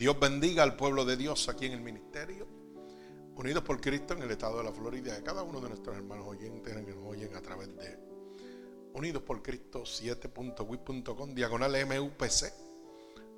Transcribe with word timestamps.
Dios 0.00 0.18
bendiga 0.18 0.62
al 0.62 0.76
pueblo 0.76 1.04
de 1.04 1.14
Dios 1.14 1.50
aquí 1.50 1.66
en 1.66 1.72
el 1.72 1.82
ministerio. 1.82 2.46
Unidos 3.36 3.62
por 3.62 3.82
Cristo 3.82 4.14
en 4.14 4.22
el 4.22 4.30
estado 4.30 4.56
de 4.56 4.64
la 4.64 4.72
Florida. 4.72 5.14
De 5.14 5.22
cada 5.22 5.42
uno 5.42 5.60
de 5.60 5.68
nuestros 5.68 5.94
hermanos 5.94 6.26
oyentes 6.26 6.74
que 6.74 6.94
nos 6.94 7.06
oyen 7.06 7.36
a 7.36 7.42
través 7.42 7.68
de 7.76 7.98
Unidos 8.94 9.22
por 9.22 9.42
Cristo 9.42 9.82
7.wit.com 9.82 11.34
diagonal 11.34 11.76
MUPC, 11.84 12.50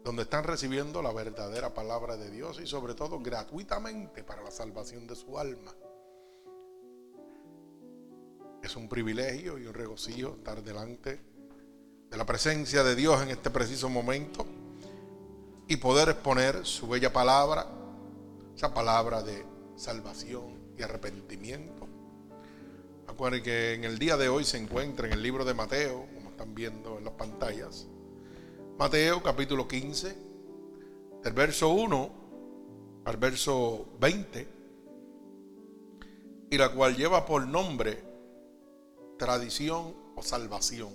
donde 0.05 0.23
están 0.23 0.45
recibiendo 0.45 1.03
la 1.03 1.13
verdadera 1.13 1.75
palabra 1.75 2.17
de 2.17 2.31
Dios 2.31 2.61
y 2.63 2.69
sobre 2.69 2.95
todo 2.95 3.19
gratuitamente 3.19 4.23
para 4.23 4.41
la 4.41 4.53
salvación 4.53 5.09
de 5.09 5.17
su 5.17 5.37
alma. 5.41 5.75
Es 8.63 8.77
un 8.77 8.89
privilegio 8.89 9.59
y 9.59 9.67
un 9.67 9.75
regocijo 9.75 10.37
estar 10.37 10.63
delante 10.63 11.21
de 12.09 12.17
la 12.17 12.25
presencia 12.25 12.85
de 12.85 12.95
Dios 12.95 13.21
en 13.21 13.31
este 13.31 13.51
preciso 13.51 13.89
momento 13.89 14.47
y 15.69 15.77
poder 15.77 16.09
exponer 16.11 16.67
su 16.67 16.89
bella 16.89 17.13
palabra, 17.13 17.67
esa 18.55 18.73
palabra 18.75 19.23
de 19.23 19.45
salvación 19.77 20.59
y 20.77 20.83
arrepentimiento. 20.83 21.89
Acuérdense 23.07 23.45
que 23.45 23.75
en 23.75 23.85
el 23.85 23.99
día 23.99 24.17
de 24.17 24.29
hoy 24.29 24.45
se 24.45 24.59
encuentra 24.59 25.07
en 25.07 25.13
el 25.13 25.23
libro 25.23 25.45
de 25.45 25.55
Mateo, 25.55 26.07
como 26.15 26.31
están 26.31 26.55
viendo 26.55 26.99
en 26.99 27.05
las 27.05 27.15
pantallas. 27.15 27.87
Mateo 28.79 29.23
capítulo 29.23 29.69
15, 29.69 30.17
del 31.23 31.33
verso 31.33 31.71
1 31.71 32.11
al 33.05 33.17
verso 33.17 33.87
20, 34.01 34.49
y 36.51 36.59
la 36.59 36.71
cual 36.71 36.97
lleva 36.97 37.25
por 37.25 37.47
nombre 37.47 38.03
tradición 39.19 39.95
o 40.17 40.23
salvación. 40.23 40.93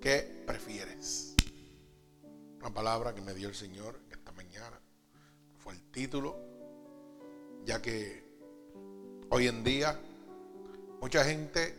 ¿Qué 0.00 0.44
prefieres? 0.46 1.27
Una 2.60 2.74
palabra 2.74 3.14
que 3.14 3.20
me 3.20 3.34
dio 3.34 3.48
el 3.48 3.54
Señor 3.54 4.00
esta 4.10 4.32
mañana. 4.32 4.80
Fue 5.58 5.72
el 5.74 5.82
título, 5.92 6.36
ya 7.64 7.80
que 7.80 8.24
hoy 9.30 9.46
en 9.46 9.62
día 9.62 9.98
mucha 11.00 11.24
gente 11.24 11.76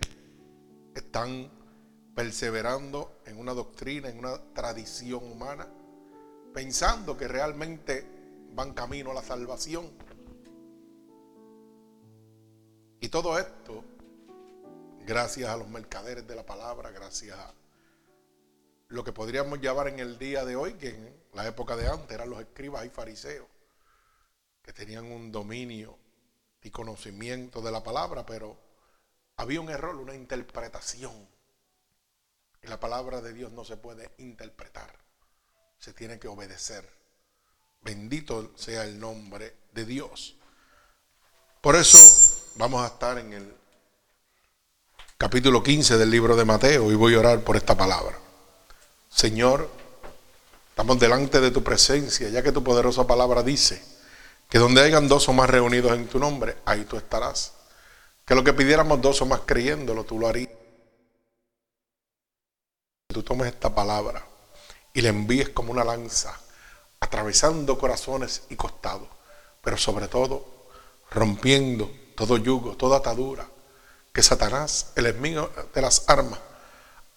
están 0.96 1.52
perseverando 2.16 3.20
en 3.26 3.38
una 3.40 3.54
doctrina, 3.54 4.10
en 4.10 4.20
una 4.20 4.38
tradición 4.54 5.30
humana, 5.30 5.68
pensando 6.54 7.18
que 7.18 7.28
realmente 7.28 8.06
van 8.54 8.74
camino 8.74 9.12
a 9.12 9.16
la 9.16 9.22
salvación. 9.22 9.90
Y 13.02 13.10
todo 13.10 13.38
esto, 13.38 13.84
gracias 15.06 15.50
a 15.50 15.58
los 15.58 15.68
mercaderes 15.68 16.26
de 16.26 16.36
la 16.36 16.46
palabra, 16.46 16.92
gracias 16.92 17.38
a 17.38 17.54
lo 18.90 19.04
que 19.04 19.14
podríamos 19.14 19.60
llamar 19.62 19.88
en 19.88 20.00
el 20.00 20.18
día 20.18 20.44
de 20.46 20.56
hoy, 20.56 20.74
que 20.74 20.90
en 20.90 21.16
la 21.34 21.48
época 21.48 21.76
de 21.76 21.88
antes 21.88 22.12
eran 22.12 22.30
los 22.30 22.40
escribas 22.40 22.86
y 22.86 22.90
fariseos, 22.90 23.48
que 24.64 24.74
tenían 24.74 25.12
un 25.12 25.32
dominio 25.32 25.98
y 26.64 26.72
conocimiento 26.72 27.62
de 27.62 27.72
la 27.72 27.84
palabra, 27.84 28.26
pero 28.26 28.58
había 29.38 29.62
un 29.62 29.70
error, 29.70 29.96
una 29.96 30.16
interpretación. 30.16 31.28
La 32.64 32.80
palabra 32.80 33.22
de 33.22 33.32
Dios 33.32 33.52
no 33.52 33.64
se 33.64 33.78
puede 33.78 34.12
interpretar, 34.18 34.94
se 35.78 35.94
tiene 35.94 36.20
que 36.20 36.28
obedecer. 36.28 36.90
Bendito 37.82 38.52
sea 38.58 38.84
el 38.84 39.00
nombre 39.00 39.56
de 39.72 39.86
Dios. 39.86 40.36
Por 41.62 41.76
eso 41.76 41.98
vamos 42.56 42.84
a 42.84 42.88
estar 42.88 43.18
en 43.20 43.34
el 43.34 43.56
capítulo 45.18 45.64
15 45.64 45.98
del 45.98 46.10
libro 46.10 46.36
de 46.36 46.44
Mateo 46.44 46.92
y 46.92 46.96
voy 46.96 47.14
a 47.14 47.20
orar 47.20 47.44
por 47.44 47.56
esta 47.56 47.78
palabra. 47.78 48.29
Señor, 49.10 49.70
estamos 50.70 51.00
delante 51.00 51.42
de 51.42 51.52
tu 51.52 51.64
presencia, 51.64 52.30
ya 52.30 52.42
que 52.42 52.52
tu 52.52 52.64
poderosa 52.64 53.06
palabra 53.06 53.44
dice 53.44 53.84
que 54.48 54.60
donde 54.60 54.82
hayan 54.82 55.08
dos 55.08 55.28
o 55.30 55.34
más 55.34 55.50
reunidos 55.50 55.92
en 55.94 56.08
tu 56.08 56.20
nombre, 56.20 56.58
ahí 56.66 56.86
tú 56.86 56.98
estarás. 56.98 57.54
Que 58.26 58.36
lo 58.36 58.44
que 58.44 58.54
pidiéramos 58.54 59.02
dos 59.02 59.22
o 59.22 59.26
más 59.26 59.42
creyéndolo, 59.46 60.04
tú 60.04 60.20
lo 60.20 60.28
harías. 60.28 60.50
Tú 63.08 63.24
tomes 63.24 63.48
esta 63.48 63.74
palabra 63.74 64.24
y 64.94 65.02
la 65.02 65.10
envíes 65.10 65.50
como 65.50 65.72
una 65.72 65.84
lanza, 65.84 66.40
atravesando 67.00 67.78
corazones 67.78 68.44
y 68.50 68.56
costados, 68.56 69.08
pero 69.62 69.78
sobre 69.78 70.08
todo 70.08 70.46
rompiendo 71.12 71.92
todo 72.16 72.38
yugo, 72.38 72.76
toda 72.76 72.98
atadura 72.98 73.48
que 74.14 74.22
Satanás, 74.22 74.92
el 74.96 75.08
enemigo 75.08 75.50
de 75.74 75.82
las 75.82 76.08
armas, 76.08 76.40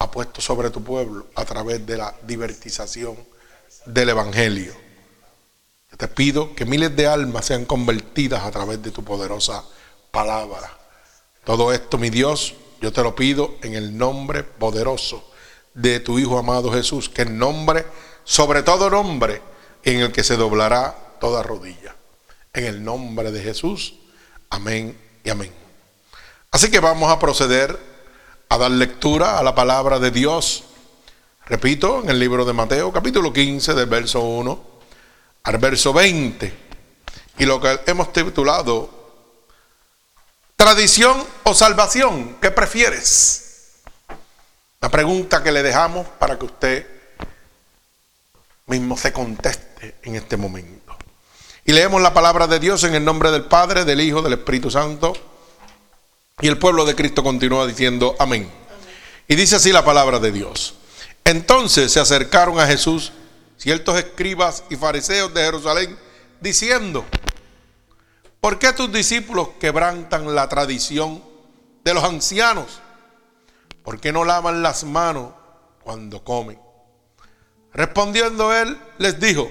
ha 0.03 0.11
puesto 0.11 0.41
sobre 0.41 0.69
tu 0.69 0.83
pueblo 0.83 1.27
a 1.35 1.45
través 1.45 1.85
de 1.85 1.97
la 1.97 2.13
divertización 2.23 3.17
del 3.85 4.09
Evangelio. 4.09 4.73
Te 5.97 6.07
pido 6.09 6.53
que 6.55 6.65
miles 6.65 6.93
de 6.95 7.07
almas 7.07 7.45
sean 7.45 7.63
convertidas 7.63 8.43
a 8.43 8.51
través 8.51 8.81
de 8.83 8.91
tu 8.91 9.03
poderosa 9.03 9.63
palabra. 10.11 10.77
Todo 11.45 11.71
esto, 11.71 11.97
mi 11.97 12.09
Dios, 12.09 12.55
yo 12.81 12.91
te 12.91 13.01
lo 13.01 13.15
pido 13.15 13.55
en 13.61 13.75
el 13.75 13.97
nombre 13.97 14.43
poderoso 14.43 15.23
de 15.73 16.01
tu 16.01 16.19
Hijo 16.19 16.37
amado 16.37 16.71
Jesús, 16.71 17.07
que 17.07 17.21
el 17.21 17.37
nombre, 17.37 17.85
sobre 18.25 18.61
todo 18.61 18.89
nombre, 18.89 19.41
en 19.83 20.01
el 20.01 20.11
que 20.11 20.23
se 20.23 20.35
doblará 20.35 21.15
toda 21.21 21.43
rodilla. 21.43 21.95
En 22.51 22.65
el 22.65 22.83
nombre 22.83 23.31
de 23.31 23.41
Jesús, 23.41 23.95
amén 24.49 24.99
y 25.23 25.29
amén. 25.29 25.53
Así 26.51 26.69
que 26.69 26.81
vamos 26.81 27.09
a 27.09 27.19
proceder 27.19 27.92
a 28.49 28.57
dar 28.57 28.71
lectura 28.71 29.37
a 29.39 29.43
la 29.43 29.55
palabra 29.55 29.99
de 29.99 30.11
Dios. 30.11 30.63
Repito, 31.45 32.01
en 32.03 32.09
el 32.09 32.19
libro 32.19 32.45
de 32.45 32.53
Mateo, 32.53 32.91
capítulo 32.91 33.33
15, 33.33 33.73
del 33.73 33.87
verso 33.87 34.21
1 34.21 34.73
al 35.43 35.57
verso 35.57 35.93
20. 35.93 36.53
Y 37.39 37.45
lo 37.45 37.59
que 37.59 37.81
hemos 37.87 38.13
titulado, 38.13 38.89
tradición 40.55 41.23
o 41.43 41.53
salvación, 41.53 42.37
¿qué 42.41 42.51
prefieres? 42.51 43.81
La 44.79 44.89
pregunta 44.89 45.43
que 45.43 45.51
le 45.51 45.63
dejamos 45.63 46.07
para 46.19 46.37
que 46.37 46.45
usted 46.45 46.87
mismo 48.67 48.97
se 48.97 49.11
conteste 49.11 49.95
en 50.03 50.15
este 50.15 50.37
momento. 50.37 50.95
Y 51.65 51.71
leemos 51.71 52.01
la 52.01 52.13
palabra 52.13 52.47
de 52.47 52.59
Dios 52.59 52.83
en 52.83 52.95
el 52.95 53.05
nombre 53.05 53.31
del 53.31 53.45
Padre, 53.45 53.85
del 53.85 54.01
Hijo, 54.01 54.21
del 54.21 54.33
Espíritu 54.33 54.69
Santo. 54.69 55.13
Y 56.43 56.49
el 56.49 56.57
pueblo 56.57 56.83
de 56.83 56.93
Cristo 56.93 57.23
continúa 57.23 57.65
diciendo 57.65 58.17
amén. 58.19 58.51
Y 59.29 59.35
dice 59.35 59.55
así 59.55 59.71
la 59.71 59.85
palabra 59.85 60.19
de 60.19 60.29
Dios. 60.29 60.73
Entonces 61.23 61.89
se 61.93 62.01
acercaron 62.01 62.59
a 62.59 62.67
Jesús 62.67 63.13
ciertos 63.55 63.97
escribas 63.97 64.65
y 64.69 64.75
fariseos 64.75 65.33
de 65.33 65.41
Jerusalén 65.41 65.97
diciendo, 66.41 67.05
¿por 68.41 68.59
qué 68.59 68.73
tus 68.73 68.91
discípulos 68.91 69.51
quebrantan 69.57 70.35
la 70.35 70.49
tradición 70.49 71.23
de 71.85 71.93
los 71.93 72.03
ancianos? 72.03 72.81
¿Por 73.81 74.01
qué 74.01 74.11
no 74.11 74.25
lavan 74.25 74.61
las 74.61 74.83
manos 74.83 75.31
cuando 75.81 76.25
comen? 76.25 76.59
Respondiendo 77.71 78.53
él, 78.53 78.77
les 78.97 79.17
dijo, 79.17 79.49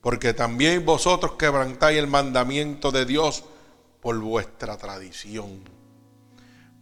porque 0.00 0.32
también 0.32 0.86
vosotros 0.86 1.32
quebrantáis 1.32 1.98
el 1.98 2.06
mandamiento 2.06 2.92
de 2.92 3.04
Dios 3.04 3.44
por 4.00 4.18
vuestra 4.18 4.78
tradición. 4.78 5.81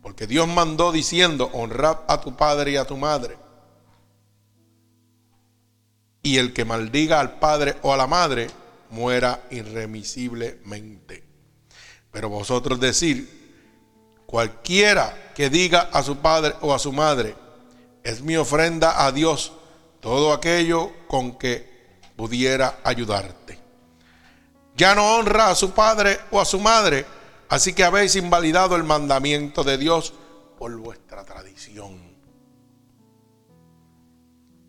Porque 0.03 0.27
Dios 0.27 0.49
mandó 0.49 0.93
diciendo, 0.93 1.51
honrad 1.53 1.99
a 2.09 2.21
tu 2.21 2.37
padre 2.37 2.73
y 2.73 2.77
a 2.77 2.87
tu 2.87 2.97
madre. 2.97 3.39
Y 6.23 6.39
el 6.39 6.53
que 6.53 6.65
maldiga 6.65 7.21
al 7.21 7.39
padre 7.39 7.77
o 7.83 7.93
a 7.93 7.97
la 7.97 8.07
madre, 8.07 8.49
muera 8.91 9.43
irremisiblemente. 9.51 11.25
Pero 12.11 12.29
vosotros 12.29 12.81
decir, 12.81 13.41
cualquiera 14.27 15.33
que 15.35 15.49
diga 15.51 15.89
a 15.93 16.03
su 16.03 16.17
padre 16.19 16.55
o 16.61 16.75
a 16.75 16.79
su 16.79 16.93
madre, 16.93 17.35
es 18.03 18.23
mi 18.23 18.37
ofrenda 18.37 19.05
a 19.05 19.13
Dios, 19.13 19.53
todo 20.01 20.33
aquello 20.33 20.91
con 21.07 21.39
que 21.39 22.01
pudiera 22.17 22.79
ayudarte. 22.85 23.59
Ya 24.77 24.95
no 24.95 25.17
honra 25.17 25.51
a 25.51 25.55
su 25.55 25.73
padre 25.73 26.19
o 26.31 26.41
a 26.41 26.45
su 26.45 26.59
madre, 26.59 27.05
Así 27.51 27.73
que 27.73 27.83
habéis 27.83 28.15
invalidado 28.15 28.77
el 28.77 28.85
mandamiento 28.85 29.65
de 29.65 29.77
Dios 29.77 30.15
por 30.57 30.75
vuestra 30.79 31.25
tradición. 31.25 32.01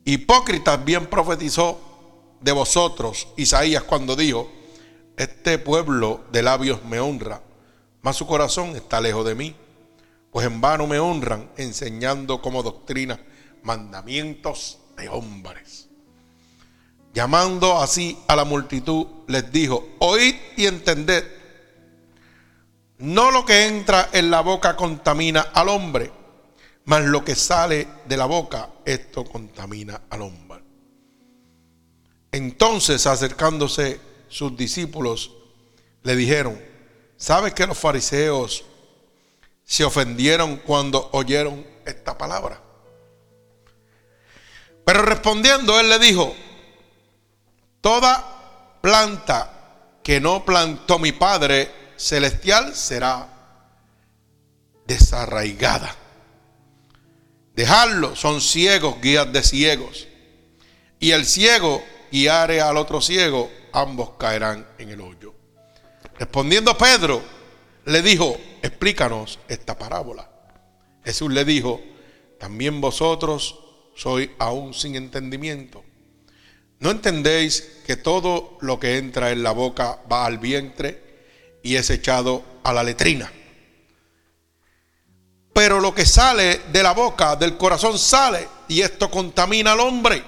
Hipócritas 0.03 0.83
bien 0.83 1.05
profetizó 1.05 1.79
de 2.41 2.51
vosotros 2.51 3.27
Isaías 3.37 3.83
cuando 3.83 4.15
dijo, 4.15 4.49
este 5.15 5.59
pueblo 5.59 6.21
de 6.31 6.41
labios 6.41 6.83
me 6.83 6.99
honra, 6.99 7.43
mas 8.01 8.17
su 8.17 8.25
corazón 8.25 8.75
está 8.75 8.99
lejos 8.99 9.27
de 9.27 9.35
mí, 9.35 9.55
pues 10.31 10.47
en 10.47 10.59
vano 10.59 10.87
me 10.87 10.97
honran 10.97 11.51
enseñando 11.57 12.41
como 12.41 12.63
doctrina 12.63 13.23
mandamientos 13.61 14.79
de 14.97 15.07
hombres. 15.07 15.87
Llamando 17.13 17.79
así 17.79 18.17
a 18.27 18.35
la 18.35 18.43
multitud, 18.43 19.05
les 19.27 19.51
dijo, 19.51 19.87
oíd 19.99 20.33
y 20.57 20.65
entended 20.65 21.40
no 23.01 23.31
lo 23.31 23.43
que 23.45 23.65
entra 23.65 24.09
en 24.13 24.29
la 24.29 24.41
boca 24.41 24.75
contamina 24.75 25.41
al 25.53 25.69
hombre, 25.69 26.11
mas 26.85 27.03
lo 27.03 27.23
que 27.25 27.35
sale 27.35 27.87
de 28.05 28.17
la 28.17 28.25
boca, 28.25 28.69
esto 28.85 29.23
contamina 29.23 30.03
al 30.09 30.21
hombre. 30.21 30.63
Entonces, 32.31 33.07
acercándose 33.07 33.99
sus 34.29 34.55
discípulos, 34.55 35.31
le 36.03 36.15
dijeron, 36.15 36.61
¿sabes 37.17 37.53
que 37.53 37.67
los 37.67 37.77
fariseos 37.77 38.63
se 39.63 39.83
ofendieron 39.83 40.57
cuando 40.57 41.09
oyeron 41.13 41.65
esta 41.85 42.17
palabra? 42.17 42.61
Pero 44.85 45.01
respondiendo, 45.01 45.79
él 45.79 45.89
le 45.89 45.99
dijo, 45.99 46.35
toda 47.81 48.77
planta 48.81 49.97
que 50.03 50.19
no 50.19 50.45
plantó 50.45 50.99
mi 50.99 51.11
Padre 51.11 51.80
celestial 52.01 52.75
será 52.75 53.29
desarraigada. 54.87 55.95
Dejarlo, 57.55 58.15
son 58.15 58.41
ciegos, 58.41 58.99
guías 59.01 59.31
de 59.31 59.43
ciegos. 59.43 60.07
Y 60.99 61.11
el 61.11 61.25
ciego 61.25 61.83
guiare 62.11 62.59
al 62.59 62.77
otro 62.77 63.01
ciego, 63.01 63.51
ambos 63.71 64.11
caerán 64.17 64.65
en 64.79 64.89
el 64.89 65.01
hoyo. 65.01 65.33
Respondiendo 66.17 66.75
Pedro, 66.75 67.21
le 67.85 68.01
dijo, 68.01 68.35
explícanos 68.63 69.39
esta 69.47 69.77
parábola. 69.77 70.27
Jesús 71.05 71.31
le 71.31 71.45
dijo, 71.45 71.81
también 72.39 72.81
vosotros 72.81 73.59
sois 73.95 74.29
aún 74.39 74.73
sin 74.73 74.95
entendimiento. 74.95 75.83
¿No 76.79 76.89
entendéis 76.89 77.81
que 77.85 77.95
todo 77.95 78.57
lo 78.61 78.79
que 78.79 78.97
entra 78.97 79.31
en 79.31 79.43
la 79.43 79.51
boca 79.51 80.01
va 80.11 80.25
al 80.25 80.39
vientre 80.39 81.10
y 81.63 81.75
es 81.75 81.89
echado 81.89 82.43
a 82.63 82.73
la 82.73 82.83
letrina? 82.83 83.31
Pero 85.53 85.79
lo 85.79 85.93
que 85.93 86.05
sale 86.05 86.61
de 86.71 86.83
la 86.83 86.93
boca, 86.93 87.35
del 87.35 87.57
corazón 87.57 87.99
sale 87.99 88.47
y 88.67 88.81
esto 88.81 89.11
contamina 89.11 89.73
al 89.73 89.81
hombre. 89.81 90.23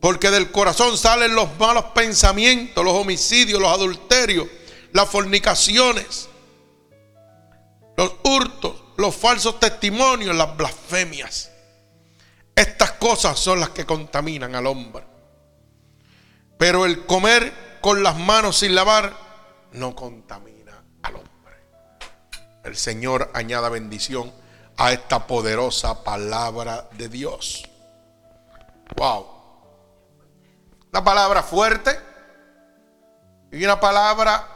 Porque 0.00 0.30
del 0.30 0.50
corazón 0.50 0.96
salen 0.98 1.34
los 1.34 1.58
malos 1.58 1.86
pensamientos, 1.94 2.84
los 2.84 2.94
homicidios, 2.94 3.60
los 3.60 3.70
adulterios, 3.70 4.46
las 4.92 5.08
fornicaciones, 5.08 6.28
los 7.96 8.14
hurtos, 8.22 8.74
los 8.96 9.14
falsos 9.14 9.60
testimonios, 9.60 10.34
las 10.34 10.56
blasfemias. 10.56 11.50
Estas 12.54 12.92
cosas 12.92 13.38
son 13.38 13.60
las 13.60 13.70
que 13.70 13.84
contaminan 13.84 14.54
al 14.54 14.66
hombre. 14.66 15.04
Pero 16.58 16.86
el 16.86 17.04
comer 17.04 17.78
con 17.80 18.02
las 18.02 18.16
manos 18.16 18.58
sin 18.58 18.74
lavar 18.74 19.23
no 19.74 19.94
contamina 19.94 20.82
al 21.02 21.16
hombre. 21.16 21.54
El 22.64 22.76
Señor 22.76 23.30
añada 23.34 23.68
bendición 23.68 24.32
a 24.76 24.92
esta 24.92 25.26
poderosa 25.26 26.02
palabra 26.02 26.88
de 26.92 27.08
Dios. 27.08 27.68
Wow. 28.96 29.26
Una 30.90 31.04
palabra 31.04 31.42
fuerte 31.42 31.98
y 33.52 33.64
una 33.64 33.78
palabra 33.78 34.48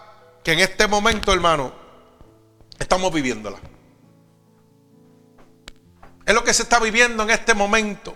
que 0.42 0.52
en 0.52 0.60
este 0.60 0.86
momento, 0.86 1.32
hermano, 1.32 1.72
estamos 2.78 3.12
viviéndola. 3.12 3.58
Es 6.24 6.34
lo 6.34 6.44
que 6.44 6.54
se 6.54 6.62
está 6.62 6.78
viviendo 6.78 7.22
en 7.22 7.30
este 7.30 7.54
momento. 7.54 8.14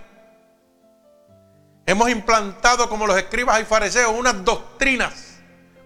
Hemos 1.87 2.10
implantado 2.10 2.88
como 2.88 3.06
los 3.06 3.16
escribas 3.16 3.60
y 3.60 3.64
fariseos 3.64 4.12
unas 4.16 4.44
doctrinas 4.44 5.38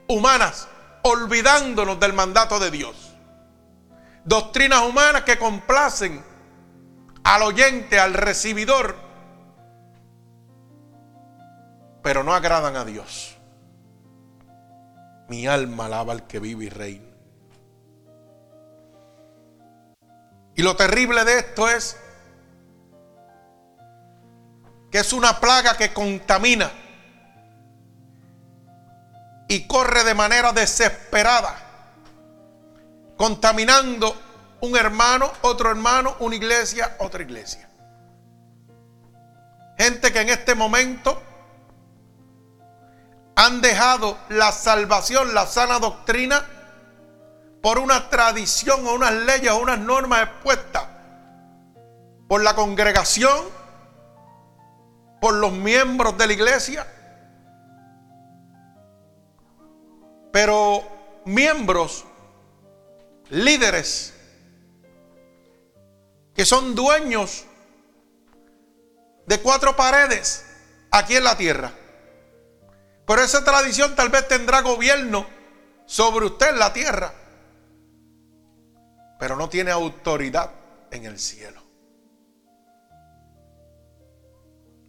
humanas, 0.09 0.69
olvidándonos 1.07 2.01
del 2.01 2.13
mandato 2.13 2.59
de 2.59 2.71
Dios. 2.71 3.15
Doctrinas 4.25 4.83
humanas 4.83 5.23
que 5.23 5.39
complacen 5.39 6.25
al 7.23 7.43
oyente, 7.43 7.99
al 8.01 8.15
recibidor, 8.15 8.97
pero 12.03 12.23
no 12.23 12.35
agradan 12.35 12.77
a 12.77 12.85
Dios. 12.85 13.37
Mi 15.29 15.47
alma 15.47 15.87
alaba 15.87 16.13
al 16.13 16.27
que 16.27 16.41
vive 16.41 16.67
y 16.67 16.69
reina. 16.69 17.07
Y 20.57 20.63
lo 20.63 20.75
terrible 20.75 21.25
de 21.25 21.39
esto 21.39 21.69
es 21.69 21.97
que 24.91 24.99
es 24.99 25.13
una 25.13 25.39
plaga 25.39 25.77
que 25.77 25.93
contamina 25.93 26.71
y 29.49 29.67
corre 29.67 30.05
de 30.05 30.15
manera 30.15 30.53
desesperada, 30.53 31.57
contaminando 33.17 34.17
un 34.61 34.77
hermano, 34.77 35.31
otro 35.43 35.71
hermano, 35.71 36.17
una 36.21 36.35
iglesia, 36.37 36.97
otra 36.99 37.23
iglesia. 37.23 37.69
Gente 39.79 40.13
que 40.13 40.21
en 40.21 40.31
este 40.31 40.55
momento 40.55 41.23
han 43.37 43.61
dejado 43.61 44.17
la 44.31 44.51
salvación, 44.51 45.35
la 45.35 45.47
sana 45.47 45.79
doctrina, 45.79 46.45
por 47.63 47.79
una 47.79 48.09
tradición 48.09 48.87
o 48.87 48.95
unas 48.95 49.13
leyes 49.13 49.51
o 49.51 49.59
unas 49.59 49.79
normas 49.79 50.23
expuestas 50.23 50.85
por 52.29 52.43
la 52.43 52.55
congregación 52.55 53.57
por 55.21 55.35
los 55.35 55.53
miembros 55.53 56.17
de 56.19 56.27
la 56.27 56.33
iglesia, 56.33 56.87
pero 60.37 60.83
miembros, 61.25 62.05
líderes, 63.31 64.13
que 66.35 66.45
son 66.45 66.75
dueños 66.75 67.47
de 69.27 69.41
cuatro 69.41 69.75
paredes 69.75 70.45
aquí 70.91 71.17
en 71.17 71.25
la 71.25 71.39
tierra. 71.39 71.73
Pero 73.07 73.23
esa 73.23 73.47
tradición 73.47 73.97
tal 73.97 74.11
vez 74.11 74.29
tendrá 74.29 74.61
gobierno 74.61 75.27
sobre 75.87 76.27
usted 76.27 76.51
en 76.51 76.59
la 76.59 76.71
tierra, 76.75 77.15
pero 79.19 79.37
no 79.37 79.49
tiene 79.49 79.71
autoridad 79.71 80.51
en 80.91 81.07
el 81.07 81.19
cielo. 81.19 81.63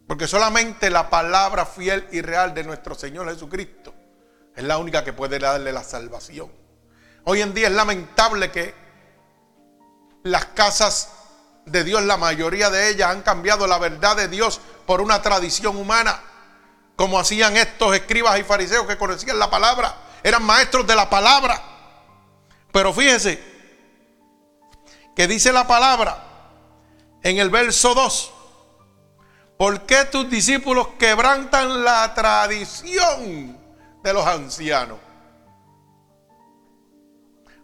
Porque 0.06 0.26
solamente 0.26 0.90
la 0.90 1.08
palabra 1.08 1.64
fiel 1.64 2.06
y 2.12 2.20
real 2.20 2.52
de 2.52 2.64
nuestro 2.64 2.94
Señor 2.94 3.30
Jesucristo 3.30 3.94
es 4.58 4.64
la 4.64 4.76
única 4.78 5.04
que 5.04 5.12
puede 5.12 5.38
darle 5.38 5.72
la 5.72 5.84
salvación. 5.84 6.50
Hoy 7.22 7.42
en 7.42 7.54
día 7.54 7.68
es 7.68 7.74
lamentable 7.74 8.50
que 8.50 8.74
las 10.24 10.46
casas 10.46 11.10
de 11.64 11.84
Dios, 11.84 12.02
la 12.02 12.16
mayoría 12.16 12.68
de 12.68 12.90
ellas 12.90 13.12
han 13.12 13.22
cambiado 13.22 13.68
la 13.68 13.78
verdad 13.78 14.16
de 14.16 14.26
Dios 14.26 14.60
por 14.84 15.00
una 15.00 15.22
tradición 15.22 15.76
humana, 15.76 16.20
como 16.96 17.20
hacían 17.20 17.56
estos 17.56 17.94
escribas 17.94 18.36
y 18.40 18.42
fariseos 18.42 18.84
que 18.84 18.98
conocían 18.98 19.38
la 19.38 19.48
palabra, 19.48 19.94
eran 20.24 20.42
maestros 20.42 20.84
de 20.88 20.96
la 20.96 21.08
palabra. 21.08 21.62
Pero 22.72 22.92
fíjese 22.92 23.40
que 25.14 25.28
dice 25.28 25.52
la 25.52 25.68
palabra 25.68 26.24
en 27.22 27.38
el 27.38 27.48
verso 27.48 27.94
2 27.94 28.32
¿Por 29.56 29.82
qué 29.86 30.04
tus 30.04 30.28
discípulos 30.28 30.88
quebrantan 30.98 31.84
la 31.84 32.12
tradición 32.14 33.57
de 34.08 34.14
los 34.14 34.26
ancianos? 34.26 34.98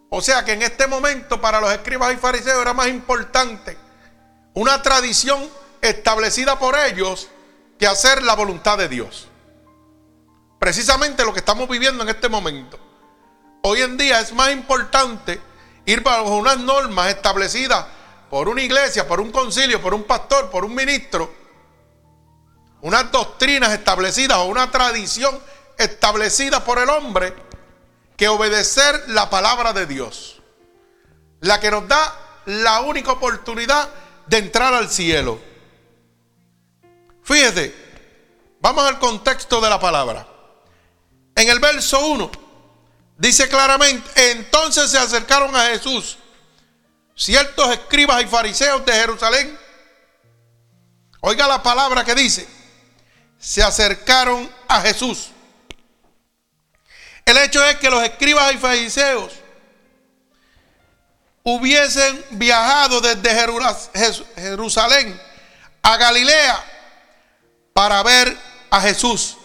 O 0.09 0.21
sea 0.21 0.45
que 0.45 0.53
en 0.53 0.61
este 0.61 0.87
momento 0.87 1.41
para 1.41 1.59
los 1.59 1.71
escribas 1.71 2.13
y 2.13 2.17
fariseos 2.17 2.61
era 2.61 2.73
más 2.73 2.87
importante 2.87 3.77
una 4.53 4.81
tradición 4.81 5.49
establecida 5.81 6.57
por 6.57 6.77
ellos 6.77 7.27
que 7.77 7.87
hacer 7.87 8.23
la 8.23 8.35
voluntad 8.35 8.77
de 8.77 8.87
Dios. 8.87 9.27
Precisamente 10.59 11.25
lo 11.25 11.33
que 11.33 11.39
estamos 11.39 11.67
viviendo 11.67 12.03
en 12.03 12.09
este 12.09 12.29
momento. 12.29 12.79
Hoy 13.63 13.81
en 13.81 13.97
día 13.97 14.21
es 14.21 14.31
más 14.31 14.51
importante 14.51 15.41
ir 15.85 16.01
bajo 16.01 16.37
unas 16.37 16.59
normas 16.59 17.09
establecidas 17.09 17.85
por 18.29 18.47
una 18.47 18.61
iglesia, 18.61 19.07
por 19.07 19.19
un 19.19 19.31
concilio, 19.31 19.81
por 19.81 19.93
un 19.93 20.03
pastor, 20.03 20.49
por 20.49 20.63
un 20.63 20.73
ministro, 20.73 21.33
unas 22.81 23.11
doctrinas 23.11 23.73
establecidas 23.73 24.37
o 24.37 24.45
una 24.45 24.69
tradición 24.71 25.37
establecida 25.77 26.63
por 26.63 26.79
el 26.79 26.89
hombre 26.89 27.33
que 28.17 28.27
obedecer 28.27 29.09
la 29.09 29.29
palabra 29.29 29.73
de 29.73 29.85
Dios. 29.85 30.41
La 31.41 31.59
que 31.59 31.71
nos 31.71 31.87
da 31.87 32.41
la 32.45 32.81
única 32.81 33.11
oportunidad 33.11 33.89
de 34.27 34.37
entrar 34.37 34.73
al 34.73 34.89
cielo. 34.89 35.39
Fíjese, 37.23 37.75
vamos 38.61 38.85
al 38.85 38.99
contexto 38.99 39.59
de 39.61 39.69
la 39.69 39.79
palabra. 39.79 40.27
En 41.35 41.49
el 41.49 41.59
verso 41.59 41.99
1 42.05 42.31
dice 43.17 43.49
claramente, 43.49 44.31
entonces 44.31 44.89
se 44.89 44.97
acercaron 44.97 45.55
a 45.55 45.67
Jesús 45.67 46.17
ciertos 47.15 47.71
escribas 47.71 48.23
y 48.23 48.27
fariseos 48.27 48.85
de 48.85 48.93
Jerusalén. 48.93 49.57
Oiga 51.21 51.47
la 51.47 51.63
palabra 51.63 52.03
que 52.03 52.13
dice, 52.13 52.47
se 53.39 53.63
acercaron 53.63 54.49
a 54.67 54.81
Jesús. 54.81 55.31
El 57.25 57.37
hecho 57.37 57.65
es 57.65 57.77
que 57.77 57.89
los 57.89 58.03
escribas 58.03 58.53
y 58.53 58.57
fariseos 58.57 59.33
hubiesen 61.43 62.23
viajado 62.31 63.01
desde 63.01 63.29
Jerusalén 64.35 65.19
a 65.81 65.97
Galilea 65.97 66.63
para 67.73 68.01
ver 68.03 68.35
a 68.69 68.81
Jesús 68.81 69.37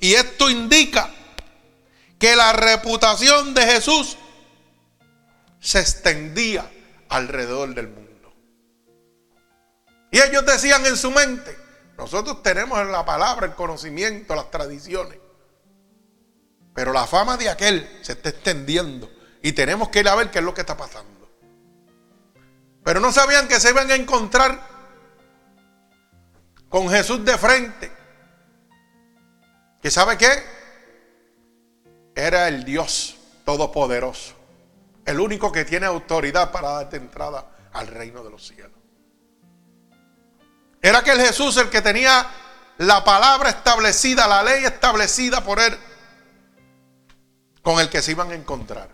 Y 0.00 0.14
esto 0.14 0.50
indica 0.50 1.08
que 2.18 2.36
la 2.36 2.52
reputación 2.52 3.54
de 3.54 3.62
Jesús 3.62 4.16
se 5.60 5.80
extendía 5.80 6.70
alrededor 7.08 7.74
del 7.74 7.88
mundo. 7.88 8.34
Y 10.10 10.20
ellos 10.20 10.44
decían 10.44 10.84
en 10.84 10.96
su 10.96 11.10
mente, 11.10 11.56
nosotros 11.96 12.42
tenemos 12.42 12.86
la 12.86 13.04
palabra, 13.04 13.46
el 13.46 13.54
conocimiento, 13.54 14.34
las 14.34 14.50
tradiciones. 14.50 15.23
Pero 16.74 16.92
la 16.92 17.06
fama 17.06 17.36
de 17.36 17.48
aquel 17.48 18.00
se 18.02 18.12
está 18.12 18.30
extendiendo 18.30 19.10
y 19.42 19.52
tenemos 19.52 19.88
que 19.90 20.00
ir 20.00 20.08
a 20.08 20.14
ver 20.14 20.30
qué 20.30 20.40
es 20.40 20.44
lo 20.44 20.52
que 20.52 20.62
está 20.62 20.76
pasando. 20.76 21.30
Pero 22.82 23.00
no 23.00 23.12
sabían 23.12 23.48
que 23.48 23.60
se 23.60 23.70
iban 23.70 23.90
a 23.90 23.94
encontrar 23.94 24.60
con 26.68 26.90
Jesús 26.90 27.24
de 27.24 27.38
frente. 27.38 27.92
¿Que 29.80 29.90
sabe 29.90 30.18
qué? 30.18 30.42
Era 32.14 32.48
el 32.48 32.64
Dios 32.64 33.16
Todopoderoso. 33.44 34.34
El 35.04 35.20
único 35.20 35.52
que 35.52 35.64
tiene 35.64 35.86
autoridad 35.86 36.50
para 36.50 36.70
darte 36.70 36.96
entrada 36.96 37.46
al 37.72 37.86
reino 37.86 38.24
de 38.24 38.30
los 38.30 38.46
cielos. 38.46 38.72
Era 40.80 40.98
aquel 40.98 41.20
Jesús 41.20 41.56
el 41.58 41.70
que 41.70 41.82
tenía 41.82 42.26
la 42.78 43.04
palabra 43.04 43.50
establecida, 43.50 44.26
la 44.26 44.42
ley 44.42 44.64
establecida 44.64 45.42
por 45.42 45.60
él, 45.60 45.78
con 47.64 47.80
el 47.80 47.88
que 47.88 48.02
se 48.02 48.12
iban 48.12 48.30
a 48.30 48.34
encontrar. 48.34 48.88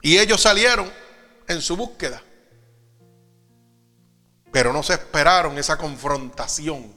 Y 0.00 0.18
ellos 0.18 0.40
salieron 0.40 0.90
en 1.48 1.60
su 1.60 1.76
búsqueda. 1.76 2.22
Pero 4.50 4.72
no 4.72 4.82
se 4.82 4.94
esperaron 4.94 5.58
esa 5.58 5.76
confrontación. 5.76 6.92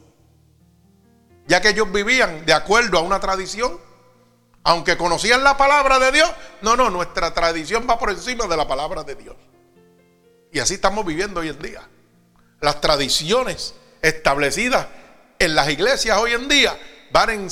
Ya 1.46 1.60
que 1.60 1.70
ellos 1.70 1.90
vivían 1.92 2.46
de 2.46 2.52
acuerdo 2.52 2.98
a 2.98 3.02
una 3.02 3.20
tradición. 3.20 3.78
Aunque 4.62 4.96
conocían 4.96 5.42
la 5.42 5.56
palabra 5.56 5.98
de 5.98 6.12
Dios. 6.12 6.30
No, 6.62 6.76
no, 6.76 6.90
nuestra 6.90 7.34
tradición 7.34 7.86
va 7.88 7.98
por 7.98 8.10
encima 8.10 8.46
de 8.46 8.56
la 8.56 8.68
palabra 8.68 9.02
de 9.02 9.16
Dios. 9.16 9.36
Y 10.52 10.60
así 10.60 10.74
estamos 10.74 11.04
viviendo 11.04 11.40
hoy 11.40 11.48
en 11.48 11.58
día. 11.60 11.88
Las 12.60 12.80
tradiciones 12.80 13.74
establecidas 14.00 14.86
en 15.38 15.54
las 15.56 15.68
iglesias 15.68 16.18
hoy 16.18 16.32
en 16.32 16.48
día 16.48 16.78
van 17.10 17.48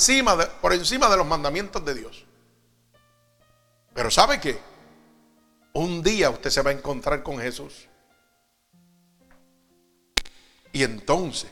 por 0.61 0.73
encima 0.73 1.09
de 1.09 1.17
los 1.17 1.27
mandamientos 1.27 1.83
de 1.83 1.93
Dios. 1.93 2.24
Pero 3.95 4.11
¿sabe 4.11 4.41
qué? 4.41 4.59
Un 5.73 6.03
día 6.03 6.29
usted 6.29 6.49
se 6.49 6.61
va 6.61 6.71
a 6.71 6.73
encontrar 6.73 7.23
con 7.23 7.39
Jesús. 7.39 7.87
Y 10.73 10.83
entonces 10.83 11.49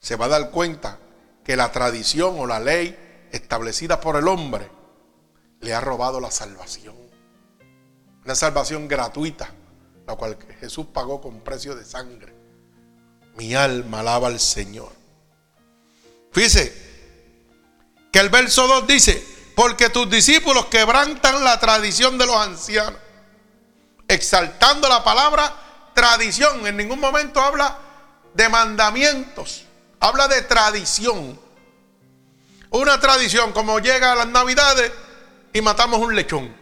se 0.00 0.16
va 0.16 0.24
a 0.24 0.30
dar 0.30 0.50
cuenta 0.50 0.98
que 1.44 1.54
la 1.54 1.70
tradición 1.70 2.36
o 2.38 2.46
la 2.46 2.60
ley 2.60 3.28
establecida 3.30 4.00
por 4.00 4.16
el 4.16 4.26
hombre 4.26 4.70
le 5.60 5.74
ha 5.74 5.82
robado 5.82 6.18
la 6.18 6.30
salvación. 6.30 6.96
Una 8.24 8.34
salvación 8.34 8.88
gratuita, 8.88 9.50
la 10.06 10.16
cual 10.16 10.38
Jesús 10.60 10.86
pagó 10.94 11.20
con 11.20 11.40
precio 11.40 11.74
de 11.74 11.84
sangre. 11.84 12.32
Mi 13.36 13.54
alma 13.54 14.00
alaba 14.00 14.28
al 14.28 14.40
Señor. 14.40 14.92
Fíjese 16.32 16.72
que 18.10 18.20
el 18.20 18.30
verso 18.30 18.66
2 18.66 18.86
dice, 18.86 19.33
porque 19.54 19.88
tus 19.88 20.10
discípulos 20.10 20.66
quebrantan 20.66 21.44
la 21.44 21.58
tradición 21.60 22.18
de 22.18 22.26
los 22.26 22.36
ancianos, 22.36 22.98
exaltando 24.08 24.88
la 24.88 25.04
palabra 25.04 25.54
tradición. 25.94 26.66
En 26.66 26.76
ningún 26.76 27.00
momento 27.00 27.40
habla 27.40 27.78
de 28.34 28.48
mandamientos, 28.48 29.64
habla 30.00 30.28
de 30.28 30.42
tradición. 30.42 31.38
Una 32.70 32.98
tradición 32.98 33.52
como 33.52 33.78
llega 33.78 34.12
a 34.12 34.14
las 34.16 34.26
navidades 34.26 34.92
y 35.52 35.60
matamos 35.60 36.00
un 36.00 36.16
lechón. 36.16 36.54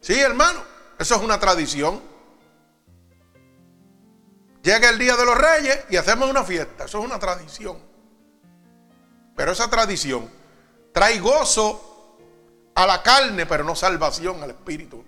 Sí, 0.00 0.18
hermano, 0.18 0.62
eso 0.98 1.16
es 1.16 1.22
una 1.22 1.40
tradición. 1.40 2.00
Llega 4.62 4.90
el 4.90 4.98
día 4.98 5.16
de 5.16 5.24
los 5.24 5.36
reyes 5.36 5.80
y 5.90 5.96
hacemos 5.96 6.30
una 6.30 6.44
fiesta, 6.44 6.84
eso 6.84 7.00
es 7.00 7.04
una 7.04 7.18
tradición. 7.18 7.76
Pero 9.34 9.50
esa 9.50 9.68
tradición 9.68 10.41
trae 10.92 11.18
gozo 11.18 12.18
a 12.74 12.86
la 12.86 13.02
carne, 13.02 13.46
pero 13.46 13.64
no 13.64 13.74
salvación 13.74 14.42
al 14.42 14.50
espíritu 14.50 15.04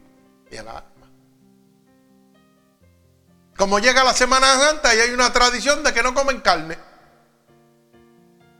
y 0.50 0.56
al 0.56 0.68
alma. 0.68 0.82
Como 3.56 3.78
llega 3.78 4.02
la 4.02 4.14
Semana 4.14 4.58
Santa 4.58 4.94
y 4.94 5.00
hay 5.00 5.10
una 5.10 5.32
tradición 5.32 5.82
de 5.84 5.92
que 5.92 6.02
no 6.02 6.12
comen 6.12 6.40
carne. 6.40 6.76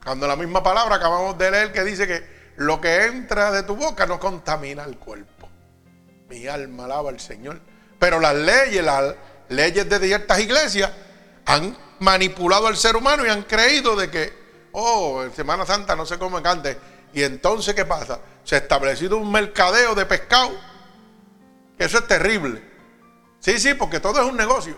Cuando 0.05 0.29
la 0.29 0.37
misma 0.37 0.63
palabra 0.63 0.97
acabamos 0.97 1.37
de 1.37 1.51
leer 1.51 1.73
que 1.73 1.83
dice 1.83 2.07
que 2.07 2.53
lo 2.57 2.81
que 2.81 3.07
entra 3.07 3.51
de 3.51 3.65
tu 3.65 3.75
boca 3.75 4.07
no 4.07 4.21
contamina 4.21 4.85
el 4.85 4.99
cuerpo. 4.99 5.49
Mi 6.29 6.47
alma 6.47 6.85
alaba 6.85 7.11
al 7.11 7.19
Señor. 7.19 7.61
Pero 7.99 8.21
las 8.21 8.35
leyes, 8.35 8.85
las 8.85 9.15
leyes 9.49 9.89
de 9.89 9.99
ciertas 9.99 10.39
iglesias 10.41 10.91
han 11.47 11.77
manipulado 11.99 12.67
al 12.67 12.77
ser 12.77 12.97
humano 12.97 13.27
y 13.27 13.31
han 13.31 13.43
creído 13.43 13.97
de 13.97 14.11
que, 14.11 14.33
oh, 14.73 15.23
en 15.25 15.33
Semana 15.35 15.67
Santa 15.67 15.97
no 15.97 16.07
se 16.07 16.19
come 16.19 16.41
carne. 16.43 16.77
Y 17.15 17.23
entonces, 17.23 17.75
¿qué 17.75 17.85
pasa? 17.85 18.21
Se 18.43 18.57
ha 18.57 18.59
establecido 18.59 19.17
un 19.17 19.31
mercadeo 19.31 19.95
de 19.95 20.05
pescado. 20.05 20.51
Eso 21.79 21.99
es 21.99 22.07
terrible. 22.09 22.63
Sí, 23.39 23.59
sí, 23.61 23.75
porque 23.75 24.01
todo 24.01 24.21
es 24.21 24.27
un 24.29 24.37
negocio. 24.37 24.77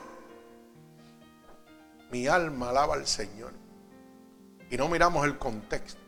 Mi 2.10 2.26
alma 2.26 2.68
alaba 2.70 2.94
al 2.94 3.06
Señor. 3.06 3.52
Y 4.70 4.76
no 4.76 4.88
miramos 4.88 5.24
el 5.24 5.38
contexto 5.38 6.00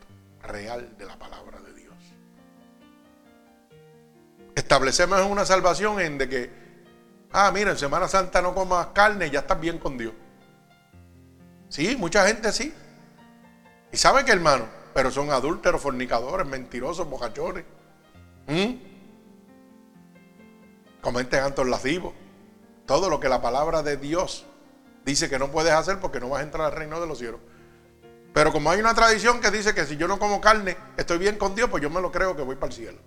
real 0.43 0.95
de 0.97 1.05
la 1.05 1.17
palabra 1.17 1.59
de 1.61 1.73
Dios. 1.73 1.95
Establecemos 4.55 5.21
una 5.21 5.45
salvación 5.45 5.99
en 5.99 6.17
de 6.19 6.29
que, 6.29 6.51
ah, 7.31 7.51
mira, 7.51 7.71
en 7.71 7.77
Semana 7.77 8.07
Santa 8.07 8.41
no 8.41 8.53
comas 8.53 8.87
carne 8.87 9.27
y 9.27 9.31
ya 9.31 9.39
estás 9.39 9.59
bien 9.59 9.79
con 9.79 9.97
Dios. 9.97 10.13
Sí, 11.69 11.95
mucha 11.95 12.27
gente 12.27 12.51
sí. 12.51 12.73
Y 13.91 13.97
sabe 13.97 14.25
que 14.25 14.31
hermano, 14.31 14.78
pero 14.93 15.11
son 15.11 15.31
adúlteros, 15.31 15.81
fornicadores, 15.81 16.47
mentirosos, 16.47 17.09
bocachones. 17.09 17.65
¿Mm? 18.47 18.73
Comenten 21.01 21.43
antos 21.43 21.67
lascivos 21.67 22.13
todo 22.89 23.07
lo 23.07 23.19
que 23.19 23.29
la 23.29 23.39
palabra 23.39 23.83
de 23.83 23.97
Dios 23.97 24.47
dice 25.05 25.29
que 25.29 25.37
no 25.37 25.51
puedes 25.51 25.71
hacer 25.71 25.99
porque 25.99 26.19
no 26.19 26.29
vas 26.29 26.39
a 26.39 26.43
entrar 26.43 26.65
al 26.65 26.71
reino 26.71 26.99
de 26.99 27.05
los 27.05 27.19
cielos. 27.19 27.39
Pero 28.33 28.51
como 28.51 28.71
hay 28.71 28.79
una 28.79 28.95
tradición 28.95 29.39
que 29.39 29.51
dice 29.51 29.75
que 29.75 29.85
si 29.85 29.95
yo 29.95 30.07
no 30.07 30.17
como 30.17 30.41
carne, 30.41 30.75
estoy 30.97 31.19
bien 31.19 31.37
con 31.37 31.53
Dios, 31.53 31.69
pues 31.69 31.83
yo 31.83 31.91
me 31.91 32.01
lo 32.01 32.11
creo 32.11 32.35
que 32.35 32.41
voy 32.41 32.55
para 32.55 32.71
el 32.71 32.73
cielo. 32.73 32.97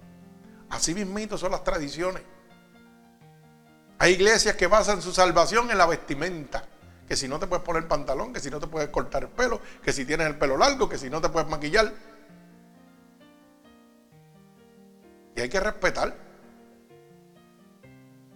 Así 0.70 0.94
mismito 0.94 1.36
son 1.36 1.50
las 1.50 1.64
tradiciones. 1.64 2.22
Hay 3.98 4.12
iglesias 4.12 4.54
que 4.54 4.68
basan 4.68 5.02
su 5.02 5.12
salvación 5.12 5.68
en 5.72 5.78
la 5.78 5.86
vestimenta. 5.86 6.64
Que 7.12 7.16
si 7.18 7.28
no 7.28 7.38
te 7.38 7.46
puedes 7.46 7.62
poner 7.62 7.86
pantalón, 7.86 8.32
que 8.32 8.40
si 8.40 8.48
no 8.48 8.58
te 8.58 8.66
puedes 8.66 8.88
cortar 8.88 9.24
el 9.24 9.28
pelo, 9.28 9.60
que 9.82 9.92
si 9.92 10.06
tienes 10.06 10.26
el 10.28 10.38
pelo 10.38 10.56
largo, 10.56 10.88
que 10.88 10.96
si 10.96 11.10
no 11.10 11.20
te 11.20 11.28
puedes 11.28 11.46
maquillar. 11.46 11.92
Y 15.36 15.40
hay 15.42 15.48
que 15.50 15.60
respetar. 15.60 16.16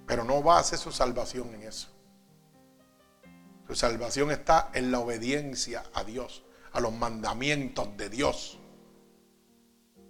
Pero 0.07 0.25
no 0.25 0.43
base 0.43 0.77
su 0.77 0.93
salvación 0.93 1.55
en 1.55 1.63
eso. 1.63 1.89
Su 3.67 3.75
salvación 3.75 4.31
está 4.31 4.69
en 4.75 4.93
la 4.93 5.01
obediencia 5.01 5.83
a 5.95 6.05
Dios, 6.05 6.45
a 6.73 6.81
los 6.81 6.93
mandamientos 6.93 7.97
de 7.97 8.11
Dios. 8.11 8.59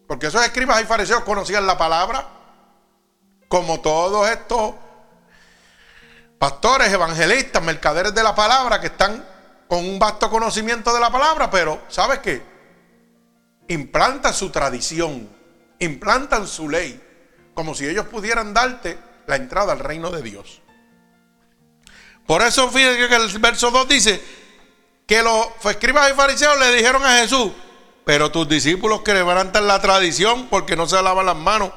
Porque 0.09 0.27
esos 0.27 0.45
escribas 0.45 0.83
y 0.83 0.87
fariseos 0.87 1.23
conocían 1.23 1.69
la 1.69 1.79
palabra, 1.79 2.27
como 3.47 3.81
todos 3.81 4.29
estos 4.29 4.75
pastores, 6.39 6.93
evangelistas, 6.93 7.63
mercaderes 7.63 8.15
de 8.15 8.23
la 8.23 8.35
palabra, 8.35 8.81
que 8.81 8.89
están 8.89 9.25
con 9.69 9.85
un 9.85 9.99
vasto 9.99 10.31
conocimiento 10.31 10.93
de 10.95 11.01
la 11.01 11.11
palabra, 11.11 11.51
pero 11.51 11.83
¿sabes 11.89 12.21
qué? 12.21 12.43
Implantan 13.69 14.33
su 14.33 14.51
tradición, 14.51 15.29
implantan 15.79 16.47
su 16.47 16.69
ley, 16.69 17.03
como 17.55 17.75
si 17.75 17.87
ellos 17.87 18.07
pudieran 18.07 18.55
darte 18.55 18.99
la 19.27 19.37
entrada 19.37 19.73
al 19.73 19.81
reino 19.81 20.11
de 20.11 20.23
Dios. 20.23 20.63
Por 22.27 22.43
eso 22.43 22.69
fíjense 22.71 23.09
que 23.09 23.17
el 23.17 23.39
verso 23.39 23.71
2 23.71 23.89
dice 23.89 24.23
que 25.07 25.23
los 25.23 25.49
escribas 25.65 26.11
y 26.11 26.15
fariseos 26.15 26.59
le 26.59 26.75
dijeron 26.75 27.05
a 27.05 27.19
Jesús, 27.19 27.53
pero 28.05 28.31
tus 28.31 28.49
discípulos 28.49 29.03
que 29.03 29.15
levantan 29.15 29.67
la 29.67 29.81
tradición 29.81 30.49
porque 30.49 30.77
no 30.77 30.87
se 30.87 31.01
lavan 31.01 31.27
las 31.27 31.37
manos 31.37 31.71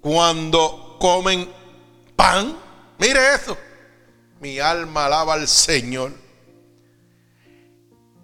cuando 0.00 0.96
comen 0.98 1.50
pan. 2.16 2.56
Mire 3.00 3.34
eso. 3.34 3.56
Mi 4.40 4.60
alma 4.60 5.06
alaba 5.06 5.34
al 5.34 5.48
Señor. 5.48 6.12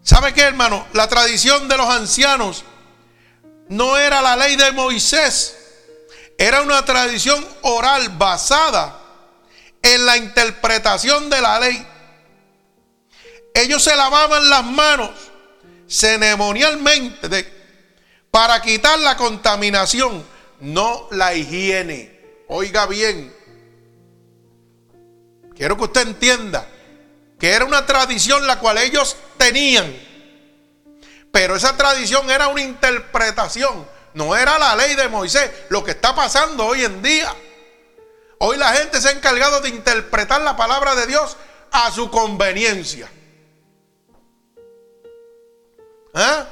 ¿Sabe 0.02 0.32
qué, 0.32 0.42
hermano? 0.42 0.86
La 0.92 1.08
tradición 1.08 1.66
de 1.66 1.76
los 1.76 1.88
ancianos 1.88 2.62
no 3.68 3.96
era 3.96 4.22
la 4.22 4.36
ley 4.36 4.56
de 4.56 4.70
Moisés. 4.72 5.56
Era 6.38 6.60
una 6.60 6.84
tradición 6.84 7.44
oral 7.62 8.10
basada 8.10 9.00
en 9.82 10.04
la 10.04 10.18
interpretación 10.18 11.30
de 11.30 11.40
la 11.40 11.58
ley. 11.58 11.86
Ellos 13.54 13.82
se 13.82 13.96
lavaban 13.96 14.48
las 14.50 14.64
manos 14.64 15.10
ceremonialmente 15.88 17.52
para 18.30 18.60
quitar 18.60 18.98
la 18.98 19.16
contaminación, 19.16 20.22
no 20.60 21.08
la 21.12 21.34
higiene. 21.34 22.20
Oiga 22.48 22.86
bien, 22.86 23.34
quiero 25.56 25.76
que 25.76 25.84
usted 25.84 26.02
entienda 26.02 26.66
que 27.38 27.52
era 27.52 27.64
una 27.64 27.84
tradición 27.84 28.46
la 28.46 28.58
cual 28.58 28.78
ellos 28.78 29.16
tenían, 29.36 29.94
pero 31.30 31.56
esa 31.56 31.76
tradición 31.76 32.30
era 32.30 32.48
una 32.48 32.62
interpretación, 32.62 33.86
no 34.14 34.36
era 34.36 34.58
la 34.58 34.74
ley 34.76 34.94
de 34.94 35.08
Moisés, 35.08 35.50
lo 35.68 35.84
que 35.84 35.90
está 35.90 36.14
pasando 36.14 36.66
hoy 36.66 36.84
en 36.84 37.02
día. 37.02 37.34
Hoy 38.38 38.56
la 38.56 38.72
gente 38.72 39.00
se 39.00 39.08
ha 39.08 39.12
encargado 39.12 39.60
de 39.60 39.68
interpretar 39.68 40.40
la 40.42 40.56
palabra 40.56 40.94
de 40.94 41.06
Dios 41.06 41.36
a 41.70 41.90
su 41.90 42.10
conveniencia. 42.10 43.10
¿Ah? 46.14 46.46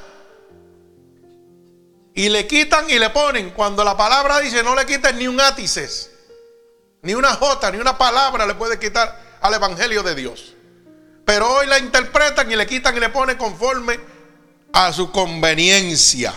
Y 2.13 2.29
le 2.29 2.47
quitan 2.47 2.89
y 2.89 2.97
le 2.97 3.09
ponen. 3.09 3.51
Cuando 3.51 3.83
la 3.83 3.97
palabra 3.97 4.39
dice 4.39 4.63
no 4.63 4.75
le 4.75 4.85
quiten 4.85 5.17
ni 5.17 5.27
un 5.27 5.41
átices, 5.41 6.11
ni 7.05 7.13
una 7.13 7.35
jota, 7.35 7.71
ni 7.71 7.77
una 7.77 7.99
palabra 7.99 8.47
le 8.47 8.55
puede 8.55 8.79
quitar 8.79 9.37
al 9.39 9.53
Evangelio 9.53 10.01
de 10.01 10.15
Dios. 10.15 10.55
Pero 11.23 11.47
hoy 11.53 11.67
la 11.67 11.77
interpretan 11.77 12.51
y 12.51 12.55
le 12.55 12.65
quitan 12.65 12.97
y 12.97 12.99
le 12.99 13.09
ponen 13.09 13.37
conforme 13.37 13.99
a 14.73 14.91
su 14.91 15.11
conveniencia. 15.11 16.33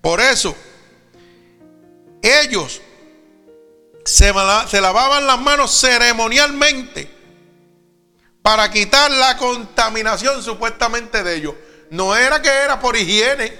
Por 0.00 0.20
eso, 0.20 0.56
ellos 2.20 2.82
se, 4.04 4.34
se 4.68 4.80
lavaban 4.80 5.24
las 5.24 5.40
manos 5.40 5.80
ceremonialmente 5.80 7.08
para 8.42 8.72
quitar 8.72 9.08
la 9.12 9.36
contaminación 9.36 10.42
supuestamente 10.42 11.22
de 11.22 11.36
ellos. 11.36 11.54
No 11.90 12.16
era 12.16 12.42
que 12.42 12.48
era 12.48 12.80
por 12.80 12.96
higiene, 12.96 13.56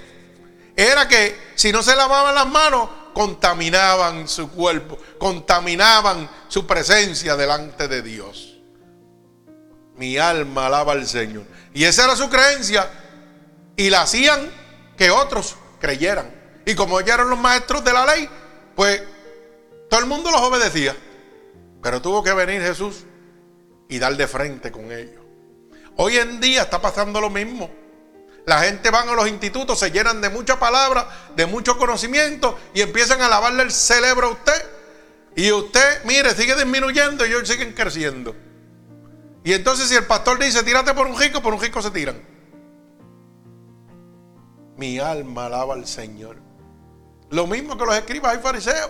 era 0.75 1.07
que 1.07 1.53
si 1.55 1.71
no 1.71 1.81
se 1.81 1.95
lavaban 1.95 2.35
las 2.35 2.47
manos, 2.47 2.89
contaminaban 3.15 4.27
su 4.27 4.51
cuerpo, 4.51 4.99
contaminaban 5.17 6.29
su 6.49 6.67
presencia 6.67 7.37
delante 7.37 7.87
de 7.87 8.01
Dios. 8.01 8.57
Mi 9.95 10.17
alma 10.17 10.67
alaba 10.67 10.91
al 10.91 11.07
Señor. 11.07 11.45
Y 11.73 11.85
esa 11.85 12.03
era 12.03 12.17
su 12.17 12.29
creencia. 12.29 12.91
Y 13.77 13.89
la 13.89 14.01
hacían 14.01 14.51
que 14.97 15.11
otros 15.11 15.55
creyeran. 15.79 16.29
Y 16.65 16.75
como 16.75 16.99
eran 16.99 17.29
los 17.29 17.39
maestros 17.39 17.85
de 17.85 17.93
la 17.93 18.05
ley, 18.05 18.29
pues 18.75 19.01
todo 19.89 20.01
el 20.01 20.07
mundo 20.07 20.29
los 20.29 20.41
obedecía. 20.41 20.93
Pero 21.81 22.01
tuvo 22.01 22.21
que 22.21 22.33
venir 22.33 22.61
Jesús 22.61 23.05
y 23.87 23.97
dar 23.97 24.17
de 24.17 24.27
frente 24.27 24.73
con 24.73 24.91
ellos. 24.91 25.23
Hoy 25.95 26.17
en 26.17 26.41
día 26.41 26.63
está 26.63 26.81
pasando 26.81 27.21
lo 27.21 27.29
mismo. 27.29 27.69
La 28.45 28.59
gente 28.59 28.91
van 28.91 29.09
a 29.09 29.13
los 29.13 29.27
institutos, 29.27 29.79
se 29.79 29.89
llenan 29.89 30.21
de 30.21 30.29
mucha 30.29 30.59
palabra, 30.59 31.07
de 31.35 31.45
mucho 31.47 31.77
conocimiento 31.77 32.57
y 32.73 32.81
empiezan 32.81 33.21
a 33.21 33.27
lavarle 33.27 33.63
el 33.63 33.71
cerebro 33.71 34.27
a 34.27 34.31
usted. 34.31 34.65
Y 35.35 35.51
usted, 35.51 36.03
mire, 36.05 36.33
sigue 36.35 36.55
disminuyendo 36.55 37.25
y 37.25 37.29
ellos 37.29 37.47
siguen 37.47 37.73
creciendo. 37.73 38.35
Y 39.43 39.53
entonces 39.53 39.89
si 39.89 39.95
el 39.95 40.05
pastor 40.05 40.39
dice, 40.39 40.63
tírate 40.63 40.93
por 40.93 41.07
un 41.07 41.19
rico, 41.19 41.41
por 41.41 41.53
un 41.53 41.61
rico 41.61 41.81
se 41.81 41.91
tiran. 41.91 42.21
Mi 44.77 44.99
alma 44.99 45.47
alaba 45.47 45.73
al 45.73 45.87
Señor. 45.87 46.37
Lo 47.31 47.47
mismo 47.47 47.77
que 47.77 47.85
los 47.85 47.95
escribas 47.95 48.35
y 48.35 48.39
fariseos. 48.39 48.89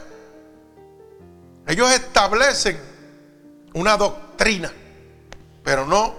Ellos 1.68 1.92
establecen 1.92 2.80
una 3.74 3.98
doctrina, 3.98 4.72
pero 5.64 5.86
no 5.86 6.16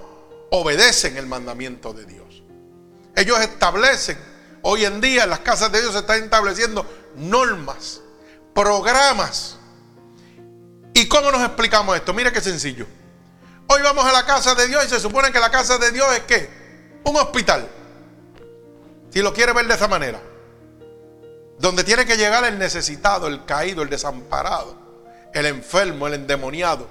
obedecen 0.51 1.17
el 1.17 1.27
mandamiento 1.27 1.93
de 1.93 2.05
Dios. 2.05 2.26
Ellos 3.17 3.41
establecen, 3.41 4.19
hoy 4.61 4.85
en 4.85 5.01
día 5.01 5.25
en 5.25 5.31
las 5.31 5.41
casas 5.41 5.73
de 5.73 5.81
Dios 5.81 5.95
se 5.95 6.01
están 6.01 6.23
estableciendo 6.23 6.87
normas, 7.17 8.03
programas. 8.55 9.57
¿Y 10.93 11.09
cómo 11.09 11.33
nos 11.33 11.41
explicamos 11.41 11.97
esto? 11.97 12.13
Mire 12.13 12.31
qué 12.31 12.43
sencillo. 12.43 12.87
Hoy 13.69 13.81
vamos 13.83 14.05
a 14.05 14.13
la 14.13 14.27
casa 14.27 14.55
de 14.55 14.69
Dios 14.69 14.85
y 14.85 14.89
se 14.91 15.01
supone 15.01 15.33
que 15.33 15.41
la 15.41 15.51
casa 15.51 15.79
de 15.79 15.91
Dios 15.93 16.07
es 16.15 16.21
qué? 16.21 16.51
Un 17.05 17.17
hospital. 17.17 17.67
Si 19.11 19.23
lo 19.23 19.33
quiere 19.33 19.55
ver 19.55 19.67
de 19.67 19.75
esa 19.75 19.89
manera. 19.89 20.21
Donde 21.59 21.85
tiene 21.85 22.05
que 22.05 22.19
llegar 22.19 22.45
el 22.45 22.59
necesitado, 22.59 23.29
el 23.29 23.47
caído, 23.47 23.83
el 23.83 23.89
desamparado, 23.89 24.77
el 25.33 25.47
enfermo, 25.47 26.07
el 26.07 26.15
endemoniado, 26.15 26.87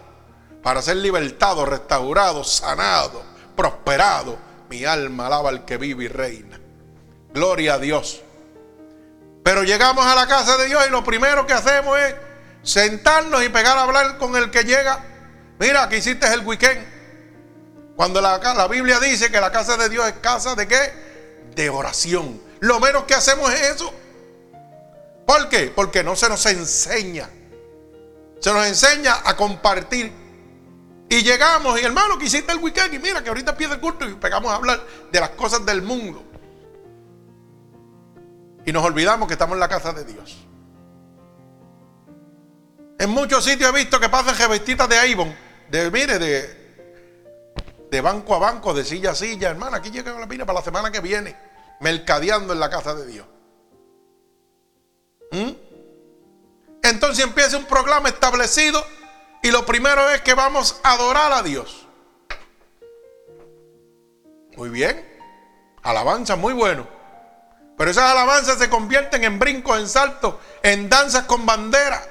para 0.64 0.82
ser 0.82 0.98
libertado, 0.98 1.68
restaurado, 1.68 2.44
sanado, 2.44 3.22
prosperado, 3.56 4.40
mi 4.70 4.86
alma 4.86 5.28
alaba 5.28 5.50
al 5.50 5.66
que 5.66 5.78
vive 5.78 6.06
y 6.06 6.08
reina. 6.08 6.60
Gloria 7.34 7.76
a 7.76 7.80
Dios. 7.80 8.22
Pero 9.44 9.64
llegamos 9.64 10.06
a 10.06 10.16
la 10.16 10.28
casa 10.28 10.58
de 10.58 10.66
Dios 10.66 10.84
y 10.88 10.92
lo 10.92 11.04
primero 11.04 11.46
que 11.46 11.54
hacemos 11.54 12.00
es 12.00 12.16
sentarnos 12.64 13.44
y 13.44 13.50
pegar 13.50 13.78
a 13.78 13.84
hablar 13.84 14.18
con 14.18 14.36
el 14.36 14.50
que 14.50 14.64
llega. 14.64 15.04
Mira, 15.60 15.88
que 15.88 15.98
hiciste 15.98 16.26
el 16.34 16.42
weekend. 16.42 16.84
Cuando 17.96 18.22
la, 18.22 18.38
la 18.40 18.68
Biblia 18.68 19.00
dice 19.00 19.32
que 19.32 19.40
la 19.40 19.52
casa 19.52 19.78
de 19.78 19.90
Dios 19.90 20.08
es 20.08 20.14
casa 20.14 20.56
de 20.56 20.68
qué? 20.68 20.94
De 21.56 21.70
oración. 21.70 22.42
Lo 22.60 22.80
menos 22.80 23.04
que 23.04 23.14
hacemos 23.14 23.54
es 23.54 23.76
eso. 23.76 23.94
¿Por 25.26 25.50
qué? 25.50 25.72
Porque 25.74 26.04
no 26.04 26.16
se 26.16 26.28
nos 26.28 26.46
enseña. 26.46 27.30
Se 28.40 28.52
nos 28.52 28.66
enseña 28.66 29.22
a 29.24 29.36
compartir 29.36 30.12
y 31.16 31.24
llegamos, 31.24 31.80
y 31.80 31.86
hermano, 31.86 32.18
que 32.18 32.26
hiciste 32.26 32.52
el 32.52 32.60
weekend, 32.60 32.94
y 32.94 33.00
mira 33.00 33.24
que 33.24 33.30
ahorita 33.30 33.52
empieza 33.52 33.76
el 33.76 33.80
culto 33.80 34.06
y 34.06 34.16
pegamos 34.16 34.52
a 34.52 34.56
hablar 34.56 34.86
de 35.10 35.20
las 35.20 35.30
cosas 35.30 35.66
del 35.66 35.82
mundo. 35.82 36.22
Y 38.66 38.74
nos 38.74 38.84
olvidamos 38.84 39.26
que 39.28 39.36
estamos 39.36 39.56
en 39.56 39.62
la 39.62 39.70
casa 39.70 39.94
de 39.94 40.04
Dios. 40.04 40.46
En 43.00 43.10
muchos 43.12 43.46
sitios 43.46 43.70
he 43.70 43.78
visto 43.78 43.98
que 43.98 44.10
pasan 44.10 44.38
revestitas 44.38 44.90
de 44.90 44.98
Avon, 44.98 45.34
de, 45.70 45.90
mire, 45.90 46.20
de, 46.20 46.76
de 47.90 48.02
banco 48.02 48.36
a 48.36 48.40
banco, 48.40 48.74
de 48.74 48.84
silla 48.84 49.12
a 49.12 49.16
silla. 49.16 49.52
Hermano, 49.52 49.78
aquí 49.78 49.92
llega 49.92 50.20
la 50.20 50.28
pina 50.28 50.46
para 50.46 50.60
la 50.60 50.66
semana 50.66 50.92
que 50.92 51.00
viene, 51.00 51.34
mercadeando 51.80 52.52
en 52.52 52.60
la 52.60 52.70
casa 52.70 52.94
de 52.94 53.06
Dios. 53.06 53.26
¿Mm? 55.32 55.52
Entonces 56.84 57.24
empieza 57.24 57.58
un 57.58 57.66
programa 57.66 58.10
establecido 58.10 58.86
y 59.46 59.52
lo 59.52 59.64
primero 59.64 60.10
es 60.10 60.22
que 60.22 60.34
vamos 60.34 60.80
a 60.82 60.94
adorar 60.94 61.32
a 61.32 61.44
Dios. 61.44 61.86
Muy 64.58 64.70
bien. 64.70 65.06
Alabanza 65.84 66.36
muy 66.36 66.52
bueno. 66.52 66.88
Pero 67.78 67.92
esas 67.92 68.10
alabanzas 68.12 68.58
se 68.58 68.72
convierten 68.72 69.24
en 69.24 69.38
brincos, 69.38 69.80
en 69.80 69.88
saltos, 69.88 70.38
en 70.64 70.90
danzas 70.90 71.26
con 71.26 71.46
bandera. 71.46 72.04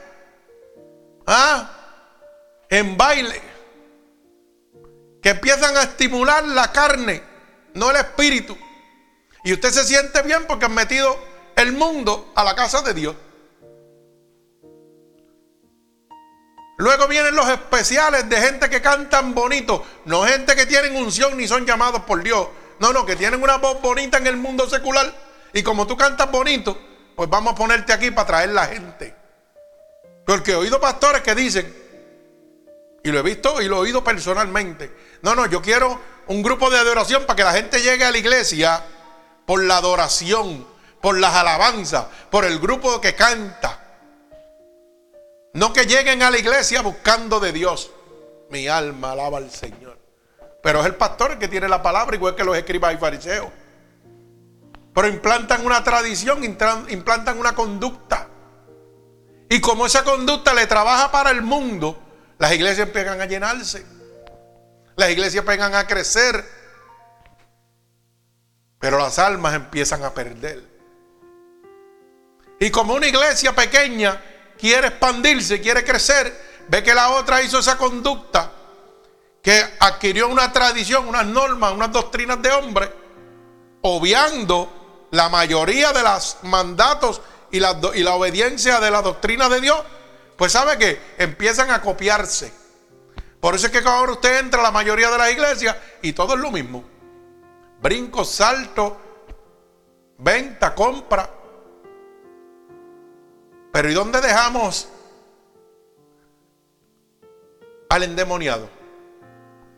¿Ah? 1.27 1.73
En 2.69 2.97
baile. 2.97 3.43
Que 5.21 5.31
empiezan 5.31 5.77
a 5.77 5.83
estimular 5.83 6.45
la 6.45 6.71
carne, 6.71 7.21
no 7.75 7.91
el 7.91 7.97
espíritu. 7.97 8.57
Y 9.43 9.55
usted 9.55 9.71
se 9.71 9.83
siente 9.83 10.23
bien 10.23 10.47
porque 10.47 10.67
han 10.67 10.75
metido 10.75 11.19
el 11.57 11.73
mundo 11.73 12.31
a 12.37 12.45
la 12.45 12.55
casa 12.55 12.83
de 12.83 12.95
Dios. 12.95 13.17
Luego 16.77 17.07
vienen 17.07 17.37
los 17.37 17.49
especiales 17.49 18.29
de 18.29 18.37
gente 18.41 18.69
que 18.69 18.83
cantan 18.83 19.35
bonito, 19.35 19.85
no 20.07 20.25
gente 20.25 20.57
que 20.57 20.67
tienen 20.67 20.97
unción 20.97 21.37
ni 21.37 21.47
son 21.47 21.65
llamados 21.65 22.03
por 22.03 22.23
Dios. 22.23 22.49
No, 22.81 22.93
no, 22.93 23.07
que 23.07 23.15
tienen 23.17 23.43
una 23.43 23.59
voz 23.59 23.81
bonita 23.81 24.19
en 24.19 24.27
el 24.27 24.37
mundo 24.37 24.69
secular. 24.69 25.13
Y 25.53 25.63
como 25.63 25.87
tú 25.87 25.97
cantas 25.97 26.31
bonito, 26.31 26.77
pues 27.15 27.31
vamos 27.31 27.53
a 27.53 27.57
ponerte 27.57 27.93
aquí 27.93 28.11
para 28.11 28.27
traer 28.27 28.51
la 28.51 28.67
gente. 28.67 29.15
Porque 30.27 30.53
he 30.53 30.57
oído 30.57 30.81
pastores 30.81 31.23
que 31.23 31.35
dicen, 31.35 31.73
y 33.05 33.11
lo 33.13 33.21
he 33.21 33.23
visto 33.23 33.61
y 33.61 33.69
lo 33.69 33.77
he 33.77 33.81
oído 33.81 34.03
personalmente, 34.03 34.93
no, 35.23 35.35
no, 35.35 35.47
yo 35.47 35.63
quiero 35.63 36.01
un 36.27 36.43
grupo 36.43 36.71
de 36.71 36.79
adoración 36.79 37.25
para 37.25 37.37
que 37.37 37.45
la 37.45 37.53
gente 37.53 37.81
llegue 37.81 38.05
a 38.05 38.11
la 38.11 38.19
iglesia 38.19 38.83
por 39.47 39.63
la 39.63 39.77
adoración, 39.77 40.67
por 41.01 41.19
las 41.19 41.35
alabanzas, 41.35 42.07
por 42.31 42.45
el 42.45 42.59
grupo 42.59 43.01
que 43.01 43.15
canta. 43.15 43.84
No 45.55 45.73
que 45.73 45.87
lleguen 45.87 46.23
a 46.23 46.31
la 46.31 46.39
iglesia 46.39 46.83
buscando 46.83 47.39
de 47.39 47.53
Dios. 47.53 47.93
Mi 48.51 48.67
alma 48.67 49.13
alaba 49.13 49.39
al 49.39 49.51
Señor. 49.51 49.99
Pero 50.63 50.81
es 50.81 50.87
el 50.87 50.97
pastor 50.97 51.33
el 51.33 51.39
que 51.39 51.47
tiene 51.47 51.69
la 51.69 51.83
palabra, 51.83 52.17
igual 52.17 52.35
que 52.35 52.43
los 52.43 52.57
escribas 52.57 52.93
y 52.93 52.97
fariseos. 52.99 53.49
Pero 54.93 55.09
implantan 55.09 55.65
una 55.65 55.83
tradición, 55.85 56.43
implantan 56.43 57.39
una 57.39 57.55
conducta. 57.55 58.29
Y 59.49 59.61
como 59.61 59.87
esa 59.87 60.03
conducta 60.03 60.55
le 60.55 60.67
trabaja 60.67 61.13
para 61.13 61.31
el 61.31 61.43
mundo, 61.43 61.99
las 62.39 62.53
iglesias 62.53 62.89
empiezan 62.89 63.21
a 63.21 63.27
llenarse. 63.27 63.87
Las 64.97 65.11
iglesias 65.11 65.45
empiezan 65.45 65.75
a 65.75 65.87
crecer. 65.87 66.45
Pero 68.81 68.99
las 68.99 69.21
almas 69.21 69.55
empiezan 69.55 70.03
a 70.03 70.13
perder. 70.13 70.65
Y 72.59 72.71
como 72.71 72.95
una 72.95 73.07
iglesia 73.07 73.55
pequeña 73.55 74.21
quiere 74.65 74.87
expandirse, 74.87 75.61
quiere 75.61 75.85
crecer, 75.85 76.65
ve 76.69 76.83
que 76.83 76.95
la 76.95 77.11
otra 77.11 77.43
hizo 77.43 77.59
esa 77.59 77.77
conducta, 77.77 78.51
que 79.43 79.63
adquirió 79.79 80.27
una 80.27 80.51
tradición, 80.55 81.07
unas 81.07 81.27
normas, 81.27 81.75
unas 81.75 81.93
doctrinas 81.93 82.41
de 82.41 82.51
hombre, 82.51 82.91
obviando 83.83 85.07
la 85.11 85.29
mayoría 85.29 85.93
de 85.93 86.03
los 86.03 86.39
mandatos 86.45 87.21
y 87.51 87.61
la, 87.61 87.73
obediencia 87.73 88.81
de 88.81 88.91
la 88.91 89.03
doctrina 89.03 89.51
de 89.51 89.61
Dios, 89.61 89.83
pues 90.39 90.53
sabe 90.53 90.79
que 90.79 90.99
empiezan 91.19 91.71
a 91.71 91.83
copiarse. 91.83 92.51
Por 93.41 93.55
eso 93.55 93.67
es 93.67 93.73
que 93.73 93.87
ahora 93.87 94.13
usted 94.13 94.39
entra 94.39 94.61
a 94.61 94.63
la 94.63 94.71
mayoría 94.71 95.11
de 95.11 95.19
las 95.19 95.31
iglesias 95.31 95.77
y 96.01 96.15
todo 96.15 96.37
es 96.37 96.41
lo 96.41 96.51
mismo. 96.51 96.83
Brinco, 97.83 98.25
salto, 98.25 98.97
venta, 100.17 100.75
compra. 100.75 101.34
Pero 103.75 103.91
¿y 103.91 103.95
dónde 103.95 104.21
dejamos 104.21 104.89
al 107.89 108.05
endemoniado? 108.05 108.69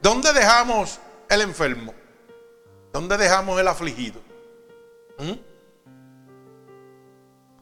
¿Dónde 0.02 0.34
dejamos 0.34 1.00
el 1.30 1.40
enfermo? 1.40 1.94
¿Dónde 2.92 3.16
dejamos 3.16 3.58
el 3.58 3.66
afligido? 3.66 4.20
¿Mm? 5.18 5.32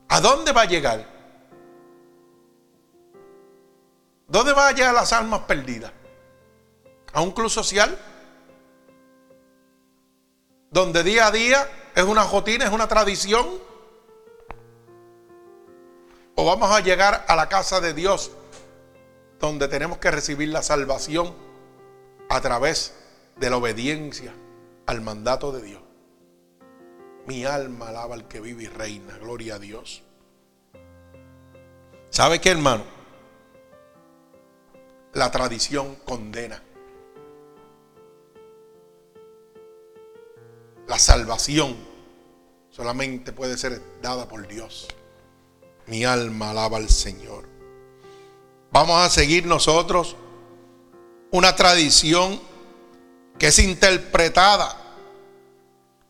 ¿A 0.09 0.21
dónde 0.21 0.51
va 0.51 0.63
a 0.63 0.65
llegar? 0.65 1.07
¿Dónde 4.27 4.53
va 4.55 4.67
a 4.67 4.73
llegar 4.73 4.93
las 4.93 5.13
almas 5.13 5.43
perdidas? 5.43 5.93
¿A 7.13 7.21
un 7.21 7.31
club 7.31 7.49
social? 7.49 7.97
Donde 10.69 11.05
día 11.05 11.29
a 11.29 11.31
día 11.31 11.71
es 11.95 12.03
una 12.03 12.25
jotina, 12.25 12.65
es 12.65 12.73
una 12.73 12.89
tradición. 12.89 13.47
¿O 16.37 16.45
vamos 16.45 16.71
a 16.71 16.81
llegar 16.81 17.25
a 17.29 17.37
la 17.37 17.49
casa 17.49 17.81
de 17.81 17.95
Dios 17.95 18.33
donde 19.39 19.69
tenemos 19.69 19.99
que 19.99 20.11
recibir 20.11 20.49
la 20.49 20.63
salvación 20.63 21.33
a 22.29 22.41
través 22.41 22.95
de 23.37 23.51
la 23.51 23.57
obediencia 23.57 24.35
al 24.87 25.01
mandato 25.01 25.53
de 25.53 25.63
Dios? 25.63 25.83
Mi 27.27 27.45
alma 27.45 27.89
alaba 27.89 28.17
al 28.17 28.27
que 28.27 28.41
vive 28.41 28.65
y 28.65 28.67
reina, 28.67 29.17
gloria 29.19 29.55
a 29.55 29.59
Dios. 29.59 30.03
¿Sabe 32.11 32.41
qué, 32.41 32.51
hermano? 32.51 32.85
La 35.13 35.31
tradición 35.31 35.95
condena. 36.05 36.61
La 40.89 40.99
salvación 40.99 41.77
solamente 42.71 43.33
puede 43.33 43.57
ser 43.57 43.81
dada 44.03 44.29
por 44.29 44.47
Dios. 44.49 44.89
Mi 45.87 46.05
alma 46.05 46.51
alaba 46.51 46.79
al 46.79 46.89
Señor. 46.89 47.49
Vamos 48.71 49.01
a 49.01 49.11
seguir 49.11 49.47
nosotros 49.47 50.17
una 51.31 51.55
tradición 51.55 52.41
que 53.39 53.49
es 53.49 53.59
interpretada 53.59 54.77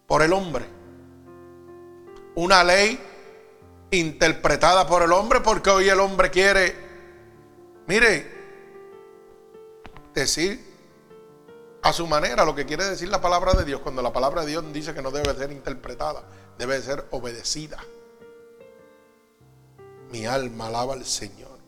por 0.06 0.22
el 0.22 0.32
hombre. 0.32 0.66
Una 2.36 2.64
ley 2.64 3.00
interpretada 3.90 4.86
por 4.86 5.02
el 5.02 5.12
hombre 5.12 5.40
porque 5.40 5.70
hoy 5.70 5.88
el 5.88 6.00
hombre 6.00 6.30
quiere, 6.30 6.74
mire, 7.86 8.32
decir 10.14 10.74
a 11.82 11.92
su 11.92 12.06
manera 12.06 12.44
lo 12.44 12.54
que 12.54 12.64
quiere 12.64 12.84
decir 12.84 13.08
la 13.08 13.20
palabra 13.20 13.52
de 13.52 13.64
Dios 13.64 13.80
cuando 13.80 14.00
la 14.00 14.12
palabra 14.12 14.42
de 14.42 14.52
Dios 14.52 14.64
dice 14.72 14.94
que 14.94 15.02
no 15.02 15.10
debe 15.10 15.34
ser 15.34 15.52
interpretada, 15.52 16.24
debe 16.58 16.80
ser 16.80 17.06
obedecida. 17.10 17.78
Mi 20.14 20.26
alma 20.26 20.68
alaba 20.68 20.92
al 20.92 21.04
Señor. 21.04 21.58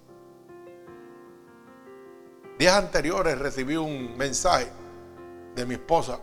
Días 2.56 2.76
anteriores 2.76 3.36
recibí 3.36 3.74
un 3.74 4.16
mensaje 4.16 4.70
de 5.56 5.66
mi 5.66 5.74
esposa 5.74 6.20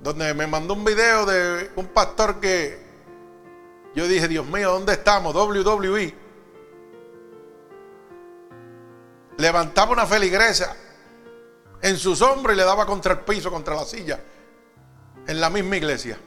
donde 0.00 0.32
me 0.32 0.46
mandó 0.46 0.72
un 0.72 0.86
video 0.86 1.26
de 1.26 1.70
un 1.76 1.88
pastor 1.88 2.40
que 2.40 2.78
yo 3.94 4.08
dije, 4.08 4.26
Dios 4.26 4.46
mío, 4.46 4.72
¿dónde 4.72 4.94
estamos? 4.94 5.34
WWE. 5.34 6.14
Levantaba 9.36 9.92
una 9.92 10.06
feligresa 10.06 10.74
en 11.82 11.98
sus 11.98 12.22
hombros 12.22 12.54
y 12.54 12.56
le 12.56 12.64
daba 12.64 12.86
contra 12.86 13.12
el 13.12 13.18
piso, 13.20 13.50
contra 13.50 13.74
la 13.74 13.84
silla, 13.84 14.18
en 15.26 15.40
la 15.42 15.50
misma 15.50 15.76
iglesia. 15.76 16.18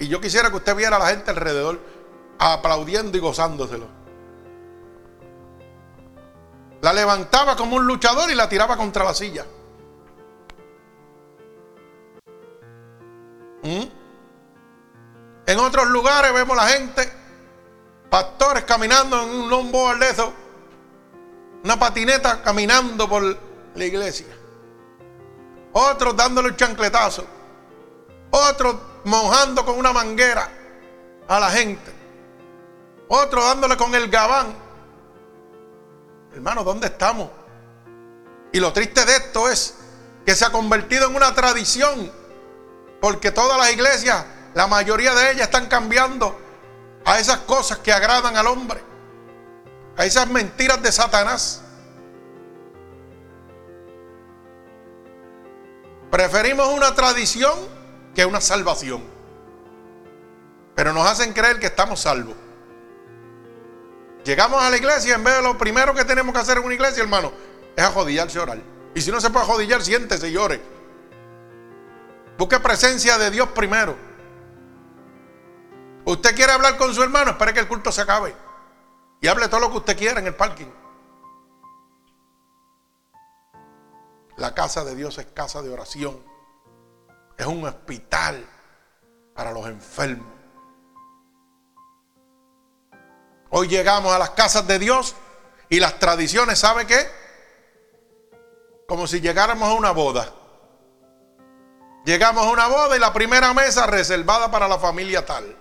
Y 0.00 0.08
yo 0.08 0.20
quisiera 0.20 0.50
que 0.50 0.56
usted 0.56 0.74
viera 0.74 0.96
a 0.96 0.98
la 0.98 1.06
gente 1.10 1.30
alrededor 1.30 1.93
aplaudiendo 2.38 3.16
y 3.16 3.20
gozándoselo. 3.20 3.86
La 6.80 6.92
levantaba 6.92 7.56
como 7.56 7.76
un 7.76 7.86
luchador 7.86 8.30
y 8.30 8.34
la 8.34 8.48
tiraba 8.48 8.76
contra 8.76 9.04
la 9.04 9.14
silla. 9.14 9.46
¿Mm? 13.62 13.84
En 15.46 15.58
otros 15.58 15.86
lugares 15.88 16.32
vemos 16.32 16.56
la 16.56 16.66
gente, 16.68 17.10
pastores 18.10 18.64
caminando 18.64 19.22
en 19.22 19.28
un 19.30 19.50
longboard 19.50 19.98
de 19.98 20.10
eso, 20.10 20.32
una 21.64 21.78
patineta 21.78 22.42
caminando 22.42 23.08
por 23.08 23.22
la 23.74 23.84
iglesia. 23.84 24.26
Otros 25.72 26.16
dándole 26.16 26.50
un 26.50 26.56
chancletazo. 26.56 27.26
Otros 28.30 28.76
mojando 29.04 29.64
con 29.64 29.78
una 29.78 29.92
manguera 29.92 30.48
a 31.26 31.40
la 31.40 31.50
gente. 31.50 32.03
Otros 33.08 33.44
dándole 33.44 33.76
con 33.76 33.94
el 33.94 34.08
gabán. 34.08 34.54
Hermano, 36.32 36.64
¿dónde 36.64 36.86
estamos? 36.88 37.30
Y 38.52 38.60
lo 38.60 38.72
triste 38.72 39.04
de 39.04 39.16
esto 39.16 39.48
es 39.48 39.76
que 40.24 40.34
se 40.34 40.44
ha 40.44 40.50
convertido 40.50 41.08
en 41.08 41.16
una 41.16 41.34
tradición. 41.34 42.10
Porque 43.00 43.30
todas 43.30 43.58
las 43.58 43.72
iglesias, 43.72 44.24
la 44.54 44.66
mayoría 44.66 45.14
de 45.14 45.32
ellas 45.32 45.42
están 45.42 45.66
cambiando 45.66 46.38
a 47.04 47.18
esas 47.18 47.38
cosas 47.40 47.78
que 47.78 47.92
agradan 47.92 48.36
al 48.36 48.46
hombre. 48.46 48.82
A 49.96 50.04
esas 50.04 50.28
mentiras 50.28 50.82
de 50.82 50.90
Satanás. 50.90 51.60
Preferimos 56.10 56.68
una 56.68 56.94
tradición 56.94 57.58
que 58.14 58.24
una 58.24 58.40
salvación. 58.40 59.02
Pero 60.74 60.92
nos 60.92 61.06
hacen 61.08 61.32
creer 61.32 61.58
que 61.58 61.66
estamos 61.66 62.00
salvos. 62.00 62.36
Llegamos 64.24 64.62
a 64.62 64.70
la 64.70 64.76
iglesia 64.76 65.16
en 65.16 65.22
vez 65.22 65.36
de 65.36 65.42
lo 65.42 65.58
primero 65.58 65.94
que 65.94 66.04
tenemos 66.04 66.34
que 66.34 66.40
hacer 66.40 66.56
en 66.56 66.64
una 66.64 66.74
iglesia, 66.74 67.02
hermano, 67.02 67.30
es 67.76 67.84
ajodillarse 67.84 68.38
y 68.38 68.40
orar. 68.40 68.58
Y 68.94 69.00
si 69.02 69.10
no 69.10 69.20
se 69.20 69.28
puede 69.28 69.44
ajodillar, 69.44 69.82
siéntese 69.82 70.28
y 70.28 70.32
llore. 70.32 70.60
Busque 72.38 72.58
presencia 72.58 73.18
de 73.18 73.30
Dios 73.30 73.48
primero. 73.50 73.96
Usted 76.06 76.34
quiere 76.34 76.52
hablar 76.52 76.76
con 76.78 76.94
su 76.94 77.02
hermano, 77.02 77.32
espere 77.32 77.52
que 77.52 77.60
el 77.60 77.68
culto 77.68 77.92
se 77.92 78.00
acabe. 78.00 78.34
Y 79.20 79.28
hable 79.28 79.48
todo 79.48 79.60
lo 79.60 79.70
que 79.70 79.78
usted 79.78 79.96
quiera 79.96 80.20
en 80.20 80.26
el 80.26 80.34
parking. 80.34 80.70
La 84.36 84.54
casa 84.54 84.84
de 84.84 84.94
Dios 84.94 85.18
es 85.18 85.26
casa 85.26 85.62
de 85.62 85.70
oración. 85.70 86.18
Es 87.36 87.46
un 87.46 87.64
hospital 87.66 88.44
para 89.34 89.52
los 89.52 89.66
enfermos. 89.66 90.33
Hoy 93.56 93.68
llegamos 93.68 94.12
a 94.12 94.18
las 94.18 94.30
casas 94.30 94.66
de 94.66 94.80
Dios 94.80 95.14
y 95.68 95.78
las 95.78 96.00
tradiciones, 96.00 96.58
¿sabe 96.58 96.86
qué? 96.86 97.08
Como 98.88 99.06
si 99.06 99.20
llegáramos 99.20 99.68
a 99.68 99.74
una 99.74 99.92
boda. 99.92 100.28
Llegamos 102.04 102.44
a 102.44 102.50
una 102.50 102.66
boda 102.66 102.96
y 102.96 102.98
la 102.98 103.12
primera 103.12 103.54
mesa 103.54 103.86
reservada 103.86 104.50
para 104.50 104.66
la 104.66 104.78
familia 104.78 105.24
tal. 105.24 105.56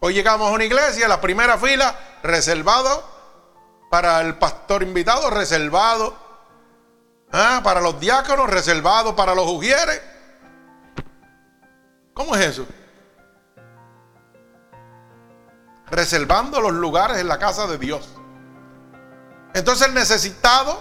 Hoy 0.00 0.14
llegamos 0.14 0.50
a 0.50 0.54
una 0.54 0.64
iglesia, 0.64 1.06
la 1.06 1.20
primera 1.20 1.56
fila 1.56 1.96
reservado 2.24 3.04
para 3.88 4.20
el 4.20 4.38
pastor 4.38 4.82
invitado, 4.82 5.30
reservado 5.30 6.28
Ah, 7.30 7.60
para 7.62 7.80
los 7.80 8.00
diáconos, 8.00 8.48
reservado 8.48 9.14
para 9.14 9.34
los 9.34 9.46
ujieres. 9.46 10.00
¿Cómo 12.14 12.34
es 12.34 12.46
eso? 12.46 12.66
Reservando 15.90 16.60
los 16.60 16.72
lugares 16.72 17.18
en 17.18 17.28
la 17.28 17.38
casa 17.38 17.66
de 17.66 17.78
Dios. 17.78 18.08
Entonces 19.54 19.88
el 19.88 19.94
necesitado 19.94 20.80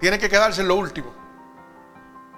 tiene 0.00 0.18
que 0.18 0.28
quedarse 0.28 0.62
en 0.62 0.68
lo 0.68 0.76
último. 0.76 1.14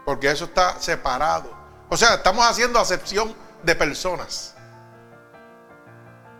Porque 0.04 0.30
eso 0.30 0.44
está 0.44 0.80
separado. 0.80 1.50
O 1.88 1.96
sea, 1.96 2.14
estamos 2.14 2.44
haciendo 2.46 2.78
acepción 2.78 3.34
de 3.62 3.74
personas. 3.74 4.54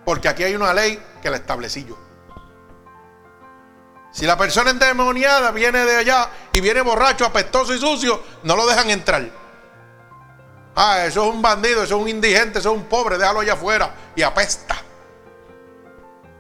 Porque 0.05 0.29
aquí 0.29 0.45
hay 0.45 0.55
una 0.55 0.75
ley 0.75 1.03
que 1.23 1.31
la 1.31 1.37
establecí 1.37 1.85
yo. 1.85 1.97
Si 4.15 4.27
la 4.27 4.37
persona 4.37 4.71
endemoniada 4.71 5.51
viene 5.51 5.85
de 5.85 5.97
allá 5.97 6.29
y 6.53 6.61
viene 6.61 6.83
borracho, 6.83 7.27
apestoso 7.27 7.75
y 7.75 7.81
sucio, 7.81 8.23
no 8.45 8.55
lo 8.55 8.65
dejan 8.67 8.91
entrar. 8.91 9.29
Ah, 10.77 11.05
eso 11.05 11.25
es 11.25 11.35
un 11.35 11.43
bandido, 11.43 11.83
eso 11.83 11.97
es 11.97 12.03
un 12.03 12.09
indigente, 12.09 12.61
eso 12.61 12.71
es 12.71 12.77
un 12.77 12.85
pobre, 12.85 13.19
déjalo 13.19 13.41
allá 13.41 13.55
afuera 13.55 13.93
y 14.15 14.23
apesta. 14.23 14.77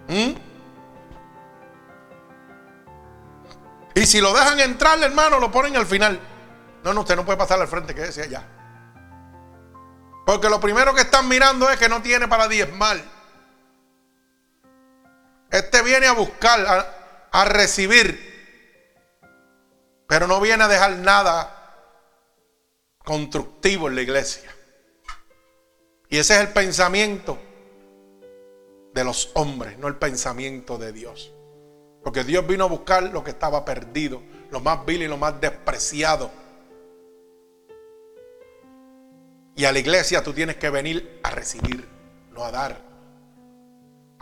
¿Mm? 0.08 0.34
Y 3.94 4.06
si 4.06 4.20
lo 4.20 4.32
dejan 4.34 4.58
entrar, 4.60 5.00
hermano, 5.02 5.38
lo 5.38 5.50
ponen 5.50 5.76
al 5.76 5.86
final. 5.86 6.20
No, 6.82 6.92
no, 6.92 7.02
usted 7.02 7.16
no 7.16 7.24
puede 7.24 7.38
pasar 7.38 7.60
al 7.60 7.68
frente, 7.68 7.94
quédese 7.94 8.22
allá. 8.22 8.44
Porque 10.26 10.48
lo 10.48 10.60
primero 10.60 10.94
que 10.94 11.02
están 11.02 11.28
mirando 11.28 11.70
es 11.70 11.78
que 11.78 11.88
no 11.88 12.02
tiene 12.02 12.26
para 12.26 12.48
diezmar. 12.48 12.98
Este 15.50 15.82
viene 15.82 16.06
a 16.06 16.12
buscar, 16.12 17.28
a 17.30 17.44
recibir. 17.44 18.32
Pero 20.08 20.26
no 20.26 20.40
viene 20.40 20.64
a 20.64 20.68
dejar 20.68 20.92
nada 20.96 21.54
constructivo 23.04 23.88
en 23.88 23.94
la 23.94 24.02
iglesia. 24.02 24.50
Y 26.08 26.18
ese 26.18 26.34
es 26.34 26.40
el 26.40 26.48
pensamiento 26.48 27.38
de 28.94 29.04
los 29.04 29.32
hombres, 29.34 29.76
no 29.78 29.88
el 29.88 29.96
pensamiento 29.96 30.78
de 30.78 30.92
Dios. 30.92 31.32
Porque 32.04 32.22
Dios 32.22 32.46
vino 32.46 32.64
a 32.64 32.68
buscar 32.68 33.02
lo 33.02 33.24
que 33.24 33.32
estaba 33.32 33.64
perdido, 33.64 34.22
lo 34.50 34.60
más 34.60 34.86
vil 34.86 35.02
y 35.02 35.08
lo 35.08 35.16
más 35.16 35.40
despreciado. 35.40 36.30
Y 39.56 39.64
a 39.64 39.72
la 39.72 39.78
iglesia 39.80 40.22
tú 40.22 40.32
tienes 40.32 40.56
que 40.56 40.70
venir 40.70 41.20
a 41.24 41.30
recibir, 41.30 41.88
no 42.32 42.44
a 42.44 42.52
dar. 42.52 42.80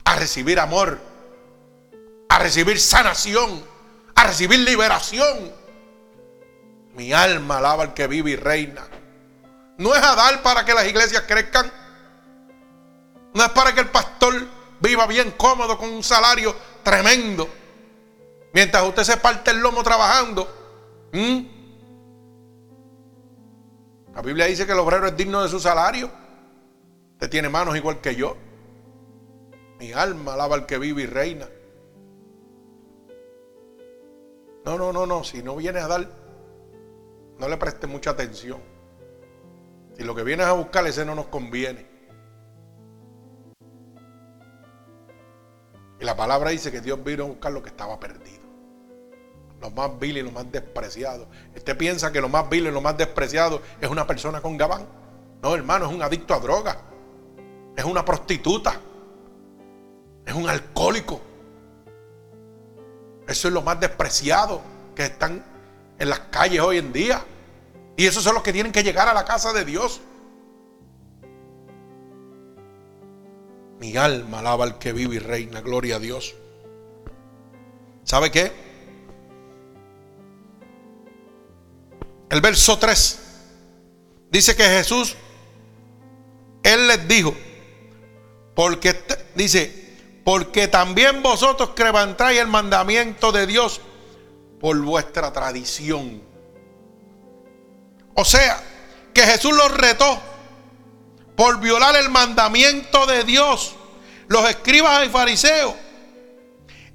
A 0.05 0.17
recibir 0.17 0.59
amor, 0.59 0.99
a 2.29 2.39
recibir 2.39 2.81
sanación, 2.81 3.63
a 4.15 4.25
recibir 4.25 4.61
liberación. 4.61 5.53
Mi 6.95 7.13
alma 7.13 7.59
alaba 7.59 7.83
al 7.85 7.95
que 7.95 8.07
vive 8.07 8.33
y 8.33 8.37
reina. 8.37 8.87
No 9.77 9.95
es 9.95 10.03
a 10.03 10.15
dar 10.15 10.43
para 10.43 10.65
que 10.65 10.75
las 10.75 10.87
iglesias 10.87 11.25
crezcan. 11.27 11.71
No 13.35 13.45
es 13.45 13.51
para 13.51 13.75
que 13.75 13.81
el 13.81 13.89
pastor 13.89 14.62
viva 14.83 15.07
bien 15.07 15.33
cómodo 15.37 15.79
con 15.79 15.89
un 15.91 16.03
salario 16.03 16.55
tremendo. 16.83 17.49
Mientras 18.53 18.83
usted 18.83 19.05
se 19.05 19.17
parte 19.17 19.53
el 19.53 19.61
lomo 19.61 19.83
trabajando. 19.83 20.49
La 24.15 24.21
Biblia 24.23 24.47
dice 24.47 24.67
que 24.67 24.73
el 24.73 24.79
obrero 24.79 25.07
es 25.07 25.17
digno 25.17 25.43
de 25.43 25.49
su 25.49 25.61
salario. 25.61 26.11
Usted 27.13 27.31
tiene 27.31 27.49
manos 27.49 27.77
igual 27.77 28.01
que 28.01 28.15
yo. 28.17 28.37
Mi 29.79 29.93
alma 29.93 30.35
alaba 30.35 30.57
al 30.57 30.67
que 30.67 30.79
vive 30.79 31.03
y 31.03 31.07
reina. 31.07 31.49
No, 34.65 34.77
no, 34.77 34.93
no, 34.93 35.07
no. 35.07 35.25
Si 35.25 35.43
no 35.43 35.57
vienes 35.57 35.83
a 35.83 35.89
dar, 35.89 36.09
no 37.39 37.49
le 37.49 37.57
preste 37.57 37.87
mucha 37.87 38.11
atención. 38.11 38.61
Si 39.97 40.05
lo 40.05 40.15
que 40.15 40.25
vienes 40.25 40.47
a 40.47 40.53
buscar, 40.53 40.87
ese 40.87 41.05
no 41.05 41.15
nos 41.15 41.27
conviene. 41.27 41.92
Y 46.03 46.05
la 46.05 46.17
palabra 46.17 46.51
dice 46.51 46.73
que 46.73 46.81
Dios 46.81 47.03
vino 47.05 47.23
a 47.23 47.27
buscar 47.29 47.53
lo 47.53 47.63
que 47.63 47.69
estaba 47.69 48.01
perdido. 48.01 48.43
Lo 49.61 49.71
más 49.71 50.01
vil 50.01 50.17
y 50.17 50.23
lo 50.23 50.33
más 50.33 50.51
despreciado. 50.51 51.29
Usted 51.55 51.77
piensa 51.77 52.11
que 52.11 52.21
lo 52.21 52.29
más 52.29 52.51
vil 52.51 52.67
y 52.67 52.73
lo 52.73 52.81
más 52.81 52.99
despreciado 52.99 53.63
es 53.81 53.89
una 53.89 54.05
persona 54.05 54.41
con 54.41 54.57
gabán. 54.57 54.85
No, 55.41 55.55
hermano, 55.55 55.87
es 55.87 55.93
un 55.93 56.03
adicto 56.03 56.35
a 56.35 56.41
droga. 56.41 56.77
Es 57.77 57.85
una 57.85 58.05
prostituta. 58.05 58.81
Es 60.27 60.35
un 60.35 60.49
alcohólico. 60.49 61.21
Eso 63.29 63.47
es 63.47 63.55
lo 63.55 63.63
más 63.63 63.79
despreciado 63.79 64.61
que 64.97 65.05
están 65.05 65.45
en 66.01 66.11
las 66.11 66.19
calles 66.19 66.63
hoy 66.63 66.79
en 66.79 66.93
día. 66.93 67.23
Y 67.97 68.07
esos 68.07 68.25
son 68.25 68.35
los 68.35 68.43
que 68.43 68.53
tienen 68.53 68.73
que 68.73 68.83
llegar 68.83 69.07
a 69.07 69.15
la 69.15 69.25
casa 69.25 69.53
de 69.53 69.65
Dios. 69.65 70.01
Mi 73.83 73.97
alma 73.97 74.39
alaba 74.39 74.63
al 74.63 74.79
que 74.79 74.93
vive 74.93 75.17
y 75.17 75.19
reina, 75.19 75.61
gloria 75.61 75.97
a 75.97 75.99
Dios. 75.99 76.37
¿Sabe 78.05 78.31
qué? 78.31 78.53
El 82.31 82.41
verso 82.41 82.79
3 82.79 83.19
dice 84.31 84.55
que 84.55 84.63
Jesús, 84.63 85.17
Él 86.63 86.87
les 86.87 87.09
dijo, 87.09 87.35
porque 88.55 89.03
dice, 89.35 89.97
porque 90.23 90.69
también 90.69 91.21
vosotros 91.21 91.71
quebrantáis 91.71 92.39
el 92.39 92.47
mandamiento 92.47 93.33
de 93.33 93.49
Dios 93.49 93.81
por 94.61 94.81
vuestra 94.81 95.33
tradición. 95.33 96.23
O 98.15 98.25
sea, 98.25 98.63
que 99.13 99.23
Jesús 99.23 99.57
los 99.57 99.77
retó 99.77 100.23
por 101.37 101.61
violar 101.61 101.97
el 101.97 102.09
mandamiento 102.11 103.07
de 103.07 103.25
Dios. 103.25 103.75
Los 104.29 104.49
escribas 104.49 105.07
y 105.07 105.11
fariseos 105.11 105.75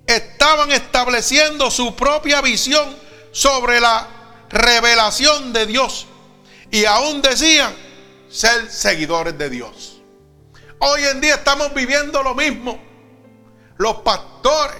estaban 0.06 0.71
estableciendo 0.71 1.69
su 1.69 1.95
propia 1.95 2.41
visión 2.41 2.95
sobre 3.32 3.80
la 3.80 4.08
revelación 4.50 5.54
de 5.54 5.65
Dios. 5.65 6.08
Y 6.71 6.86
aún 6.86 7.21
decían 7.21 7.76
ser 8.30 8.71
seguidores 8.71 9.38
de 9.38 9.50
Dios. 9.50 10.02
Hoy 10.80 11.04
en 11.06 11.21
día 11.21 11.36
estamos 11.36 11.73
viviendo 11.73 12.21
lo 12.23 12.36
mismo. 12.36 12.80
Los 13.78 13.97
pastores, 13.97 14.78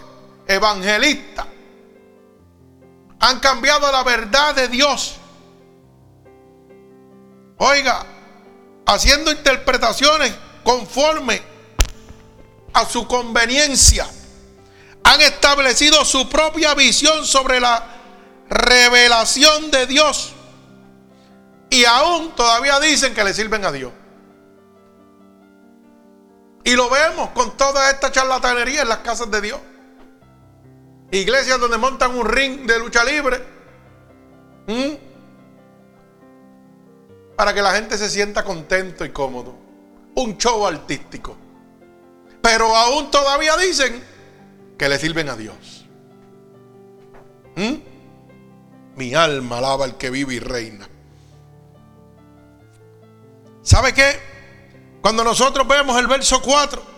evangelistas, 0.48 1.46
han 3.20 3.40
cambiado 3.40 3.92
la 3.92 4.04
verdad 4.04 4.56
de 4.56 4.68
Dios. 4.68 5.18
Oiga, 7.58 8.06
haciendo 8.88 9.32
interpretaciones 9.32 10.34
conforme 10.64 11.42
a 12.74 12.86
su 12.86 13.08
conveniencia. 13.08 14.08
Han 15.04 15.22
establecido 15.22 16.04
su 16.04 16.28
propia 16.28 16.74
visión 16.74 17.26
sobre 17.26 17.60
la 17.60 17.86
revelación 18.50 19.72
de 19.72 19.86
Dios. 19.86 20.34
Y 21.70 21.86
aún 21.86 22.34
todavía 22.36 22.80
dicen 22.80 23.14
que 23.14 23.24
le 23.24 23.34
sirven 23.34 23.66
a 23.66 23.72
Dios. 23.72 23.92
Y 26.64 26.76
lo 26.76 26.90
vemos 26.90 27.30
con 27.30 27.56
toda 27.56 27.90
esta 27.90 28.12
charlatanería 28.12 28.82
en 28.82 28.90
las 28.90 29.00
casas 29.00 29.30
de 29.32 29.42
Dios. 29.42 29.60
Iglesias 31.12 31.60
donde 31.60 31.78
montan 31.78 32.18
un 32.18 32.26
ring 32.26 32.66
de 32.66 32.80
lucha 32.80 33.04
libre. 33.04 33.42
Para 37.38 37.54
que 37.54 37.62
la 37.62 37.74
gente 37.74 37.98
se 37.98 38.10
sienta 38.10 38.44
contento 38.44 39.06
y 39.06 39.12
cómodo. 39.12 39.56
Un 40.16 40.38
show 40.38 40.68
artístico. 40.68 41.38
Pero 42.42 42.76
aún 42.76 43.10
todavía 43.10 43.56
dicen 43.56 44.04
que 44.78 44.90
le 44.90 45.00
sirven 45.00 45.30
a 45.30 45.38
Dios. 45.38 45.86
Mi 48.96 49.14
alma 49.14 49.60
alaba 49.60 49.86
al 49.86 49.98
que 49.98 50.10
vive 50.10 50.34
y 50.34 50.40
reina. 50.40 50.90
¿Sabe 53.62 53.94
qué? 53.94 54.20
Cuando 55.02 55.24
nosotros 55.24 55.66
vemos 55.66 55.98
el 55.98 56.08
verso 56.08 56.42
4 56.42 56.98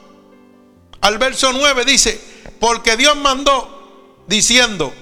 al 1.01 1.17
verso 1.17 1.53
9 1.53 1.85
dice, 1.85 2.19
porque 2.59 2.97
Dios 2.97 3.15
mandó 3.15 4.23
diciendo, 4.27 4.93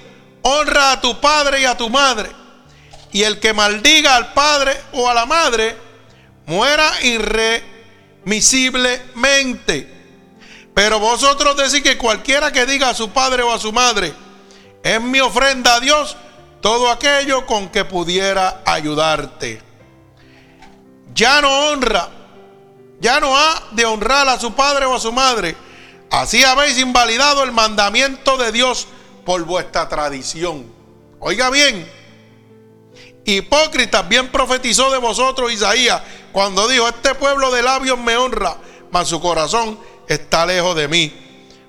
honra 0.44 0.94
a 0.94 1.02
tu 1.02 1.20
padre 1.20 1.62
y 1.62 1.66
a 1.66 1.76
tu 1.76 1.90
madre, 1.90 2.30
y 3.12 3.24
el 3.24 3.40
que 3.40 3.54
maldiga 3.54 4.16
al 4.16 4.34
padre 4.34 4.80
o 4.94 5.10
a 5.10 5.14
la 5.14 5.26
madre, 5.26 5.76
muera 6.46 6.92
irremisiblemente. 7.04 9.96
Pero 10.74 11.00
vosotros 11.00 11.58
decís 11.58 11.82
que 11.82 11.98
cualquiera 11.98 12.52
que 12.52 12.66
diga 12.66 12.90
a 12.90 12.94
su 12.94 13.10
padre 13.10 13.44
o 13.44 13.52
a 13.52 13.60
su 13.60 13.74
madre, 13.74 14.14
es 14.84 15.02
mi 15.02 15.20
ofrenda 15.20 15.76
a 15.76 15.80
Dios, 15.80 16.16
todo 16.62 16.92
aquello 16.92 17.46
con 17.46 17.70
que 17.70 17.86
pudiera 17.86 18.62
ayudarte. 18.66 19.62
Ya 21.14 21.42
no 21.42 21.72
honra, 21.72 22.10
ya 23.00 23.20
no 23.20 23.36
ha 23.36 23.64
de 23.72 23.86
honrar 23.86 24.30
a 24.30 24.40
su 24.40 24.54
padre 24.54 24.86
o 24.86 24.96
a 24.96 25.00
su 25.00 25.12
madre. 25.12 25.56
Así 26.12 26.44
habéis 26.44 26.78
invalidado 26.78 27.44
el 27.44 27.52
mandamiento 27.52 28.38
de 28.38 28.52
Dios 28.52 28.88
por 29.26 29.44
vuestra 29.46 29.90
tradición. 29.90 30.72
Oiga 31.20 31.50
bien, 31.50 31.90
hipócritas, 33.36 34.08
bien 34.08 34.30
profetizó 34.30 34.92
de 34.92 34.98
vosotros 34.98 35.52
Isaías 35.52 36.02
cuando 36.32 36.68
dijo, 36.68 36.88
este 36.88 37.16
pueblo 37.16 37.52
de 37.52 37.62
labios 37.62 37.98
me 38.00 38.16
honra, 38.18 38.58
mas 38.92 39.08
su 39.08 39.20
corazón 39.20 39.80
está 40.08 40.46
lejos 40.46 40.76
de 40.76 40.88
mí. 40.88 41.14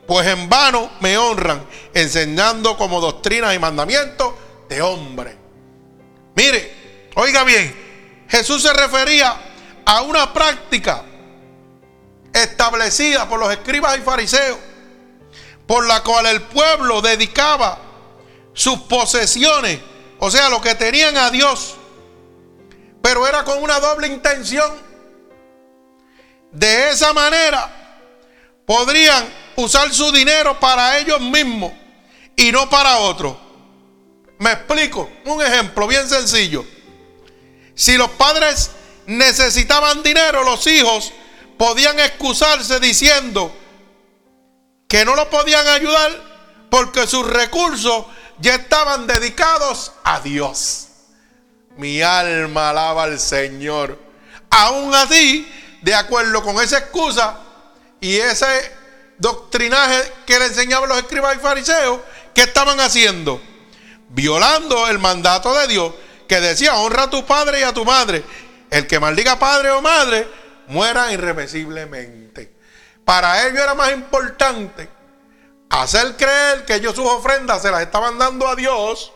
Pues 0.07 0.27
en 0.27 0.49
vano 0.49 0.91
me 1.01 1.19
honran, 1.19 1.67
enseñando 1.93 2.77
como 2.77 3.01
doctrinas 3.01 3.55
y 3.55 3.59
mandamientos 3.59 4.35
de 4.69 4.81
hombre. 4.81 5.37
Mire, 6.35 7.11
oiga 7.17 7.45
bien, 7.45 8.25
Jesús 8.29 8.63
se 8.63 8.73
refería 8.73 9.37
a 9.85 10.03
una 10.03 10.33
práctica 10.33 11.05
establecida 12.33 13.29
por 13.29 13.41
los 13.41 13.51
escribas 13.51 13.99
y 13.99 14.03
fariseos 14.03 14.59
por 15.69 15.87
la 15.87 16.03
cual 16.03 16.25
el 16.25 16.41
pueblo 16.41 17.03
dedicaba 17.03 17.79
sus 18.55 18.81
posesiones, 18.81 19.79
o 20.19 20.31
sea, 20.31 20.49
lo 20.49 20.61
que 20.61 20.75
tenían 20.75 21.17
a 21.17 21.31
Dios, 21.31 21.77
pero 23.03 23.27
era 23.27 23.45
con 23.45 23.63
una 23.63 23.79
doble 23.81 24.09
intención. 24.09 24.71
De 26.51 26.91
esa 26.91 27.13
manera 27.13 27.71
podrían 28.67 29.29
usar 29.57 29.93
su 29.93 30.11
dinero 30.13 30.59
para 30.59 30.99
ellos 30.99 31.21
mismos 31.21 31.73
y 32.37 32.51
no 32.53 32.69
para 32.69 32.99
otros. 32.99 33.37
Me 34.39 34.53
explico, 34.53 35.11
un 35.25 35.43
ejemplo 35.43 35.87
bien 35.87 36.09
sencillo. 36.09 36.65
Si 37.75 37.97
los 37.97 38.11
padres 38.11 38.71
necesitaban 39.07 40.03
dinero, 40.03 40.45
los 40.45 40.67
hijos 40.67 41.13
podían 41.57 41.99
excusarse 41.99 42.79
diciendo 42.81 43.53
que 44.89 45.05
no 45.05 45.17
lo 45.17 45.29
podían 45.29 45.67
ayudar 45.69 46.11
porque 46.71 47.07
sus 47.07 47.27
recursos 47.27 48.05
ya 48.41 48.55
estaban 48.55 49.07
dedicados 49.07 49.93
a 50.05 50.21
Dios. 50.21 50.89
Mi 51.77 52.03
alma 52.03 52.71
alaba 52.71 53.05
al 53.05 53.21
Señor. 53.21 53.99
Aún 54.51 54.95
así, 54.95 55.51
de 55.83 55.95
acuerdo 55.95 56.43
con 56.43 56.57
esa 56.63 56.79
excusa 56.79 57.39
y 58.01 58.17
ese 58.17 58.47
doctrinaje 59.19 60.13
que 60.27 60.39
le 60.39 60.47
enseñaban 60.47 60.89
los 60.89 60.99
escribas 60.99 61.37
y 61.37 61.41
fariseos, 61.41 62.01
¿qué 62.35 62.43
estaban 62.43 62.81
haciendo? 62.81 63.41
Violando 64.09 64.89
el 64.89 64.99
mandato 64.99 65.55
de 65.55 65.67
Dios 65.69 65.95
que 66.29 66.41
decía, 66.41 66.75
honra 66.75 67.05
a 67.05 67.11
tu 67.11 67.25
padre 67.25 67.61
y 67.61 67.63
a 67.63 67.73
tu 67.73 67.85
madre. 67.85 68.23
El 68.71 68.87
que 68.87 69.01
maldiga 69.01 69.39
padre 69.39 69.71
o 69.71 69.81
madre, 69.81 70.29
muera 70.69 71.13
irreversiblemente. 71.13 72.53
Para 73.05 73.47
ellos 73.47 73.63
era 73.63 73.75
más 73.75 73.93
importante 73.93 74.98
hacer 75.71 76.17
creer 76.17 76.65
que 76.65 76.75
ellos 76.75 76.95
sus 76.95 77.07
ofrendas 77.07 77.63
se 77.63 77.71
las 77.71 77.83
estaban 77.83 78.19
dando 78.19 78.49
a 78.49 78.57
Dios 78.57 79.13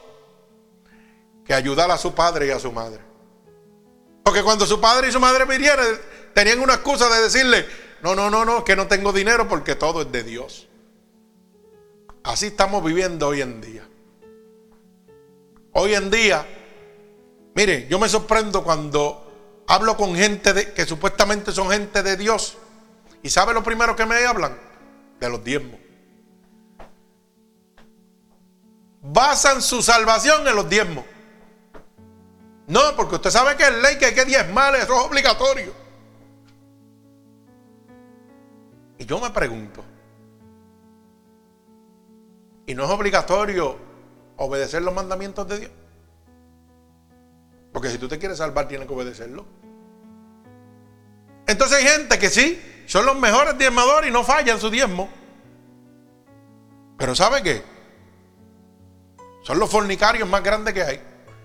que 1.45 1.55
ayudar 1.55 1.91
a 1.91 1.99
su 1.99 2.15
padre 2.15 2.49
y 2.49 2.51
a 2.51 2.59
su 2.59 2.73
madre. 2.73 3.01
Porque 4.23 4.43
cuando 4.43 4.67
su 4.67 4.81
padre 4.81 5.09
y 5.09 5.13
su 5.13 5.21
madre 5.21 5.45
vinieron, 5.45 5.85
tenían 6.35 6.61
una 6.61 6.75
excusa 6.75 7.09
de 7.09 7.23
decirle, 7.23 7.67
no, 8.03 8.15
no, 8.15 8.31
no, 8.31 8.45
no, 8.45 8.65
que 8.65 8.77
no 8.77 8.87
tengo 8.87 9.13
dinero 9.13 9.49
porque 9.49 9.75
todo 9.75 10.03
es 10.03 10.13
de 10.13 10.23
Dios. 10.23 10.69
Así 12.23 12.47
estamos 12.47 12.85
viviendo 12.85 13.29
hoy 13.29 13.43
en 13.43 13.61
día. 13.61 13.89
Hoy 15.73 15.95
en 15.95 16.11
día, 16.11 16.47
mire, 17.55 17.87
yo 17.89 17.99
me 17.99 18.09
sorprendo 18.09 18.63
cuando 18.63 19.65
hablo 19.67 19.97
con 19.97 20.15
gente 20.15 20.73
que 20.73 20.87
supuestamente 20.87 21.51
son 21.51 21.71
gente 21.71 22.03
de 22.03 22.17
Dios. 22.17 22.57
¿Y 23.23 23.31
sabe 23.31 23.55
lo 23.55 23.63
primero 23.63 23.97
que 23.97 24.07
me 24.07 24.25
hablan? 24.25 24.59
De 25.19 25.29
los 25.29 25.43
diezmos. 25.43 25.81
Basan 29.03 29.61
su 29.61 29.83
salvación 29.83 30.47
en 30.47 30.55
los 30.55 30.69
diezmos. 30.69 31.05
No, 32.69 32.81
porque 32.97 33.17
usted 33.17 33.31
sabe 33.31 33.57
que 33.57 33.65
es 33.65 33.83
ley 33.83 33.99
que 33.99 34.07
hay 34.07 34.15
que 34.15 34.25
diezmar, 34.25 34.75
eso 34.77 34.95
es 34.95 35.07
obligatorio. 35.07 35.75
Y 38.99 39.05
yo 39.05 39.21
me 39.21 39.31
pregunto, 39.31 39.85
¿y 42.67 42.75
no 42.75 42.85
es 42.85 42.91
obligatorio 42.91 43.77
obedecer 44.37 44.81
los 44.83 44.95
mandamientos 44.95 45.49
de 45.49 45.59
Dios? 45.59 45.73
Porque 47.73 47.91
si 47.91 47.99
tú 47.99 48.07
te 48.07 48.19
quieres 48.19 48.39
salvar, 48.39 48.69
tienes 48.69 48.87
que 48.87 48.95
obedecerlo. 48.95 49.45
Entonces 51.49 51.79
hay 51.79 51.85
gente 51.85 52.19
que 52.19 52.31
sí, 52.31 52.63
son 52.87 53.05
los 53.05 53.17
mejores 53.17 53.59
diezmadores 53.59 54.09
y 54.09 54.13
no 54.13 54.23
fallan 54.23 54.61
su 54.61 54.71
diezmo. 54.71 55.09
Pero 56.97 57.17
¿sabe 57.17 57.43
qué? 57.43 57.72
Son 59.43 59.59
los 59.59 59.71
fornicarios 59.71 60.29
más 60.29 60.43
grandes 60.43 60.73
que 60.73 60.83
hay. 60.83 61.01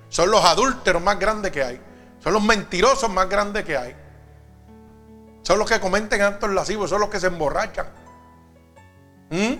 Son 0.10 0.30
los 0.32 0.44
adúlteros 0.44 1.02
más 1.02 1.20
grandes 1.20 1.52
que 1.52 1.64
hay. 1.64 1.82
Son 2.24 2.34
los 2.34 2.44
mentirosos 2.44 3.10
más 3.10 3.28
grandes 3.28 3.66
que 3.66 3.78
hay. 3.78 3.96
Son 5.42 5.60
los 5.60 5.70
que 5.70 5.80
cometen 5.80 6.22
actos 6.22 6.50
lascivos, 6.50 6.90
son 6.90 7.02
los 7.02 7.10
que 7.10 7.20
se 7.20 7.28
emborrachan. 7.28 7.88
¿Mm? 9.30 9.54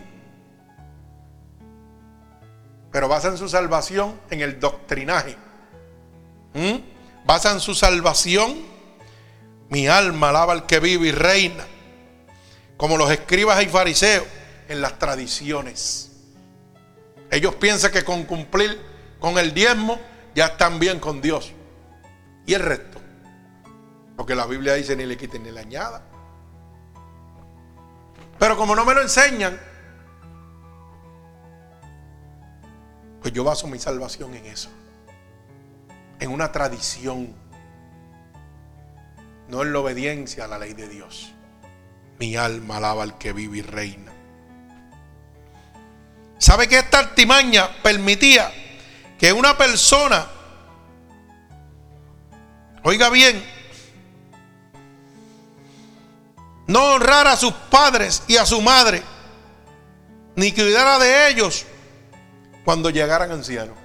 Pero 2.92 3.08
basan 3.08 3.38
su 3.38 3.50
salvación 3.50 4.20
en 4.30 4.42
el 4.42 4.60
doctrinaje. 4.60 5.36
¿Mm? 6.54 6.78
Basan 7.26 7.60
su 7.60 7.74
salvación. 7.74 8.56
Mi 9.70 9.88
alma 9.88 10.30
alaba 10.30 10.54
al 10.54 10.66
que 10.66 10.80
vive 10.80 11.08
y 11.08 11.12
reina. 11.12 11.66
Como 12.78 12.98
los 12.98 13.10
escribas 13.12 13.62
y 13.64 13.68
fariseos 13.68 14.26
en 14.70 14.82
las 14.82 15.00
tradiciones. 15.00 16.12
Ellos 17.30 17.56
piensan 17.56 17.92
que 17.92 18.04
con 18.04 18.24
cumplir 18.24 18.80
con 19.20 19.38
el 19.38 19.54
diezmo 19.54 20.00
ya 20.36 20.48
están 20.48 20.80
bien 20.80 21.00
con 21.00 21.22
Dios. 21.22 21.54
Y 22.46 22.54
el 22.54 22.62
resto. 22.62 23.02
Porque 24.16 24.36
la 24.36 24.46
Biblia 24.46 24.74
dice 24.74 24.96
ni 24.96 25.06
le 25.06 25.18
quiten 25.18 25.44
ni 25.44 25.52
le 25.52 25.60
añada. 25.60 26.04
Pero 28.40 28.56
como 28.56 28.76
no 28.76 28.86
me 28.86 28.94
lo 28.94 29.02
enseñan, 29.02 29.60
pues 33.22 33.34
yo 33.34 33.44
baso 33.44 33.68
mi 33.68 33.80
salvación 33.80 34.34
en 34.36 34.46
eso. 34.46 34.70
En 36.20 36.32
una 36.32 36.52
tradición. 36.52 37.36
No 39.50 39.64
en 39.64 39.74
la 39.74 39.80
obediencia 39.80 40.46
a 40.46 40.48
la 40.48 40.60
ley 40.60 40.74
de 40.74 40.88
Dios. 40.88 41.34
Mi 42.20 42.36
alma 42.36 42.78
alaba 42.78 43.04
al 43.04 43.18
que 43.18 43.34
vive 43.34 43.60
y 43.60 43.62
reina. 43.62 44.12
¿Sabe 46.38 46.68
que 46.68 46.78
esta 46.78 47.00
artimaña 47.00 47.70
permitía 47.82 48.52
que 49.18 49.34
una 49.34 49.58
persona, 49.58 50.28
oiga 52.84 53.10
bien, 53.10 53.44
no 56.68 56.94
honrara 56.94 57.32
a 57.32 57.38
sus 57.38 57.54
padres 57.54 58.24
y 58.28 58.38
a 58.38 58.46
su 58.46 58.62
madre, 58.62 59.02
ni 60.36 60.52
cuidara 60.52 61.00
de 61.00 61.30
ellos 61.30 61.66
cuando 62.64 62.90
llegaran 62.90 63.32
ancianos. 63.32 63.76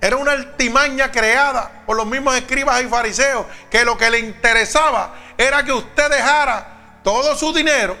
Era 0.00 0.16
una 0.16 0.32
altimaña 0.32 1.10
creada 1.10 1.82
por 1.86 1.96
los 1.96 2.06
mismos 2.06 2.36
escribas 2.36 2.82
y 2.82 2.86
fariseos 2.86 3.46
que 3.70 3.84
lo 3.84 3.96
que 3.96 4.10
le 4.10 4.18
interesaba 4.18 5.14
era 5.36 5.64
que 5.64 5.72
usted 5.72 6.10
dejara 6.10 7.00
todo 7.02 7.34
su 7.36 7.52
dinero, 7.52 7.96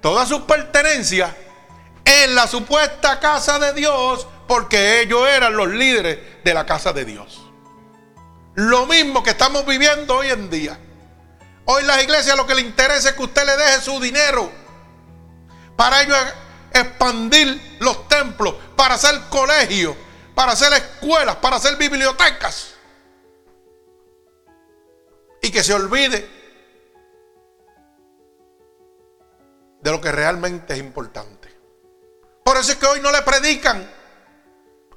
todas 0.00 0.28
sus 0.28 0.42
pertenencias 0.42 1.30
en 2.04 2.34
la 2.34 2.46
supuesta 2.46 3.18
casa 3.20 3.58
de 3.58 3.72
Dios 3.72 4.26
porque 4.46 5.00
ellos 5.00 5.26
eran 5.28 5.56
los 5.56 5.68
líderes 5.68 6.18
de 6.44 6.54
la 6.54 6.66
casa 6.66 6.92
de 6.92 7.04
Dios. 7.04 7.40
Lo 8.54 8.86
mismo 8.86 9.22
que 9.22 9.30
estamos 9.30 9.66
viviendo 9.66 10.16
hoy 10.16 10.28
en 10.28 10.50
día. 10.50 10.78
Hoy 11.64 11.82
las 11.84 12.02
iglesias 12.02 12.36
lo 12.36 12.46
que 12.46 12.54
le 12.54 12.60
interesa 12.60 13.10
es 13.10 13.14
que 13.14 13.22
usted 13.22 13.44
le 13.46 13.56
deje 13.56 13.80
su 13.80 13.98
dinero 13.98 14.50
para 15.76 16.02
ellos 16.02 16.16
expandir 16.72 17.78
los 17.80 18.06
templos, 18.08 18.54
para 18.76 18.94
hacer 18.94 19.18
colegios, 19.30 19.96
para 20.34 20.52
hacer 20.52 20.72
escuelas, 20.72 21.36
para 21.36 21.56
hacer 21.56 21.76
bibliotecas. 21.76 22.74
Y 25.40 25.50
que 25.50 25.62
se 25.62 25.74
olvide 25.74 26.28
de 29.80 29.90
lo 29.90 30.00
que 30.00 30.10
realmente 30.10 30.74
es 30.74 30.80
importante. 30.80 31.33
Por 32.44 32.58
eso 32.58 32.72
es 32.72 32.78
que 32.78 32.86
hoy 32.86 33.00
no 33.00 33.10
le 33.10 33.22
predican 33.22 33.90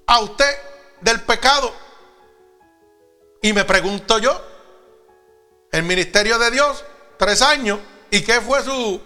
a 0.05 0.19
usted 0.19 0.57
del 1.01 1.21
pecado. 1.21 1.73
Y 3.41 3.53
me 3.53 3.63
pregunto 3.63 4.19
yo, 4.19 4.41
el 5.71 5.83
ministerio 5.83 6.37
de 6.37 6.51
Dios, 6.51 6.83
tres 7.17 7.41
años. 7.41 7.79
¿Y 8.09 8.21
qué 8.21 8.41
fue 8.41 8.63
su 8.63 9.01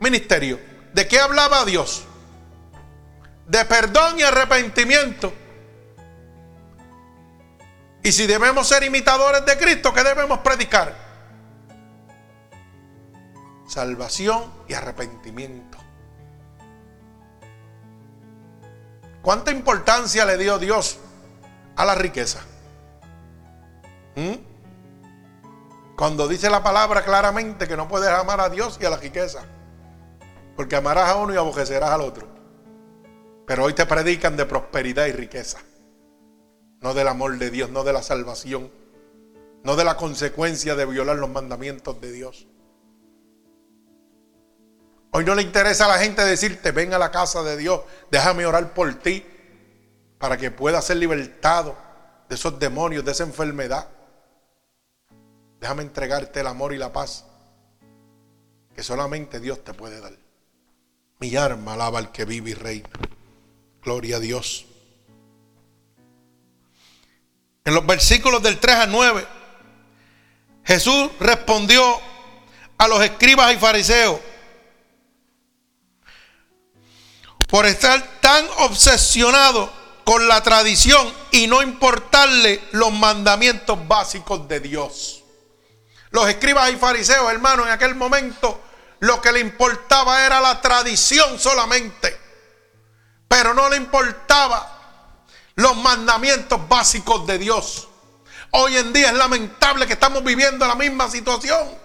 ministerio? 0.00 0.60
¿De 0.92 1.06
qué 1.06 1.18
hablaba 1.20 1.64
Dios? 1.64 2.04
De 3.46 3.64
perdón 3.64 4.18
y 4.18 4.22
arrepentimiento. 4.22 5.32
Y 8.02 8.12
si 8.12 8.26
debemos 8.26 8.68
ser 8.68 8.82
imitadores 8.82 9.46
de 9.46 9.56
Cristo, 9.56 9.92
¿qué 9.94 10.04
debemos 10.04 10.40
predicar? 10.40 10.94
Salvación 13.66 14.52
y 14.68 14.74
arrepentimiento. 14.74 15.73
¿Cuánta 19.24 19.50
importancia 19.50 20.26
le 20.26 20.36
dio 20.36 20.58
Dios 20.58 20.98
a 21.76 21.86
la 21.86 21.94
riqueza? 21.94 22.42
¿Mm? 24.16 24.34
Cuando 25.96 26.28
dice 26.28 26.50
la 26.50 26.62
palabra 26.62 27.02
claramente 27.02 27.66
que 27.66 27.74
no 27.74 27.88
puedes 27.88 28.10
amar 28.10 28.42
a 28.42 28.50
Dios 28.50 28.78
y 28.82 28.84
a 28.84 28.90
la 28.90 28.98
riqueza. 28.98 29.40
Porque 30.54 30.76
amarás 30.76 31.08
a 31.08 31.16
uno 31.16 31.32
y 31.32 31.38
aborrecerás 31.38 31.90
al 31.90 32.02
otro. 32.02 32.28
Pero 33.46 33.64
hoy 33.64 33.72
te 33.72 33.86
predican 33.86 34.36
de 34.36 34.44
prosperidad 34.44 35.06
y 35.06 35.12
riqueza. 35.12 35.58
No 36.82 36.92
del 36.92 37.08
amor 37.08 37.38
de 37.38 37.50
Dios, 37.50 37.70
no 37.70 37.82
de 37.82 37.94
la 37.94 38.02
salvación. 38.02 38.70
No 39.62 39.74
de 39.74 39.84
la 39.84 39.96
consecuencia 39.96 40.74
de 40.74 40.84
violar 40.84 41.16
los 41.16 41.30
mandamientos 41.30 41.98
de 41.98 42.12
Dios. 42.12 42.46
Hoy 45.16 45.24
no 45.24 45.36
le 45.36 45.42
interesa 45.42 45.84
a 45.84 45.88
la 45.88 45.98
gente 46.00 46.24
decirte, 46.24 46.72
ven 46.72 46.92
a 46.92 46.98
la 46.98 47.12
casa 47.12 47.44
de 47.44 47.56
Dios, 47.56 47.82
déjame 48.10 48.46
orar 48.46 48.74
por 48.74 48.92
ti, 48.96 49.24
para 50.18 50.36
que 50.36 50.50
puedas 50.50 50.84
ser 50.84 50.96
libertado 50.96 51.76
de 52.28 52.34
esos 52.34 52.58
demonios, 52.58 53.04
de 53.04 53.12
esa 53.12 53.22
enfermedad. 53.22 53.86
Déjame 55.60 55.84
entregarte 55.84 56.40
el 56.40 56.48
amor 56.48 56.74
y 56.74 56.78
la 56.78 56.92
paz 56.92 57.26
que 58.74 58.82
solamente 58.82 59.38
Dios 59.38 59.62
te 59.62 59.72
puede 59.72 60.00
dar. 60.00 60.14
Mi 61.20 61.36
arma 61.36 61.74
alaba 61.74 62.00
al 62.00 62.10
que 62.10 62.24
vive 62.24 62.50
y 62.50 62.54
reina. 62.54 62.90
Gloria 63.84 64.16
a 64.16 64.20
Dios. 64.20 64.66
en 67.64 67.72
los 67.72 67.86
versículos 67.86 68.42
del 68.42 68.58
3 68.58 68.76
al 68.76 68.90
9, 68.90 69.24
Jesús 70.64 71.08
respondió 71.20 72.00
a 72.78 72.88
los 72.88 73.00
escribas 73.00 73.54
y 73.54 73.58
fariseos 73.58 74.18
por 77.48 77.66
estar 77.66 78.20
tan 78.20 78.46
obsesionado 78.58 79.70
con 80.04 80.28
la 80.28 80.42
tradición 80.42 81.12
y 81.30 81.46
no 81.46 81.62
importarle 81.62 82.62
los 82.72 82.92
mandamientos 82.92 83.86
básicos 83.88 84.46
de 84.48 84.60
Dios. 84.60 85.22
Los 86.10 86.28
escribas 86.28 86.70
y 86.70 86.76
fariseos, 86.76 87.30
hermano, 87.30 87.64
en 87.64 87.70
aquel 87.70 87.94
momento 87.94 88.60
lo 89.00 89.20
que 89.20 89.32
le 89.32 89.40
importaba 89.40 90.24
era 90.24 90.40
la 90.40 90.60
tradición 90.60 91.38
solamente, 91.38 92.16
pero 93.28 93.52
no 93.52 93.68
le 93.68 93.76
importaba 93.76 94.70
los 95.56 95.76
mandamientos 95.76 96.68
básicos 96.68 97.26
de 97.26 97.38
Dios. 97.38 97.88
Hoy 98.50 98.76
en 98.76 98.92
día 98.92 99.08
es 99.08 99.14
lamentable 99.14 99.86
que 99.86 99.94
estamos 99.94 100.22
viviendo 100.22 100.66
la 100.66 100.74
misma 100.74 101.10
situación. 101.10 101.83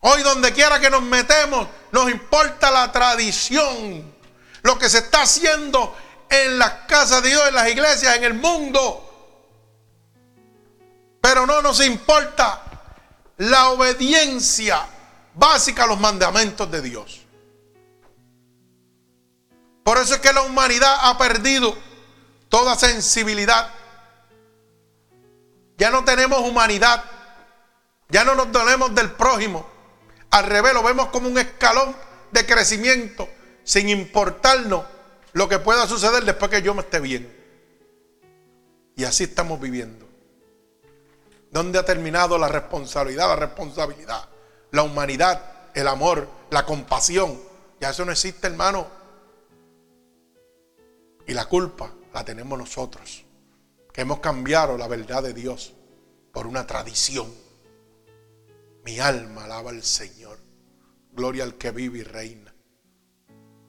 Hoy 0.00 0.22
donde 0.22 0.52
quiera 0.52 0.80
que 0.80 0.90
nos 0.90 1.02
metemos, 1.02 1.68
nos 1.92 2.10
importa 2.10 2.70
la 2.70 2.90
tradición. 2.90 4.14
Lo 4.62 4.78
que 4.78 4.88
se 4.88 4.98
está 4.98 5.22
haciendo 5.22 5.96
en 6.28 6.58
las 6.58 6.70
casas 6.86 7.22
de 7.22 7.30
Dios, 7.30 7.48
en 7.48 7.54
las 7.54 7.68
iglesias, 7.68 8.16
en 8.16 8.24
el 8.24 8.34
mundo. 8.34 9.06
Pero 11.20 11.46
no 11.46 11.60
nos 11.62 11.84
importa 11.84 12.62
la 13.36 13.70
obediencia 13.70 14.86
básica 15.34 15.84
a 15.84 15.86
los 15.86 16.00
mandamientos 16.00 16.70
de 16.70 16.82
Dios. 16.82 17.20
Por 19.84 19.98
eso 19.98 20.14
es 20.14 20.20
que 20.20 20.32
la 20.32 20.42
humanidad 20.42 20.96
ha 21.00 21.18
perdido 21.18 21.76
toda 22.48 22.74
sensibilidad 22.76 23.70
ya 25.80 25.90
no 25.90 26.04
tenemos 26.04 26.40
humanidad. 26.40 27.02
Ya 28.10 28.22
no 28.22 28.34
nos 28.34 28.52
dolemos 28.52 28.94
del 28.94 29.12
prójimo. 29.12 29.66
Al 30.30 30.44
revés, 30.44 30.74
lo 30.74 30.82
vemos 30.82 31.08
como 31.08 31.28
un 31.28 31.38
escalón 31.38 31.94
de 32.30 32.46
crecimiento 32.46 33.28
sin 33.64 33.88
importarnos 33.88 34.84
lo 35.32 35.48
que 35.48 35.58
pueda 35.58 35.86
suceder 35.86 36.24
después 36.24 36.50
que 36.50 36.62
yo 36.62 36.74
me 36.74 36.80
esté 36.80 37.00
bien. 37.00 37.36
Y 38.96 39.04
así 39.04 39.24
estamos 39.24 39.60
viviendo. 39.60 40.06
¿Dónde 41.50 41.78
ha 41.78 41.84
terminado 41.84 42.38
la 42.38 42.48
responsabilidad? 42.48 43.28
La 43.28 43.36
responsabilidad, 43.36 44.28
la 44.70 44.82
humanidad, 44.82 45.70
el 45.74 45.88
amor, 45.88 46.28
la 46.50 46.64
compasión. 46.64 47.40
Ya 47.80 47.90
eso 47.90 48.04
no 48.04 48.12
existe, 48.12 48.46
hermano. 48.46 48.86
Y 51.26 51.34
la 51.34 51.46
culpa 51.46 51.92
la 52.12 52.24
tenemos 52.24 52.58
nosotros 52.58 53.24
que 53.92 54.02
hemos 54.02 54.20
cambiado 54.20 54.76
la 54.78 54.88
verdad 54.88 55.22
de 55.22 55.34
Dios 55.34 55.74
por 56.32 56.46
una 56.46 56.66
tradición. 56.66 57.32
Mi 58.84 58.98
alma 58.98 59.44
alaba 59.44 59.70
al 59.70 59.82
Señor. 59.82 60.38
Gloria 61.12 61.44
al 61.44 61.56
que 61.56 61.70
vive 61.70 61.98
y 61.98 62.02
reina. 62.02 62.54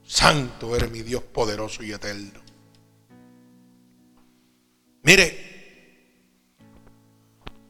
Santo 0.03 0.76
eres 0.76 0.91
mi 0.91 1.01
Dios 1.01 1.24
poderoso 1.24 1.84
y 1.84 1.91
eterno. 1.91 2.41
Mire, 5.03 5.51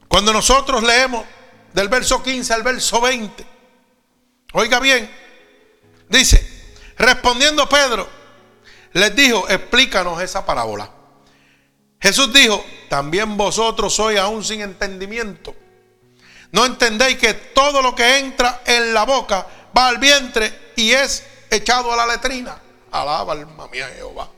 cuando 0.08 0.34
nosotros 0.34 0.84
leemos 0.84 1.26
del 1.74 1.88
verso 1.88 2.22
15 2.22 2.54
al 2.54 2.64
verso 2.64 3.00
20, 3.00 3.46
oiga 4.54 4.80
bien, 4.80 5.10
dice, 6.10 6.46
respondiendo 6.98 7.70
Pedro, 7.70 8.10
les 8.94 9.16
dijo, 9.16 9.48
explícanos 9.48 10.22
esa 10.22 10.46
parábola. 10.46 10.92
Jesús 12.02 12.34
dijo, 12.34 12.64
también 12.90 13.38
vosotros 13.38 13.94
sois 13.94 14.20
aún 14.20 14.44
sin 14.44 14.62
entendimiento. 14.62 15.56
No 16.52 16.66
entendéis 16.66 17.18
que 17.18 17.34
todo 17.34 17.82
lo 17.82 17.96
que 17.96 18.20
entra 18.20 18.62
en 18.66 18.94
la 18.94 19.04
boca 19.04 19.46
va 19.78 19.88
al 19.88 19.98
vientre 19.98 20.74
y 20.76 20.92
es 20.92 21.26
echado 21.50 21.92
a 21.94 21.96
la 21.96 22.08
letrina. 22.08 22.58
Alaba 22.92 23.34
alma 23.34 23.68
mía 23.68 23.90
Jehová. 23.96 24.30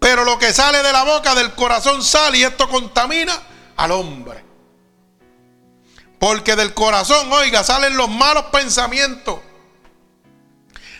Pero 0.00 0.24
lo 0.24 0.38
que 0.38 0.52
sale 0.52 0.82
de 0.82 0.92
la 0.92 1.04
boca 1.04 1.34
del 1.34 1.52
corazón 1.54 2.02
sale 2.02 2.38
y 2.38 2.44
esto 2.44 2.68
contamina 2.68 3.40
al 3.76 3.92
hombre. 3.92 4.44
Porque 6.18 6.56
del 6.56 6.74
corazón, 6.74 7.32
oiga, 7.32 7.62
salen 7.62 7.96
los 7.96 8.08
malos 8.08 8.46
pensamientos. 8.46 9.40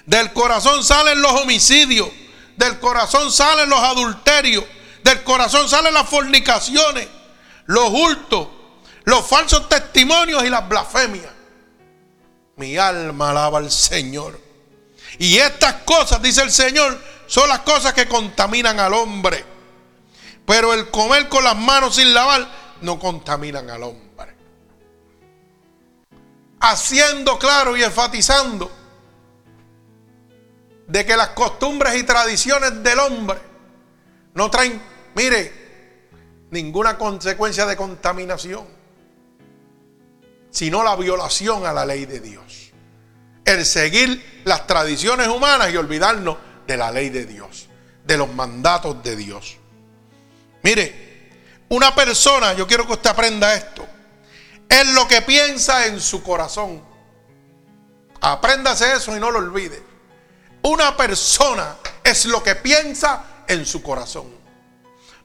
Del 0.07 0.32
corazón 0.32 0.84
salen 0.84 1.20
los 1.20 1.32
homicidios. 1.32 2.09
Del 2.57 2.78
corazón 2.78 3.32
salen 3.32 3.68
los 3.68 3.80
adulterios 3.80 4.64
del 5.03 5.22
corazón 5.24 5.68
salen 5.68 5.95
las 5.95 6.09
fornicaciones, 6.09 7.09
los 7.66 7.88
hurtos, 7.90 8.49
los 9.05 9.26
falsos 9.26 9.68
testimonios 9.68 10.44
y 10.44 10.50
las 10.50 10.68
blasfemias. 10.68 11.30
Mi 12.57 12.76
alma 12.76 13.30
alaba 13.30 13.59
al 13.59 13.70
Señor. 13.70 14.40
Y 15.18 15.38
estas 15.38 15.74
cosas, 15.84 16.22
dice 16.22 16.42
el 16.42 16.50
Señor, 16.50 16.98
son 17.26 17.48
las 17.48 17.61
cosas 17.61 17.92
que 17.92 18.07
contaminan 18.07 18.78
al 18.80 18.94
hombre. 18.94 19.44
Pero 20.46 20.74
el 20.74 20.90
comer 20.90 21.28
con 21.28 21.44
las 21.44 21.57
manos 21.57 21.96
sin 21.96 22.12
lavar 22.12 22.46
no 22.80 22.98
contaminan 22.98 23.70
al 23.70 23.82
hombre. 23.84 24.36
Haciendo 26.61 27.38
claro 27.38 27.76
y 27.76 27.82
enfatizando 27.82 28.70
de 30.86 31.07
que 31.07 31.16
las 31.16 31.30
costumbres 31.30 31.96
y 31.96 32.05
tradiciones 32.05 32.82
del 32.82 32.98
hombre 32.98 33.40
no 34.34 34.50
traen 34.50 34.80
Mire, 35.14 35.53
ninguna 36.50 36.96
consecuencia 36.96 37.66
de 37.66 37.76
contaminación, 37.76 38.66
sino 40.53 40.84
la 40.84 40.94
violación 40.94 41.66
a 41.66 41.72
la 41.72 41.84
ley 41.84 42.07
de 42.07 42.20
Dios. 42.20 42.70
El 43.44 43.66
seguir 43.66 44.42
las 44.44 44.66
tradiciones 44.66 45.26
humanas 45.26 45.72
y 45.72 45.76
olvidarnos 45.76 46.36
de 46.66 46.76
la 46.76 46.92
ley 46.92 47.09
de 47.09 47.24
Dios, 47.24 47.68
de 48.05 48.16
los 48.16 48.32
mandatos 48.32 49.03
de 49.03 49.16
Dios. 49.16 49.57
Mire, 50.62 51.30
una 51.70 51.94
persona, 51.94 52.53
yo 52.53 52.66
quiero 52.66 52.86
que 52.86 52.92
usted 52.92 53.11
aprenda 53.11 53.55
esto, 53.55 53.84
es 54.68 54.86
lo 54.92 55.09
que 55.09 55.22
piensa 55.22 55.86
en 55.86 56.00
su 56.00 56.22
corazón. 56.22 56.82
Apréndase 58.20 58.92
eso 58.92 59.16
y 59.16 59.20
no 59.20 59.30
lo 59.30 59.38
olvide. 59.38 59.82
Una 60.62 60.96
persona 60.96 61.76
es 62.05 62.26
lo 62.26 62.42
que 62.42 62.55
piensa 62.55 63.44
en 63.48 63.66
su 63.66 63.82
corazón. 63.82 64.26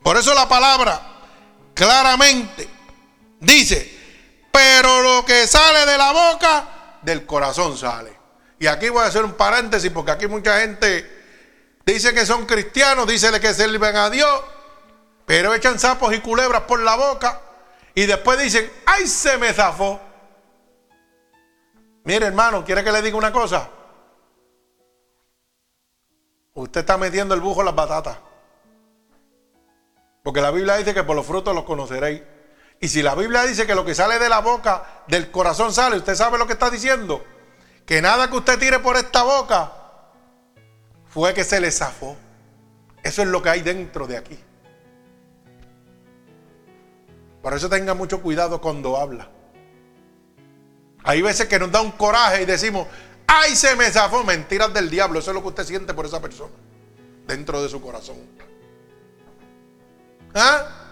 Por 0.01 0.17
eso 0.17 0.34
la 0.34 0.47
palabra 0.47 1.01
claramente 1.73 2.67
dice, 3.39 3.96
pero 4.58 5.03
lo 5.03 5.24
que 5.24 5.45
sale 5.45 5.86
de 5.86 5.99
la 5.99 6.12
boca, 6.12 6.68
del 7.03 7.28
corazón 7.28 7.78
sale. 7.78 8.18
Y 8.58 8.66
aquí 8.66 8.89
voy 8.89 9.03
a 9.03 9.05
hacer 9.05 9.24
un 9.24 9.34
paréntesis 9.34 9.91
porque 9.91 10.10
aquí 10.10 10.26
mucha 10.26 10.62
gente 10.62 11.78
dice 11.86 12.12
que 12.12 12.26
son 12.26 12.47
cristianos, 12.47 13.05
dice 13.05 13.39
que 13.39 13.53
sirven 13.53 13.95
a 13.95 14.10
Dios, 14.10 14.43
pero 15.28 15.53
echan 15.53 15.78
sapos 15.78 16.12
y 16.12 16.22
culebras 16.22 16.64
por 16.64 16.80
la 16.80 16.95
boca 16.95 17.39
y 17.93 18.08
después 18.08 18.39
dicen, 18.39 18.68
ay, 18.88 19.05
se 19.05 19.38
me 19.38 19.53
zafó. 19.53 19.99
Mire 22.03 22.26
hermano, 22.26 22.66
¿quiere 22.66 22.84
que 22.84 22.91
le 22.91 23.03
diga 23.03 23.16
una 23.16 23.32
cosa? 23.32 23.70
Usted 26.55 26.80
está 26.80 26.97
metiendo 26.97 27.36
el 27.36 27.41
bujo 27.41 27.60
en 27.60 27.68
las 27.68 27.76
batatas. 27.76 28.18
Porque 30.24 30.41
la 30.41 30.49
Biblia 30.49 30.78
dice 30.78 30.95
que 30.95 31.03
por 31.03 31.16
los 31.16 31.28
frutos 31.28 31.53
los 31.53 31.64
conoceréis. 31.64 32.24
Y 32.80 32.88
si 32.89 33.01
la 33.01 33.15
Biblia 33.15 33.43
dice 33.43 33.65
que 33.65 33.75
lo 33.75 33.84
que 33.84 33.95
sale 33.95 34.19
de 34.19 34.30
la 34.30 34.39
boca, 34.39 35.03
del 35.07 35.32
corazón 35.32 35.73
sale, 35.73 35.97
¿usted 35.97 36.15
sabe 36.15 36.38
lo 36.38 36.45
que 36.45 36.53
está 36.53 36.69
diciendo? 36.69 37.23
Que 37.86 38.01
nada 38.01 38.30
que 38.30 38.38
usted 38.38 38.59
tire 38.59 38.80
por 38.80 38.97
esta 38.97 39.23
boca 39.23 39.71
fue 41.09 41.34
que 41.34 41.43
se 41.43 41.59
le 41.59 41.71
zafó. 41.71 42.15
Eso 43.01 43.21
es 43.21 43.28
lo 43.30 43.41
que 43.41 43.49
hay 43.49 43.61
dentro 43.61 44.05
de 44.05 44.17
aquí. 44.17 44.38
Por 47.41 47.53
eso 47.53 47.69
tenga 47.69 47.93
mucho 47.93 48.21
cuidado 48.21 48.59
cuando 48.61 48.97
habla. 48.97 49.30
Hay 51.03 51.21
veces 51.21 51.47
que 51.47 51.57
nos 51.57 51.71
da 51.71 51.82
un 51.82 51.91
coraje 51.91 52.43
y 52.43 52.45
decimos, 52.45 52.88
ay, 53.25 53.55
se 53.55 53.75
me 53.75 53.89
zafó. 53.89 54.23
Mentiras 54.23 54.73
del 54.73 54.89
diablo. 54.89 55.19
Eso 55.19 55.32
es 55.32 55.36
lo 55.36 55.41
que 55.41 55.47
usted 55.47 55.63
siente 55.63 55.93
por 55.93 56.05
esa 56.05 56.21
persona. 56.21 56.53
Dentro 57.25 57.63
de 57.63 57.69
su 57.69 57.82
corazón. 57.82 58.17
¿Ah? 60.36 60.86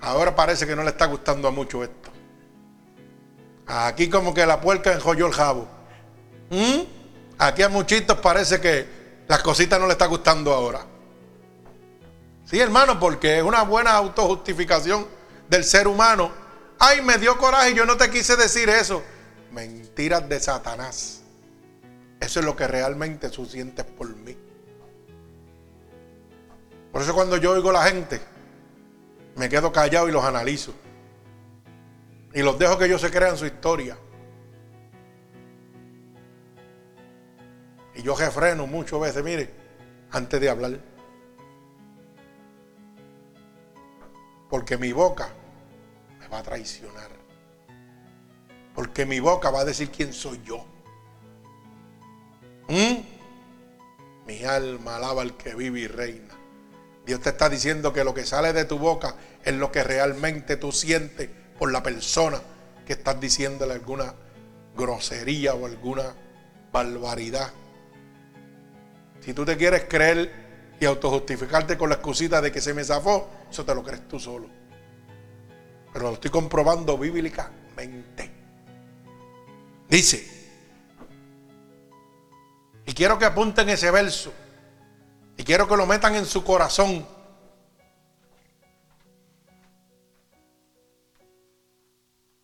Ahora 0.00 0.34
parece 0.34 0.66
que 0.66 0.76
no 0.76 0.82
le 0.82 0.90
está 0.90 1.06
gustando 1.06 1.48
a 1.48 1.50
mucho 1.50 1.82
esto. 1.82 2.10
Aquí 3.66 4.08
como 4.08 4.32
que 4.32 4.46
la 4.46 4.60
puerca 4.60 4.92
enjolló 4.92 5.26
el 5.26 5.32
jabo. 5.32 5.68
¿Mm? 6.50 6.82
Aquí 7.38 7.62
a 7.62 7.68
muchitos 7.68 8.18
parece 8.18 8.60
que 8.60 8.86
las 9.28 9.42
cositas 9.42 9.78
no 9.78 9.86
le 9.86 9.92
está 9.92 10.06
gustando 10.06 10.52
ahora. 10.52 10.80
Sí, 12.46 12.58
hermano, 12.58 12.98
porque 12.98 13.38
es 13.38 13.42
una 13.42 13.62
buena 13.62 13.92
autojustificación 13.92 15.06
del 15.50 15.64
ser 15.64 15.86
humano. 15.86 16.32
Ay, 16.78 17.02
me 17.02 17.18
dio 17.18 17.36
coraje, 17.36 17.74
yo 17.74 17.84
no 17.84 17.96
te 17.96 18.10
quise 18.10 18.36
decir 18.36 18.70
eso. 18.70 19.02
Mentiras 19.52 20.26
de 20.28 20.40
Satanás. 20.40 21.20
Eso 22.20 22.40
es 22.40 22.46
lo 22.46 22.56
que 22.56 22.66
realmente 22.66 23.28
tú 23.28 23.44
sientes 23.44 23.84
por 23.84 24.08
mí. 24.08 24.36
Por 26.90 27.02
eso 27.02 27.14
cuando 27.14 27.36
yo 27.36 27.52
oigo 27.52 27.70
a 27.70 27.74
la 27.74 27.84
gente, 27.84 28.20
me 29.38 29.48
quedo 29.48 29.72
callado 29.72 30.08
y 30.08 30.12
los 30.12 30.24
analizo. 30.24 30.74
Y 32.34 32.42
los 32.42 32.58
dejo 32.58 32.76
que 32.76 32.86
ellos 32.86 33.00
se 33.00 33.10
crean 33.10 33.36
su 33.36 33.46
historia. 33.46 33.96
Y 37.94 38.02
yo 38.02 38.16
refreno 38.16 38.66
muchas 38.66 39.00
veces, 39.00 39.24
mire, 39.24 39.50
antes 40.10 40.40
de 40.40 40.50
hablar. 40.50 40.80
Porque 44.50 44.76
mi 44.76 44.92
boca 44.92 45.28
me 46.18 46.26
va 46.28 46.38
a 46.38 46.42
traicionar. 46.42 47.10
Porque 48.74 49.06
mi 49.06 49.20
boca 49.20 49.50
va 49.50 49.60
a 49.60 49.64
decir 49.64 49.90
quién 49.90 50.12
soy 50.12 50.40
yo. 50.44 50.64
¿Mm? 52.68 54.26
Mi 54.26 54.44
alma 54.44 54.96
alaba 54.96 55.22
al 55.22 55.36
que 55.36 55.54
vive 55.54 55.80
y 55.80 55.86
reina. 55.86 56.37
Dios 57.08 57.22
te 57.22 57.30
está 57.30 57.48
diciendo 57.48 57.90
que 57.90 58.04
lo 58.04 58.12
que 58.12 58.26
sale 58.26 58.52
de 58.52 58.66
tu 58.66 58.78
boca 58.78 59.14
es 59.42 59.54
lo 59.54 59.72
que 59.72 59.82
realmente 59.82 60.58
tú 60.58 60.72
sientes 60.72 61.30
por 61.58 61.72
la 61.72 61.82
persona 61.82 62.38
que 62.86 62.92
estás 62.92 63.18
diciéndole 63.18 63.72
alguna 63.72 64.12
grosería 64.76 65.54
o 65.54 65.64
alguna 65.64 66.14
barbaridad. 66.70 67.50
Si 69.20 69.32
tú 69.32 69.46
te 69.46 69.56
quieres 69.56 69.86
creer 69.88 70.76
y 70.78 70.84
autojustificarte 70.84 71.78
con 71.78 71.88
la 71.88 71.94
excusita 71.94 72.42
de 72.42 72.52
que 72.52 72.60
se 72.60 72.74
me 72.74 72.84
zafó, 72.84 73.30
eso 73.50 73.64
te 73.64 73.74
lo 73.74 73.82
crees 73.82 74.06
tú 74.06 74.20
solo. 74.20 74.50
Pero 75.90 76.08
lo 76.08 76.12
estoy 76.12 76.30
comprobando 76.30 76.98
bíblicamente. 76.98 78.30
Dice, 79.88 80.28
y 82.84 82.92
quiero 82.92 83.18
que 83.18 83.24
apunten 83.24 83.70
ese 83.70 83.90
verso, 83.90 84.30
y 85.38 85.44
quiero 85.44 85.68
que 85.68 85.76
lo 85.76 85.86
metan 85.86 86.16
en 86.16 86.26
su 86.26 86.42
corazón. 86.42 87.06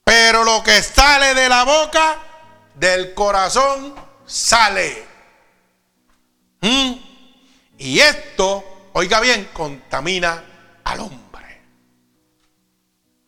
Pero 0.05 0.45
lo 0.45 0.63
que 0.63 0.81
sale 0.81 1.35
de 1.35 1.49
la 1.49 1.65
boca, 1.65 2.19
del 2.77 3.13
corazón, 3.13 3.95
sale. 4.25 5.05
¿Mm? 6.61 6.93
Y 7.79 7.99
esto, 7.99 8.63
oiga 8.93 9.19
bien, 9.21 9.51
contamina 9.53 10.45
al 10.85 11.01
hombre. 11.01 11.63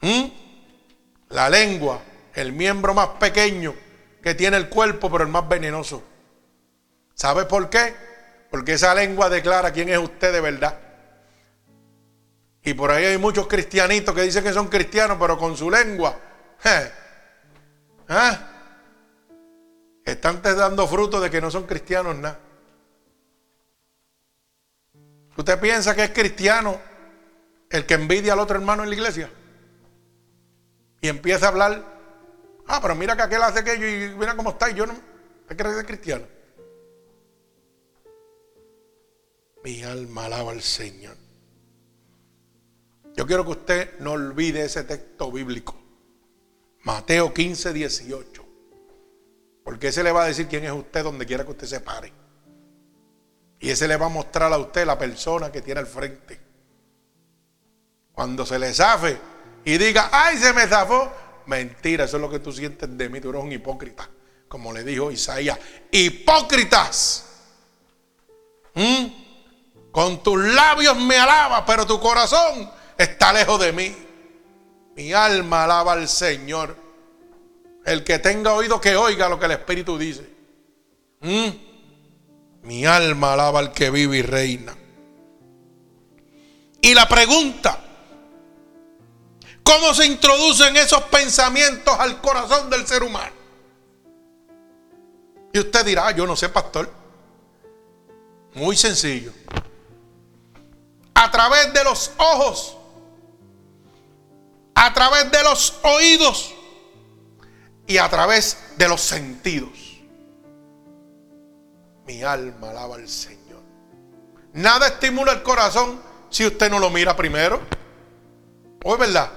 ¿Mm? 0.01 0.27
La 1.31 1.51
lengua, 1.51 2.01
el 2.35 2.53
miembro 2.53 2.95
más 2.95 3.09
pequeño 3.19 3.75
que 4.23 4.37
tiene 4.37 4.59
el 4.59 4.69
cuerpo, 4.69 5.11
pero 5.11 5.25
el 5.25 5.31
más 5.31 5.49
venenoso. 5.49 6.05
¿Sabe 7.15 7.47
por 7.47 7.69
qué? 7.69 8.06
Porque 8.57 8.73
esa 8.73 8.95
lengua 8.95 9.29
declara 9.29 9.71
quién 9.71 9.91
es 9.91 9.99
usted 9.99 10.33
de 10.33 10.41
verdad. 10.41 10.79
Y 12.63 12.73
por 12.73 12.91
ahí 12.91 13.05
hay 13.05 13.19
muchos 13.19 13.47
cristianitos 13.47 14.15
que 14.15 14.23
dicen 14.23 14.43
que 14.43 14.55
son 14.55 14.69
cristianos, 14.69 15.19
pero 15.21 15.37
con 15.37 15.55
su 15.59 15.71
lengua 15.71 16.19
¿Ah? 18.09 18.39
Están 20.07 20.41
dando 20.41 20.89
fruto 20.89 21.21
de 21.21 21.29
que 21.29 21.39
no 21.39 21.51
son 21.51 21.67
cristianos 21.67 22.17
nada. 22.17 22.41
¿Usted 25.37 25.61
piensa 25.61 25.95
que 25.95 26.05
es 26.05 26.11
cristiano 26.13 26.81
el 27.69 27.85
que 27.85 27.93
envidia 27.93 28.33
al 28.33 28.39
otro 28.39 28.57
hermano 28.57 28.85
en 28.85 28.89
la 28.89 28.95
iglesia? 28.95 29.31
Y 31.03 31.09
empieza 31.09 31.45
a 31.45 31.49
hablar, 31.51 31.85
ah, 32.69 32.79
pero 32.81 32.95
mira 32.95 33.15
que 33.17 33.23
aquel 33.23 33.43
hace 33.43 33.59
aquello 33.59 33.87
y 33.87 34.17
mira 34.17 34.35
cómo 34.35 34.49
está 34.49 34.71
y 34.71 34.75
yo 34.75 34.87
no... 34.87 34.95
¿Usted 35.43 35.57
que 35.59 35.79
es 35.79 35.87
cristiano? 35.87 36.36
Mi 39.67 39.83
alma 39.83 40.27
alaba 40.27 40.53
al 40.53 40.63
Señor. 40.63 41.17
Yo 43.17 43.27
quiero 43.27 43.45
que 43.45 43.51
usted 43.51 43.99
no 43.99 44.13
olvide 44.13 44.65
ese 44.65 44.85
texto 44.85 45.33
bíblico. 45.33 45.77
Mateo 46.85 47.35
15, 47.35 47.73
18. 47.73 48.47
Porque 49.65 49.89
ese 49.89 50.05
le 50.05 50.13
va 50.13 50.23
a 50.23 50.29
decir 50.29 50.47
quién 50.47 50.63
es 50.67 50.71
usted 50.71 51.03
donde 51.03 51.27
quiera 51.27 51.45
que 51.45 51.51
usted 51.51 51.67
se 51.67 51.81
pare. 51.81 52.13
Y 53.59 53.71
ese 53.71 53.89
le 53.89 53.97
va 53.97 54.07
a 54.07 54.09
mostrar 54.09 54.53
a 54.53 54.59
usted 54.59 54.87
la 54.87 54.97
persona 54.97 55.51
que 55.51 55.63
tiene 55.63 55.81
al 55.81 55.89
frente. 55.89 56.39
Cuando 58.13 58.47
se 58.47 58.61
le 58.61 58.73
zafe 58.73 59.19
y 59.65 59.79
diga, 59.79 60.11
ay, 60.13 60.39
se 60.39 60.53
me 60.53 60.69
zafó. 60.69 61.13
Mentira, 61.47 62.05
eso 62.05 62.19
es 62.19 62.21
lo 62.21 62.31
que 62.31 62.39
tú 62.39 62.53
sientes 62.53 62.97
de 62.97 63.09
mí. 63.09 63.21
Tú 63.21 63.31
eres 63.31 63.43
un 63.43 63.51
hipócrita. 63.51 64.09
Como 64.47 64.73
le 64.73 64.85
dijo 64.85 65.11
Isaías. 65.11 65.59
Hipócritas. 65.91 67.25
¿Mm? 68.73 69.26
Con 69.97 70.23
tus 70.23 70.39
labios 70.39 70.95
me 70.99 71.17
alaba, 71.17 71.65
pero 71.65 71.87
tu 71.87 71.99
corazón 71.99 72.71
está 72.99 73.33
lejos 73.33 73.59
de 73.59 73.73
mí. 73.73 73.97
Mi 74.95 75.15
alma 75.15 75.65
alaba 75.65 75.95
al 75.95 76.07
Señor. 76.07 76.77
El 77.83 78.05
que 78.05 78.19
tenga 78.19 78.53
oído 78.53 78.79
que 78.79 78.95
oiga 78.95 79.27
lo 79.31 79.39
que 79.39 79.47
el 79.47 79.53
Espíritu 79.53 79.97
dice. 79.97 80.29
¿Mm? 81.23 81.49
Mi 82.65 82.85
alma 82.85 83.33
alaba 83.33 83.59
al 83.59 83.73
que 83.73 83.89
vive 83.89 84.19
y 84.19 84.23
reina. 84.23 84.77
Y 86.83 86.93
la 86.93 87.09
pregunta, 87.09 87.81
¿cómo 89.63 89.95
se 89.95 90.05
introducen 90.05 90.77
esos 90.77 91.05
pensamientos 91.05 91.99
al 91.99 92.21
corazón 92.21 92.69
del 92.69 92.87
ser 92.87 93.03
humano? 93.03 93.33
Y 95.55 95.59
usted 95.59 95.87
dirá, 95.87 96.11
yo 96.11 96.27
no 96.27 96.37
sé, 96.37 96.51
pastor. 96.51 96.93
Muy 98.53 98.77
sencillo. 98.77 99.33
A 101.17 101.31
través 101.31 101.73
de 101.73 101.83
los 101.83 102.13
ojos 102.17 102.77
a 104.77 104.93
través 104.93 105.31
de 105.31 105.43
los 105.43 105.75
oídos 105.83 106.55
y 107.87 107.97
a 107.97 108.09
través 108.11 108.59
de 108.77 108.87
los 108.87 109.01
sentidos. 109.01 109.71
Mi 112.07 112.23
alma 112.23 112.71
alaba 112.71 112.97
al 112.97 113.09
Señor. 113.09 113.63
Nada 114.53 114.89
estimula 114.89 115.33
el 115.33 115.43
corazón 115.43 116.01
si 116.29 116.45
usted 116.45 116.71
no 116.71 116.79
lo 116.79 116.91
mira 116.91 117.17
primero. 117.17 117.63
¿O 118.85 118.93
es 118.93 119.01
verdad? 119.01 119.31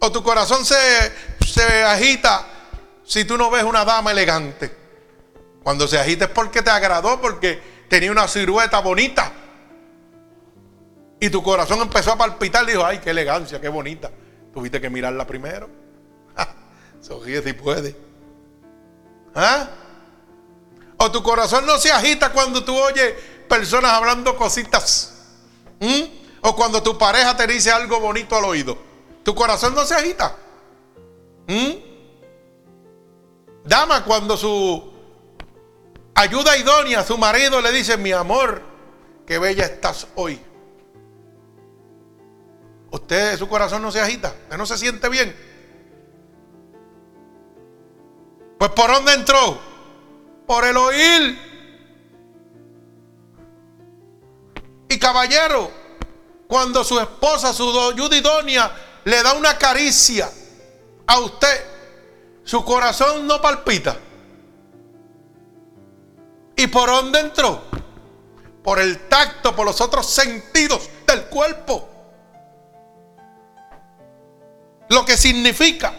O 0.00 0.10
tu 0.10 0.24
corazón 0.24 0.64
se, 0.64 0.76
se 1.46 1.84
agita 1.84 2.46
si 3.04 3.24
tú 3.24 3.38
no 3.38 3.48
ves 3.48 3.62
una 3.62 3.84
dama 3.84 4.10
elegante. 4.10 4.76
Cuando 5.62 5.86
se 5.86 6.00
agita 6.00 6.24
es 6.24 6.30
porque 6.32 6.62
te 6.62 6.70
agradó, 6.70 7.20
porque 7.20 7.86
tenía 7.88 8.10
una 8.10 8.26
silueta 8.26 8.80
bonita. 8.80 9.32
Y 11.20 11.28
tu 11.28 11.42
corazón 11.42 11.80
empezó 11.80 12.12
a 12.12 12.16
palpitar 12.16 12.64
y 12.64 12.72
dijo, 12.72 12.84
ay, 12.84 12.98
qué 12.98 13.10
elegancia, 13.10 13.60
qué 13.60 13.68
bonita. 13.68 14.10
Tuviste 14.54 14.80
que 14.80 14.88
mirarla 14.88 15.26
primero. 15.26 15.68
Sonríe 17.00 17.42
si 17.42 17.52
puede. 17.52 17.94
¿Ah? 19.34 19.68
O 20.96 21.10
tu 21.12 21.22
corazón 21.22 21.66
no 21.66 21.78
se 21.78 21.92
agita 21.92 22.32
cuando 22.32 22.64
tú 22.64 22.76
oyes 22.76 23.14
personas 23.48 23.92
hablando 23.92 24.34
cositas. 24.36 25.14
O 26.40 26.56
cuando 26.56 26.82
tu 26.82 26.96
pareja 26.96 27.36
te 27.36 27.46
dice 27.46 27.70
algo 27.70 28.00
bonito 28.00 28.36
al 28.36 28.44
oído. 28.46 28.78
Tu 29.22 29.34
corazón 29.34 29.74
no 29.74 29.84
se 29.84 29.94
agita. 29.94 30.36
¿Mm? 31.46 31.90
Dama, 33.64 34.04
cuando 34.04 34.36
su 34.38 34.90
ayuda 36.14 36.56
idónea, 36.56 37.04
su 37.04 37.18
marido 37.18 37.60
le 37.60 37.72
dice, 37.72 37.98
mi 37.98 38.12
amor, 38.12 38.62
qué 39.26 39.38
bella 39.38 39.66
estás 39.66 40.06
hoy. 40.14 40.40
Usted, 42.90 43.38
su 43.38 43.48
corazón 43.48 43.82
no 43.82 43.92
se 43.92 44.00
agita, 44.00 44.34
usted 44.42 44.56
no 44.56 44.66
se 44.66 44.76
siente 44.76 45.08
bien. 45.08 45.34
Pues 48.58 48.70
¿por 48.72 48.90
dónde 48.90 49.14
entró? 49.14 49.58
Por 50.46 50.64
el 50.64 50.76
oír. 50.76 51.50
Y 54.88 54.98
caballero, 54.98 55.70
cuando 56.48 56.82
su 56.82 56.98
esposa, 56.98 57.54
su 57.54 57.80
ayuda 57.80 58.74
le 59.04 59.22
da 59.22 59.34
una 59.34 59.56
caricia 59.56 60.28
a 61.06 61.20
usted, 61.20 61.64
su 62.44 62.64
corazón 62.64 63.26
no 63.26 63.40
palpita. 63.40 63.96
¿Y 66.56 66.66
por 66.66 66.90
dónde 66.90 67.20
entró? 67.20 67.62
Por 68.64 68.80
el 68.80 69.08
tacto, 69.08 69.54
por 69.54 69.64
los 69.64 69.80
otros 69.80 70.06
sentidos 70.06 70.90
del 71.06 71.24
cuerpo. 71.26 71.89
Lo 74.90 75.04
que 75.04 75.16
significa 75.16 75.94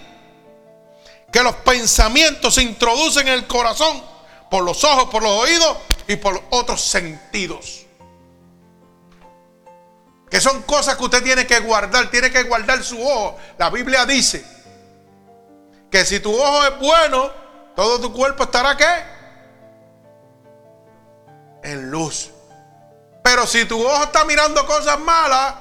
que 1.32 1.42
los 1.42 1.56
pensamientos 1.58 2.56
se 2.56 2.62
introducen 2.62 3.26
en 3.26 3.36
el 3.36 3.48
corazón 3.48 4.04
por 4.50 4.66
los 4.66 4.84
ojos, 4.84 5.06
por 5.06 5.24
los 5.24 5.32
oídos 5.32 5.78
y 6.08 6.18
por 6.18 6.44
otros 6.50 6.82
sentidos. 6.82 7.86
Que 10.30 10.42
son 10.42 10.64
cosas 10.64 10.98
que 10.98 11.06
usted 11.06 11.24
tiene 11.24 11.48
que 11.48 11.62
guardar, 11.62 12.12
tiene 12.12 12.32
que 12.32 12.44
guardar 12.44 12.84
su 12.84 13.02
ojo. 13.02 13.38
La 13.58 13.70
Biblia 13.70 14.06
dice 14.06 14.46
que 15.90 16.04
si 16.04 16.20
tu 16.20 16.34
ojo 16.34 16.66
es 16.66 16.78
bueno, 16.78 17.32
todo 17.78 18.02
tu 18.02 18.12
cuerpo 18.12 18.44
estará 18.44 18.76
qué? 18.76 19.04
En 21.64 21.90
luz. 21.90 22.30
Pero 23.24 23.48
si 23.48 23.64
tu 23.64 23.82
ojo 23.82 24.04
está 24.04 24.26
mirando 24.26 24.66
cosas 24.66 25.00
malas, 25.00 25.56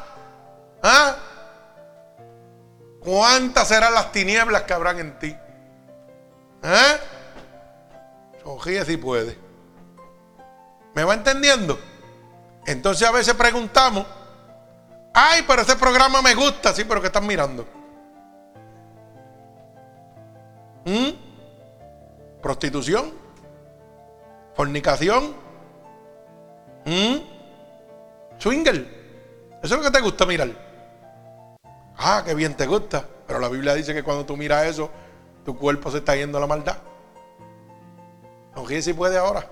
¿ah? 0.82 1.16
¿Cuántas 3.00 3.68
serán 3.68 3.94
las 3.94 4.12
tinieblas 4.12 4.62
que 4.62 4.72
habrán 4.72 4.98
en 5.00 5.18
ti? 5.18 5.36
¿Eh? 6.62 7.00
Sonríe 8.42 8.84
si 8.84 8.96
puede. 8.96 9.36
¿Me 10.94 11.04
va 11.04 11.14
entendiendo? 11.14 11.78
Entonces 12.66 13.08
a 13.08 13.12
veces 13.12 13.34
preguntamos, 13.34 14.06
ay, 15.14 15.44
pero 15.46 15.62
ese 15.62 15.76
programa 15.76 16.22
me 16.22 16.34
gusta, 16.34 16.72
sí, 16.72 16.84
pero 16.84 17.00
¿qué 17.00 17.06
están 17.06 17.26
mirando? 17.26 17.66
¿Mm? 20.84 21.10
¿Prostitución? 22.42 23.12
¿Fornicación? 24.54 25.34
¿Mm? 26.84 27.16
¿Swinger? 28.38 29.00
¿Eso 29.62 29.74
es 29.74 29.80
lo 29.80 29.82
que 29.82 29.90
te 29.90 30.00
gusta 30.00 30.26
mirar? 30.26 30.69
Ah, 32.02 32.22
qué 32.24 32.34
bien 32.34 32.56
te 32.56 32.66
gusta. 32.66 33.04
Pero 33.26 33.38
la 33.38 33.48
Biblia 33.48 33.74
dice 33.74 33.92
que 33.92 34.02
cuando 34.02 34.24
tú 34.24 34.36
miras 34.36 34.66
eso, 34.66 34.90
tu 35.44 35.56
cuerpo 35.56 35.90
se 35.90 35.98
está 35.98 36.16
yendo 36.16 36.38
a 36.38 36.40
la 36.40 36.46
maldad. 36.46 36.78
No 38.56 38.66
si 38.66 38.92
puede 38.92 39.18
ahora. 39.18 39.46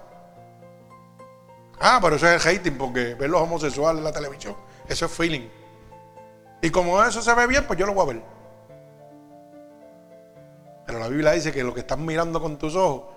Ah, 1.78 1.98
pero 2.02 2.16
eso 2.16 2.26
es 2.26 2.44
el 2.44 2.56
hating 2.56 2.76
porque 2.76 3.14
ver 3.14 3.30
los 3.30 3.40
homosexuales 3.40 3.98
en 3.98 4.04
la 4.04 4.12
televisión, 4.12 4.56
eso 4.88 5.06
es 5.06 5.12
feeling. 5.12 5.48
Y 6.60 6.70
como 6.70 7.02
eso 7.04 7.22
se 7.22 7.32
ve 7.34 7.46
bien, 7.46 7.64
pues 7.66 7.78
yo 7.78 7.86
lo 7.86 7.94
voy 7.94 8.02
a 8.02 8.12
ver. 8.14 8.22
Pero 10.86 10.98
la 10.98 11.08
Biblia 11.08 11.32
dice 11.32 11.52
que 11.52 11.62
lo 11.62 11.72
que 11.72 11.80
estás 11.80 11.98
mirando 11.98 12.40
con 12.40 12.58
tus 12.58 12.74
ojos, 12.74 13.14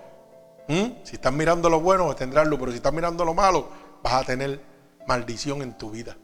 si 0.68 1.16
estás 1.16 1.32
mirando 1.32 1.68
lo 1.68 1.80
bueno, 1.80 2.14
tendrás 2.14 2.46
luz, 2.46 2.60
pero 2.60 2.70
si 2.70 2.76
estás 2.76 2.92
mirando 2.92 3.24
lo 3.24 3.34
malo, 3.34 3.68
vas 4.02 4.14
a 4.14 4.24
tener 4.24 4.60
maldición 5.06 5.62
en 5.62 5.76
tu 5.76 5.90
vida. 5.90 6.16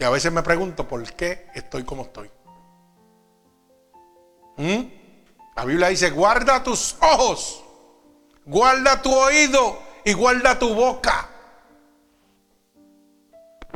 Y 0.00 0.04
a 0.04 0.08
veces 0.08 0.32
me 0.32 0.42
pregunto 0.42 0.88
por 0.88 1.02
qué 1.12 1.50
estoy 1.54 1.84
como 1.84 2.04
estoy. 2.04 2.30
La 5.56 5.64
Biblia 5.66 5.88
dice, 5.88 6.10
guarda 6.10 6.62
tus 6.62 6.96
ojos, 7.02 7.62
guarda 8.46 9.02
tu 9.02 9.14
oído 9.14 9.78
y 10.02 10.14
guarda 10.14 10.58
tu 10.58 10.74
boca. 10.74 11.28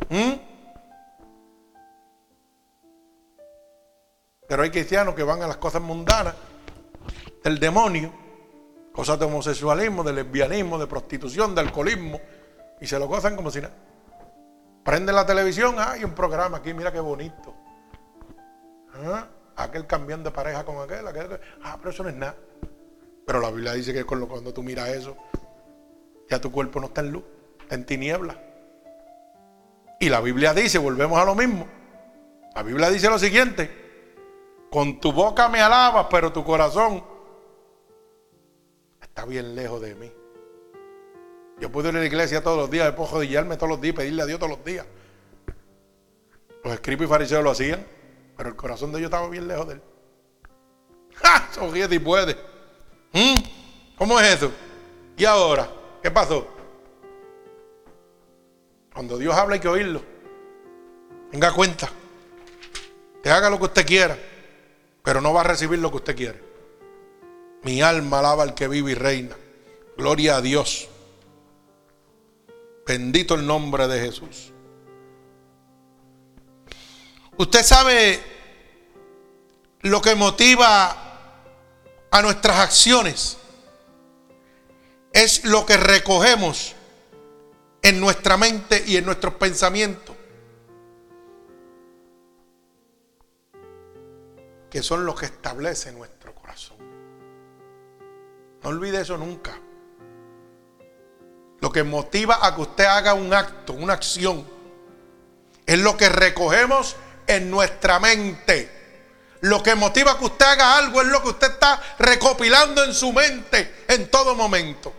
¿Mm? 0.09 0.33
Pero 4.47 4.63
hay 4.63 4.71
cristianos 4.71 5.13
que 5.13 5.23
van 5.23 5.43
a 5.43 5.47
las 5.47 5.57
cosas 5.57 5.83
mundanas 5.83 6.33
del 7.43 7.59
demonio, 7.59 8.11
cosas 8.91 9.19
de 9.19 9.25
homosexualismo, 9.25 10.03
de 10.03 10.13
lesbianismo, 10.13 10.79
de 10.79 10.87
prostitución, 10.87 11.53
de 11.53 11.61
alcoholismo, 11.61 12.19
y 12.81 12.87
se 12.87 12.97
lo 12.97 13.07
gozan 13.07 13.35
como 13.35 13.51
si 13.51 13.61
nada. 13.61 13.84
Prende 14.85 15.11
la 15.11 15.25
televisión, 15.25 15.77
hay 15.79 16.03
un 16.03 16.13
programa 16.13 16.57
aquí, 16.57 16.71
mira 16.71 16.91
qué 16.91 16.99
bonito. 16.99 17.55
¿Ah? 18.93 19.27
Aquel 19.55 19.87
cambiando 19.87 20.29
de 20.29 20.35
pareja 20.35 20.63
con 20.63 20.77
aquel, 20.77 21.07
aquel, 21.07 21.39
ah, 21.63 21.75
pero 21.79 21.89
eso 21.89 22.03
no 22.03 22.09
es 22.09 22.15
nada. 22.15 22.35
Pero 23.25 23.39
la 23.39 23.49
Biblia 23.49 23.73
dice 23.73 23.93
que 23.93 24.05
cuando 24.05 24.53
tú 24.53 24.61
miras 24.61 24.89
eso, 24.89 25.17
ya 26.29 26.39
tu 26.39 26.51
cuerpo 26.51 26.79
no 26.79 26.85
está 26.85 27.01
en 27.01 27.13
luz, 27.13 27.23
está 27.61 27.73
en 27.73 27.85
tiniebla. 27.87 28.39
Y 29.99 30.09
la 30.09 30.21
Biblia 30.21 30.53
dice, 30.53 30.77
volvemos 30.77 31.17
a 31.17 31.25
lo 31.25 31.33
mismo. 31.33 31.67
La 32.53 32.61
Biblia 32.61 32.91
dice 32.91 33.09
lo 33.09 33.17
siguiente: 33.17 33.71
con 34.69 34.99
tu 34.99 35.11
boca 35.11 35.49
me 35.49 35.61
alabas, 35.61 36.05
pero 36.11 36.31
tu 36.31 36.43
corazón 36.43 37.03
está 39.01 39.25
bien 39.25 39.55
lejos 39.55 39.81
de 39.81 39.95
mí. 39.95 40.11
Yo 41.59 41.71
puedo 41.71 41.89
ir 41.89 41.95
a 41.95 41.99
la 41.99 42.05
iglesia 42.05 42.43
todos 42.43 42.57
los 42.57 42.69
días, 42.69 42.91
puedo 42.93 43.07
jodillarme 43.07 43.55
todos 43.55 43.69
los 43.69 43.81
días, 43.81 43.95
pedirle 43.95 44.21
a 44.23 44.25
Dios 44.25 44.39
todos 44.39 44.57
los 44.57 44.65
días. 44.65 44.85
Los 46.63 46.73
escribas 46.73 47.05
y 47.05 47.09
fariseos 47.09 47.43
lo 47.43 47.51
hacían, 47.51 47.85
pero 48.35 48.49
el 48.49 48.55
corazón 48.55 48.91
de 48.91 48.99
ellos 48.99 49.07
estaba 49.07 49.29
bien 49.29 49.47
lejos 49.47 49.67
de 49.67 49.73
él. 49.75 49.81
¡Ja! 51.15 51.49
Sonríe 51.53 51.87
y 51.89 51.99
puede. 51.99 52.35
¿Mm? 53.13 53.35
¿Cómo 53.97 54.19
es 54.19 54.35
eso? 54.35 54.51
¿Y 55.15 55.23
ahora? 55.23 55.69
¿Qué 56.01 56.11
pasó? 56.11 56.47
Cuando 58.93 59.17
Dios 59.17 59.33
habla 59.35 59.55
hay 59.55 59.61
que 59.61 59.67
oírlo. 59.67 60.01
Tenga 61.31 61.51
cuenta. 61.53 61.89
Que 63.23 63.29
haga 63.29 63.49
lo 63.49 63.57
que 63.57 63.65
usted 63.65 63.85
quiera, 63.85 64.17
pero 65.03 65.21
no 65.21 65.33
va 65.33 65.41
a 65.41 65.45
recibir 65.45 65.79
lo 65.79 65.89
que 65.89 65.97
usted 65.97 66.15
quiere. 66.15 66.43
Mi 67.63 67.81
alma 67.81 68.19
alaba 68.19 68.43
al 68.43 68.53
que 68.53 68.67
vive 68.67 68.91
y 68.91 68.95
reina. 68.95 69.35
Gloria 69.97 70.37
a 70.37 70.41
Dios. 70.41 70.89
Bendito 72.85 73.33
el 73.33 73.47
nombre 73.47 73.87
de 73.87 73.99
Jesús. 73.99 74.53
Usted 77.37 77.63
sabe 77.63 78.21
lo 79.81 80.01
que 80.01 80.13
motiva 80.13 81.05
a 82.11 82.21
nuestras 82.21 82.59
acciones. 82.59 83.37
Es 85.11 85.45
lo 85.45 85.65
que 85.65 85.77
recogemos 85.77 86.75
en 87.81 87.99
nuestra 87.99 88.37
mente 88.37 88.83
y 88.85 88.97
en 88.97 89.05
nuestros 89.05 89.33
pensamientos. 89.35 90.15
Que 94.69 94.83
son 94.83 95.05
los 95.05 95.19
que 95.19 95.25
establece 95.25 95.91
nuestro 95.91 96.35
corazón. 96.35 96.77
No 98.61 98.69
olvide 98.69 99.01
eso 99.01 99.17
nunca. 99.17 99.59
Lo 101.65 101.71
que 101.71 101.83
motiva 101.83 102.45
a 102.45 102.53
que 102.53 102.61
usted 102.61 102.85
haga 102.85 103.15
un 103.15 103.33
acto, 103.33 103.73
una 103.73 103.93
acción, 103.93 104.47
es 105.65 105.79
lo 105.79 105.97
que 105.97 106.09
recogemos 106.09 106.95
en 107.25 107.49
nuestra 107.49 107.99
mente. 107.99 108.69
Lo 109.41 109.63
que 109.63 109.73
motiva 109.73 110.11
a 110.11 110.19
que 110.19 110.25
usted 110.25 110.45
haga 110.45 110.77
algo 110.77 111.01
es 111.01 111.07
lo 111.07 111.23
que 111.23 111.29
usted 111.29 111.53
está 111.53 111.81
recopilando 111.97 112.83
en 112.83 112.93
su 112.93 113.11
mente 113.11 113.83
en 113.87 114.11
todo 114.11 114.35
momento. 114.35 114.93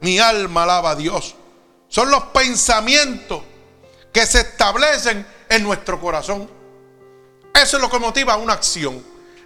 Mi 0.00 0.18
alma 0.18 0.64
alaba 0.64 0.90
a 0.90 0.94
Dios. 0.94 1.34
Son 1.88 2.10
los 2.10 2.24
pensamientos 2.24 3.42
que 4.12 4.26
se 4.26 4.40
establecen 4.40 5.26
en 5.48 5.62
nuestro 5.62 5.98
corazón. 5.98 6.50
Eso 7.54 7.76
es 7.78 7.82
lo 7.82 7.88
que 7.88 7.98
motiva 7.98 8.36
una 8.36 8.52
acción. 8.52 9.02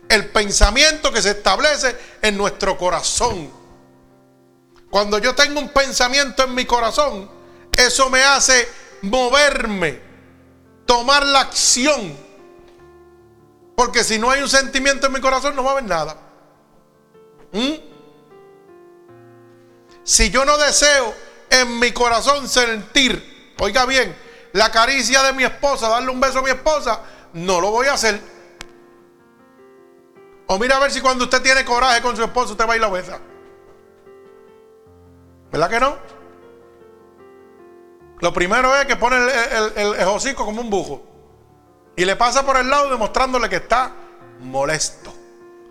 El 0.09 0.29
pensamiento 0.31 1.13
que 1.13 1.23
se 1.23 1.31
establece 1.31 1.97
en 2.21 2.37
nuestro 2.37 2.77
corazón. 2.77 3.58
Cuando 4.91 5.19
yo 5.19 5.35
tengo 5.35 5.61
un 5.61 5.69
pensamiento 5.69 6.45
en 6.45 6.55
mi 6.55 6.65
corazón, 6.65 7.31
eso 7.77 8.09
me 8.11 8.23
hace 8.23 8.69
moverme, 9.03 10.01
tomar 10.87 11.27
la 11.27 11.41
acción. 11.41 12.17
Porque 13.77 14.03
si 14.03 14.19
no 14.19 14.31
hay 14.31 14.43
un 14.43 14.49
sentimiento 14.49 15.07
en 15.07 15.13
mi 15.13 15.21
corazón, 15.21 15.55
no 15.55 15.63
va 15.63 15.71
a 15.71 15.73
haber 15.75 15.85
nada. 15.85 16.17
¿Mm? 17.53 17.75
Si 20.03 20.31
yo 20.31 20.45
no 20.45 20.57
deseo 20.57 21.15
en 21.51 21.79
mi 21.79 21.93
corazón 21.93 22.49
sentir, 22.49 23.55
oiga 23.59 23.85
bien, 23.85 24.17
la 24.53 24.71
caricia 24.71 25.23
de 25.23 25.33
mi 25.35 25.45
esposa, 25.45 25.89
darle 25.89 26.11
un 26.11 26.21
beso 26.21 26.39
a 26.39 26.43
mi 26.43 26.51
esposa, 26.51 27.03
no 27.35 27.61
lo 27.61 27.71
voy 27.71 27.89
a 27.89 27.93
hacer. 27.93 28.21
O 30.47 30.59
mira 30.59 30.77
a 30.77 30.81
ver 30.81 30.91
si 30.91 31.03
cuando 31.03 31.25
usted 31.25 31.43
tiene 31.43 31.65
coraje 31.65 32.01
con 32.01 32.17
su 32.17 32.25
esposo, 32.25 32.53
usted 32.53 32.67
va 32.67 32.77
y 32.77 32.81
la 32.81 32.89
besa. 32.89 33.21
¿Verdad 35.51 35.71
que 35.71 35.81
no? 35.81 35.97
Lo 38.21 38.33
primero 38.33 38.75
es 38.77 38.87
que 38.87 38.97
pone 38.97 39.17
el, 39.17 39.95
el, 39.95 40.09
hocico 40.09 40.45
como 40.45 40.61
un 40.61 40.71
bujo. 40.71 41.03
Y 41.97 42.05
le 42.05 42.17
pasa 42.17 42.45
por 42.45 42.57
el 42.57 42.69
lado 42.69 42.91
demostrándole 42.91 43.49
que 43.49 43.57
está 43.57 43.93
molesto. 44.41 45.13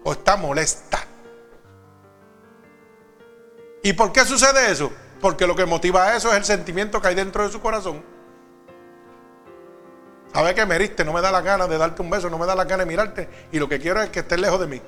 O 0.04 0.14
está 0.14 0.38
molesta. 0.38 1.00
¿Y 3.84 3.94
por 3.94 4.12
qué 4.12 4.26
sucede 4.26 4.72
eso? 4.72 4.92
Porque 5.20 5.48
lo 5.48 5.56
que 5.56 5.66
motiva 5.66 6.16
eso 6.16 6.30
es 6.32 6.38
el 6.38 6.46
sentimiento 6.46 7.02
que 7.02 7.10
hay 7.10 7.16
dentro 7.16 7.44
de 7.44 7.52
su 7.52 7.62
corazón. 7.62 8.04
¿Sabe 10.34 10.54
que 10.54 10.66
me 10.66 10.76
heriste? 10.76 11.04
No 11.04 11.14
me 11.14 11.22
da 11.22 11.32
la 11.32 11.42
gana 11.42 11.68
de 11.68 11.78
darte 11.78 12.02
un 12.02 12.10
beso, 12.10 12.30
no 12.30 12.38
me 12.38 12.46
da 12.46 12.56
la 12.56 12.66
gana 12.66 12.84
de 12.84 12.86
mirarte. 12.86 13.30
Y 13.52 13.60
lo 13.60 13.68
que 13.68 13.80
quiero 13.80 14.02
es 14.02 14.10
que 14.10 14.20
estés 14.20 14.40
lejos 14.40 14.60
de 14.60 14.68
mí. 14.68 14.82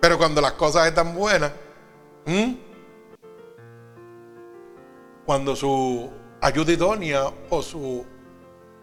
Pero 0.00 0.16
cuando 0.16 0.40
las 0.40 0.52
cosas 0.52 0.86
están 0.86 1.14
buenas, 1.14 1.52
cuando 5.30 5.54
su 5.54 6.10
ayuda 6.40 6.72
idónea 6.72 7.32
o 7.50 7.62
su 7.62 8.04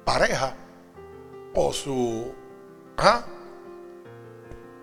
pareja 0.05 0.55
o 1.53 1.73
su 1.73 2.33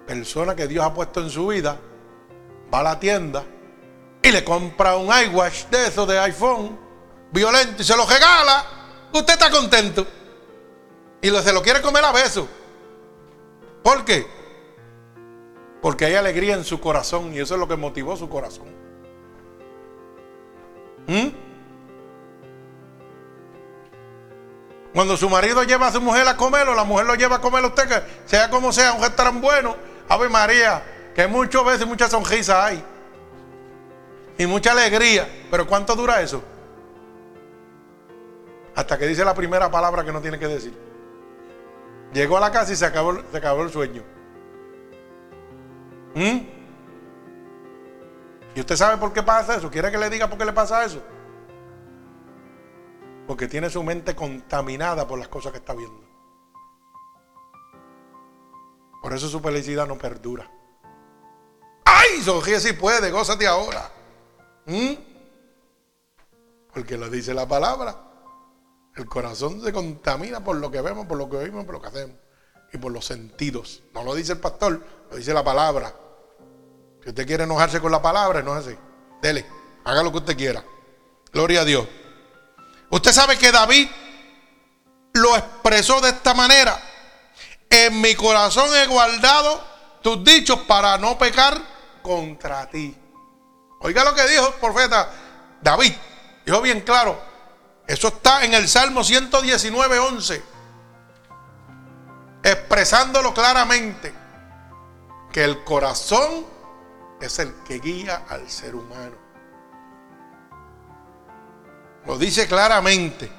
persona 0.06 0.54
que 0.54 0.68
Dios 0.68 0.84
ha 0.84 0.92
puesto 0.92 1.22
en 1.22 1.30
su 1.30 1.46
vida 1.46 1.80
va 2.72 2.80
a 2.80 2.82
la 2.82 3.00
tienda 3.00 3.42
y 4.20 4.30
le 4.30 4.44
compra 4.44 4.98
un 4.98 5.06
iWatch 5.06 5.68
de 5.70 5.86
eso 5.86 6.04
de 6.04 6.18
iPhone 6.18 6.78
violento 7.32 7.80
y 7.80 7.84
se 7.86 7.96
lo 7.96 8.04
regala, 8.04 8.66
usted 9.14 9.32
está 9.32 9.50
contento. 9.50 10.06
Y 11.22 11.30
se 11.30 11.50
lo 11.50 11.62
quiere 11.62 11.80
comer 11.80 12.04
a 12.04 12.12
besos. 12.12 12.46
¿Por 13.82 14.04
qué? 14.04 14.26
Porque 15.80 16.04
hay 16.04 16.14
alegría 16.16 16.56
en 16.56 16.64
su 16.64 16.78
corazón 16.78 17.32
y 17.32 17.38
eso 17.38 17.54
es 17.54 17.60
lo 17.60 17.66
que 17.66 17.76
motivó 17.76 18.18
su 18.18 18.28
corazón. 18.28 18.66
¿Mm? 21.06 21.43
Cuando 24.94 25.16
su 25.16 25.28
marido 25.28 25.64
lleva 25.64 25.88
a 25.88 25.92
su 25.92 26.00
mujer 26.00 26.26
a 26.28 26.36
comer 26.36 26.68
o 26.68 26.74
la 26.74 26.84
mujer 26.84 27.04
lo 27.04 27.16
lleva 27.16 27.36
a 27.36 27.40
comer 27.40 27.64
a 27.64 27.66
usted, 27.66 27.88
que 27.88 28.02
sea 28.26 28.48
como 28.48 28.72
sea, 28.72 28.92
un 28.92 29.02
restaurante 29.02 29.40
bueno, 29.40 29.76
Ave 30.08 30.28
María, 30.28 30.84
que 31.12 31.26
muchas 31.26 31.64
veces 31.64 31.86
muchas 31.86 32.12
sonrisas 32.12 32.56
hay. 32.56 32.84
Y 34.38 34.46
mucha 34.46 34.70
alegría. 34.70 35.28
Pero 35.50 35.66
¿cuánto 35.66 35.96
dura 35.96 36.22
eso? 36.22 36.44
Hasta 38.76 38.96
que 38.96 39.08
dice 39.08 39.24
la 39.24 39.34
primera 39.34 39.68
palabra 39.68 40.04
que 40.04 40.12
no 40.12 40.20
tiene 40.20 40.38
que 40.38 40.46
decir. 40.46 40.78
Llegó 42.12 42.36
a 42.36 42.40
la 42.40 42.52
casa 42.52 42.72
y 42.72 42.76
se 42.76 42.86
acabó, 42.86 43.20
se 43.32 43.36
acabó 43.36 43.64
el 43.64 43.72
sueño. 43.72 44.04
¿Mm? 46.14 46.38
¿Y 48.54 48.60
usted 48.60 48.76
sabe 48.76 48.96
por 48.96 49.12
qué 49.12 49.24
pasa 49.24 49.56
eso? 49.56 49.68
¿Quiere 49.72 49.90
que 49.90 49.98
le 49.98 50.08
diga 50.08 50.28
por 50.28 50.38
qué 50.38 50.44
le 50.44 50.52
pasa 50.52 50.84
eso? 50.84 51.02
Porque 53.26 53.48
tiene 53.48 53.70
su 53.70 53.82
mente 53.82 54.14
contaminada 54.14 55.06
por 55.06 55.18
las 55.18 55.28
cosas 55.28 55.52
que 55.52 55.58
está 55.58 55.74
viendo. 55.74 56.04
Por 59.02 59.12
eso 59.12 59.28
su 59.28 59.40
felicidad 59.40 59.86
no 59.86 59.98
perdura. 59.98 60.50
¡Ay! 61.84 62.22
Sonríe 62.22 62.60
si 62.60 62.72
puede, 62.72 63.10
gózate 63.10 63.46
ahora. 63.46 63.90
¿Mm? 64.66 64.94
Porque 66.72 66.96
lo 66.96 67.08
dice 67.08 67.34
la 67.34 67.46
palabra. 67.46 67.96
El 68.96 69.06
corazón 69.06 69.62
se 69.62 69.72
contamina 69.72 70.42
por 70.42 70.56
lo 70.56 70.70
que 70.70 70.80
vemos, 70.80 71.06
por 71.06 71.18
lo 71.18 71.28
que 71.28 71.36
oímos, 71.36 71.64
por 71.64 71.74
lo 71.74 71.80
que 71.82 71.88
hacemos. 71.88 72.16
Y 72.72 72.78
por 72.78 72.92
los 72.92 73.04
sentidos. 73.04 73.82
No 73.92 74.04
lo 74.04 74.14
dice 74.14 74.32
el 74.32 74.38
pastor, 74.38 74.84
lo 75.10 75.16
dice 75.16 75.34
la 75.34 75.44
palabra. 75.44 75.94
Si 77.02 77.10
usted 77.10 77.26
quiere 77.26 77.44
enojarse 77.44 77.80
con 77.80 77.92
la 77.92 78.00
palabra, 78.00 78.42
así. 78.56 78.76
Dele, 79.20 79.44
haga 79.84 80.02
lo 80.02 80.10
que 80.12 80.18
usted 80.18 80.36
quiera. 80.36 80.64
Gloria 81.32 81.60
a 81.60 81.64
Dios. 81.64 81.86
Usted 82.94 83.10
sabe 83.10 83.36
que 83.36 83.50
David 83.50 83.88
lo 85.14 85.36
expresó 85.36 86.00
de 86.00 86.10
esta 86.10 86.32
manera. 86.32 86.80
En 87.68 88.00
mi 88.00 88.14
corazón 88.14 88.70
he 88.76 88.86
guardado 88.86 89.64
tus 90.00 90.22
dichos 90.22 90.60
para 90.60 90.96
no 90.96 91.18
pecar 91.18 91.60
contra 92.02 92.70
ti. 92.70 92.96
Oiga 93.80 94.04
lo 94.04 94.14
que 94.14 94.24
dijo 94.28 94.46
el 94.46 94.54
profeta 94.54 95.10
David. 95.60 95.92
Dijo 96.46 96.60
bien 96.60 96.82
claro. 96.82 97.20
Eso 97.84 98.06
está 98.06 98.44
en 98.44 98.54
el 98.54 98.68
Salmo 98.68 99.02
119, 99.02 99.98
11. 99.98 100.44
Expresándolo 102.44 103.34
claramente. 103.34 104.14
Que 105.32 105.42
el 105.42 105.64
corazón 105.64 106.46
es 107.20 107.40
el 107.40 107.56
que 107.64 107.80
guía 107.80 108.24
al 108.28 108.48
ser 108.48 108.76
humano. 108.76 109.23
Lo 112.06 112.18
dice 112.18 112.46
claramente. 112.46 113.30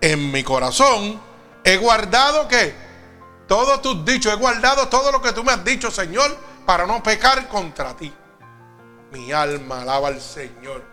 En 0.00 0.30
mi 0.30 0.42
corazón 0.44 1.20
he 1.62 1.76
guardado 1.76 2.46
que 2.46 2.74
todos 3.46 3.80
tus 3.80 4.04
dichos, 4.04 4.32
he 4.32 4.36
guardado 4.36 4.88
todo 4.88 5.12
lo 5.12 5.22
que 5.22 5.32
tú 5.32 5.44
me 5.44 5.52
has 5.52 5.64
dicho, 5.64 5.90
Señor, 5.90 6.36
para 6.66 6.86
no 6.86 7.02
pecar 7.02 7.48
contra 7.48 7.96
ti. 7.96 8.12
Mi 9.12 9.32
alma 9.32 9.82
alaba 9.82 10.08
al 10.08 10.20
Señor. 10.20 10.84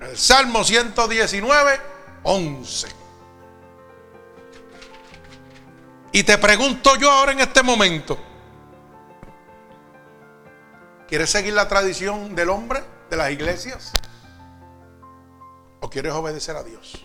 El 0.00 0.16
Salmo 0.16 0.64
119, 0.64 1.80
11. 2.24 2.88
Y 6.12 6.24
te 6.24 6.36
pregunto 6.38 6.96
yo 6.96 7.10
ahora 7.10 7.32
en 7.32 7.40
este 7.40 7.62
momento, 7.62 8.18
¿quieres 11.08 11.30
seguir 11.30 11.54
la 11.54 11.68
tradición 11.68 12.34
del 12.34 12.50
hombre, 12.50 12.82
de 13.08 13.16
las 13.16 13.30
iglesias? 13.30 13.92
¿O 15.82 15.90
quieres 15.90 16.12
obedecer 16.12 16.56
a 16.56 16.62
Dios? 16.62 17.04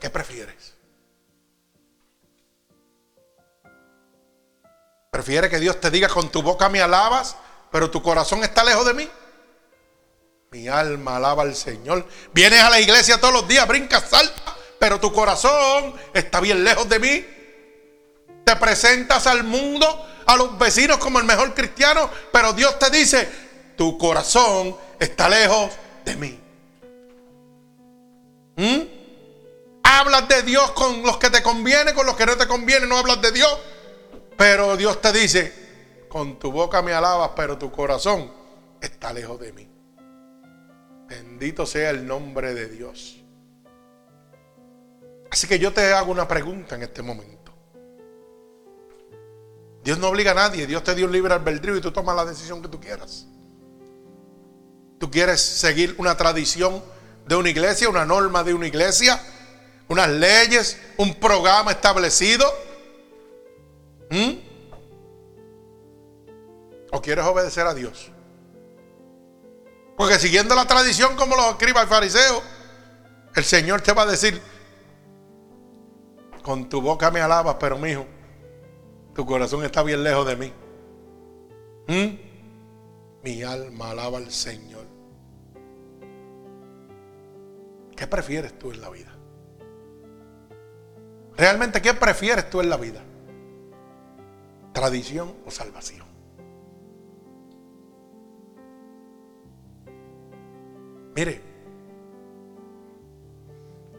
¿Qué 0.00 0.08
prefieres? 0.08 0.74
¿Prefieres 5.10 5.50
que 5.50 5.60
Dios 5.60 5.78
te 5.80 5.90
diga 5.90 6.08
con 6.08 6.30
tu 6.30 6.42
boca 6.42 6.70
me 6.70 6.80
alabas, 6.80 7.36
pero 7.70 7.90
tu 7.90 8.02
corazón 8.02 8.42
está 8.42 8.64
lejos 8.64 8.86
de 8.86 8.94
mí? 8.94 9.08
Mi 10.50 10.66
alma 10.66 11.16
alaba 11.16 11.42
al 11.42 11.54
Señor. 11.54 12.06
Vienes 12.32 12.62
a 12.62 12.70
la 12.70 12.80
iglesia 12.80 13.20
todos 13.20 13.34
los 13.34 13.46
días, 13.46 13.68
brincas, 13.68 14.04
salta, 14.08 14.56
pero 14.78 14.98
tu 14.98 15.12
corazón 15.12 15.94
está 16.14 16.40
bien 16.40 16.64
lejos 16.64 16.88
de 16.88 16.98
mí. 16.98 17.26
Te 18.46 18.56
presentas 18.56 19.26
al 19.26 19.44
mundo, 19.44 20.06
a 20.24 20.36
los 20.36 20.56
vecinos 20.58 20.96
como 20.96 21.18
el 21.18 21.26
mejor 21.26 21.52
cristiano, 21.52 22.08
pero 22.32 22.54
Dios 22.54 22.78
te 22.78 22.88
dice, 22.88 23.28
tu 23.76 23.98
corazón 23.98 24.85
está 24.98 25.28
lejos 25.28 25.72
de 26.04 26.16
mí. 26.16 26.40
¿Mm? 28.56 28.80
Hablas 29.82 30.28
de 30.28 30.42
Dios 30.42 30.70
con 30.72 31.02
los 31.02 31.18
que 31.18 31.30
te 31.30 31.42
conviene, 31.42 31.94
con 31.94 32.06
los 32.06 32.16
que 32.16 32.26
no 32.26 32.36
te 32.36 32.46
conviene, 32.46 32.86
no 32.86 32.98
hablas 32.98 33.20
de 33.22 33.32
Dios. 33.32 33.58
Pero 34.36 34.76
Dios 34.76 35.00
te 35.00 35.12
dice, 35.12 36.06
con 36.08 36.38
tu 36.38 36.52
boca 36.52 36.82
me 36.82 36.92
alabas, 36.92 37.30
pero 37.36 37.56
tu 37.56 37.70
corazón 37.70 38.32
está 38.80 39.12
lejos 39.12 39.40
de 39.40 39.52
mí. 39.52 39.68
Bendito 41.08 41.66
sea 41.66 41.90
el 41.90 42.06
nombre 42.06 42.52
de 42.52 42.68
Dios. 42.68 43.22
Así 45.30 45.46
que 45.46 45.58
yo 45.58 45.72
te 45.72 45.92
hago 45.92 46.10
una 46.10 46.26
pregunta 46.26 46.74
en 46.74 46.82
este 46.82 47.02
momento. 47.02 47.52
Dios 49.84 49.98
no 49.98 50.08
obliga 50.08 50.32
a 50.32 50.34
nadie, 50.34 50.66
Dios 50.66 50.82
te 50.82 50.94
dio 50.94 51.06
un 51.06 51.12
libre 51.12 51.32
albedrío 51.32 51.76
y 51.76 51.80
tú 51.80 51.92
tomas 51.92 52.16
la 52.16 52.24
decisión 52.24 52.60
que 52.60 52.68
tú 52.68 52.80
quieras. 52.80 53.26
Tú 54.98 55.10
quieres 55.10 55.40
seguir 55.40 55.94
una 55.98 56.16
tradición 56.16 56.82
de 57.26 57.36
una 57.36 57.50
iglesia, 57.50 57.88
una 57.88 58.04
norma 58.04 58.44
de 58.44 58.54
una 58.54 58.66
iglesia, 58.66 59.20
unas 59.88 60.08
leyes, 60.08 60.80
un 60.96 61.14
programa 61.14 61.72
establecido. 61.72 62.46
¿O 66.92 67.02
quieres 67.02 67.24
obedecer 67.24 67.66
a 67.66 67.74
Dios? 67.74 68.10
Porque 69.96 70.18
siguiendo 70.18 70.54
la 70.54 70.66
tradición 70.66 71.16
como 71.16 71.36
lo 71.36 71.50
escriba 71.50 71.82
el 71.82 71.88
fariseo, 71.88 72.42
el 73.34 73.44
Señor 73.44 73.80
te 73.80 73.92
va 73.92 74.02
a 74.02 74.06
decir, 74.06 74.40
con 76.42 76.68
tu 76.68 76.80
boca 76.80 77.10
me 77.10 77.20
alabas, 77.20 77.56
pero 77.58 77.78
mi 77.78 77.90
hijo, 77.90 78.06
tu 79.14 79.26
corazón 79.26 79.64
está 79.64 79.82
bien 79.82 80.04
lejos 80.04 80.26
de 80.26 80.36
mí. 80.36 80.52
Mi 83.22 83.42
alma 83.42 83.90
alaba 83.90 84.18
al 84.18 84.30
Señor. 84.30 84.75
¿Qué 87.96 88.06
prefieres 88.06 88.58
tú 88.58 88.70
en 88.70 88.80
la 88.80 88.90
vida? 88.90 89.12
Realmente, 91.36 91.80
¿qué 91.80 91.94
prefieres 91.94 92.48
tú 92.50 92.60
en 92.60 92.68
la 92.68 92.76
vida? 92.76 93.02
¿Tradición 94.72 95.34
o 95.46 95.50
salvación? 95.50 96.06
Mire, 101.14 101.40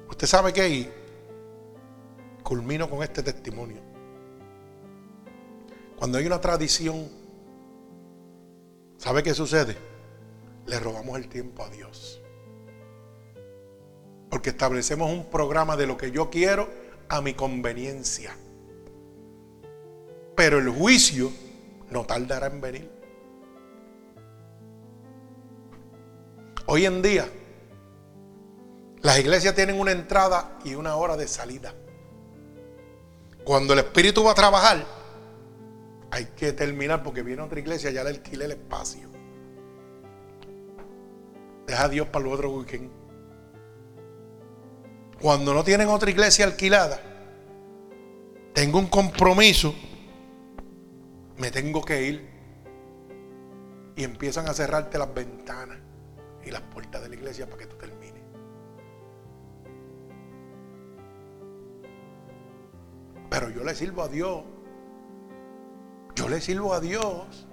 usted 0.08 0.28
sabe 0.28 0.54
que 0.54 0.70
y 0.70 0.92
culmino 2.44 2.88
con 2.88 3.02
este 3.02 3.24
testimonio. 3.24 3.82
Cuando 5.98 6.20
hay 6.20 6.28
una 6.28 6.40
tradición, 6.40 7.10
¿sabe 8.98 9.24
qué 9.24 9.34
sucede? 9.34 9.76
Le 10.68 10.80
robamos 10.80 11.18
el 11.18 11.28
tiempo 11.28 11.64
a 11.64 11.70
Dios. 11.70 12.22
Porque 14.30 14.50
establecemos 14.50 15.12
un 15.12 15.26
programa 15.26 15.78
de 15.78 15.88
lo 15.88 15.98
que 15.98 16.12
yo 16.12 16.30
quiero 16.30 16.70
a 17.10 17.22
mi 17.22 17.34
conveniencia. 17.34 18.36
Pero 20.36 20.60
el 20.60 20.70
juicio 20.70 21.32
no 21.90 22.06
tardará 22.06 22.48
en 22.48 22.62
venir. 22.62 22.92
Hoy 26.66 26.86
en 26.86 27.02
día, 27.02 27.30
las 29.02 29.20
iglesias 29.20 29.56
tienen 29.56 29.80
una 29.80 29.92
entrada 29.92 30.60
y 30.66 30.76
una 30.76 30.96
hora 30.96 31.16
de 31.16 31.28
salida. 31.28 31.74
Cuando 33.46 33.72
el 33.72 33.80
Espíritu 33.80 34.26
va 34.26 34.32
a 34.32 34.36
trabajar, 34.36 34.86
hay 36.12 36.26
que 36.36 36.52
terminar 36.52 37.04
porque 37.04 37.22
viene 37.22 37.42
otra 37.42 37.60
iglesia, 37.60 37.92
ya 37.92 38.04
le 38.04 38.10
alquilé 38.10 38.46
el 38.46 38.52
espacio. 38.52 39.08
Deja 41.66 41.86
a 41.86 41.90
Dios 41.90 42.08
para 42.08 42.26
el 42.26 42.34
otro 42.34 42.52
weekend. 42.52 42.90
Cuando 45.22 45.54
no 45.54 45.64
tienen 45.64 45.90
otra 45.90 46.12
iglesia 46.12 46.46
alquilada, 46.46 47.00
tengo 48.54 48.80
un 48.80 48.88
compromiso, 48.88 49.74
me 51.38 51.52
tengo 51.52 51.84
que 51.84 52.04
ir. 52.04 52.38
Y 53.96 54.04
empiezan 54.04 54.48
a 54.48 54.54
cerrarte 54.54 55.00
las 55.00 55.12
ventanas 55.12 55.80
y 56.46 56.52
las 56.52 56.62
puertas 56.62 57.02
de 57.02 57.10
la 57.10 57.16
iglesia 57.16 57.46
para 57.48 57.58
que 57.58 57.66
tú 57.66 57.78
termines. 57.78 58.22
Pero 63.30 63.50
yo 63.50 63.64
le 63.64 63.74
sirvo 63.74 64.04
a 64.04 64.08
Dios. 64.08 64.44
Yo 66.16 66.30
le 66.30 66.42
sirvo 66.42 66.74
a 66.74 66.80
Dios. 66.80 67.48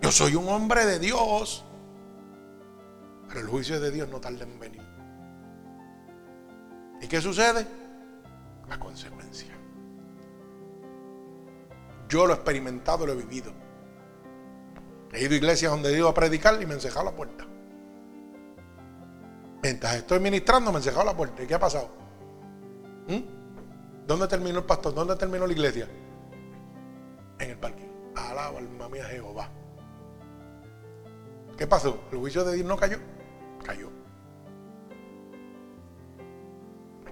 Yo 0.00 0.10
soy 0.10 0.34
un 0.34 0.48
hombre 0.48 0.86
de 0.86 0.98
Dios. 0.98 1.64
Pero 3.28 3.40
el 3.40 3.46
juicio 3.46 3.80
de 3.80 3.90
Dios 3.90 4.08
no 4.08 4.18
tarda 4.20 4.44
en 4.44 4.58
venir. 4.58 4.79
Qué 7.08 7.20
sucede? 7.20 7.66
La 8.68 8.78
consecuencia. 8.78 9.54
Yo 12.08 12.26
lo 12.26 12.32
he 12.32 12.36
experimentado, 12.36 13.06
lo 13.06 13.12
he 13.12 13.16
vivido. 13.16 13.52
He 15.12 15.22
ido 15.22 15.32
a 15.32 15.36
iglesias 15.36 15.72
donde 15.72 15.90
he 15.90 15.96
ido 15.96 16.08
a 16.08 16.14
predicar 16.14 16.60
y 16.60 16.66
me 16.66 16.72
he 16.72 16.74
encejado 16.74 17.04
la 17.04 17.12
puerta. 17.12 17.46
Mientras 19.62 19.94
estoy 19.96 20.20
ministrando, 20.20 20.70
me 20.70 20.78
he 20.78 20.80
encejado 20.80 21.04
la 21.04 21.16
puerta. 21.16 21.42
¿Y 21.42 21.46
qué 21.46 21.54
ha 21.54 21.60
pasado? 21.60 21.88
¿Mm? 23.08 24.06
¿Dónde 24.06 24.26
terminó 24.28 24.58
el 24.58 24.64
pastor? 24.64 24.94
¿Dónde 24.94 25.16
terminó 25.16 25.46
la 25.46 25.52
iglesia? 25.52 25.88
En 27.38 27.50
el 27.50 27.56
parque. 27.58 27.88
Alaba 28.16 28.58
alma 28.58 28.88
mía 28.88 29.04
Jehová. 29.04 29.48
¿Qué 31.56 31.66
pasó? 31.66 32.00
¿El 32.10 32.18
juicio 32.18 32.44
de 32.44 32.56
Dios 32.56 32.66
no 32.66 32.76
cayó? 32.76 32.98
Cayó. 33.64 33.99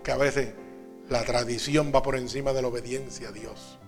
Que 0.08 0.12
a 0.12 0.16
veces 0.16 0.54
la 1.10 1.22
tradición 1.22 1.92
va 1.94 2.02
por 2.02 2.16
encima 2.16 2.54
de 2.54 2.62
la 2.62 2.68
obediencia 2.68 3.28
a 3.28 3.30
Dios. 3.30 3.78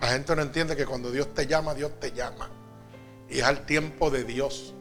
La 0.00 0.08
gente 0.08 0.34
no 0.34 0.40
entiende 0.40 0.74
que 0.74 0.86
cuando 0.86 1.10
Dios 1.10 1.34
te 1.34 1.46
llama, 1.46 1.74
Dios 1.74 2.00
te 2.00 2.12
llama. 2.12 2.48
Y 3.28 3.40
es 3.40 3.44
al 3.44 3.66
tiempo 3.66 4.08
de 4.08 4.24
Dios. 4.24 4.72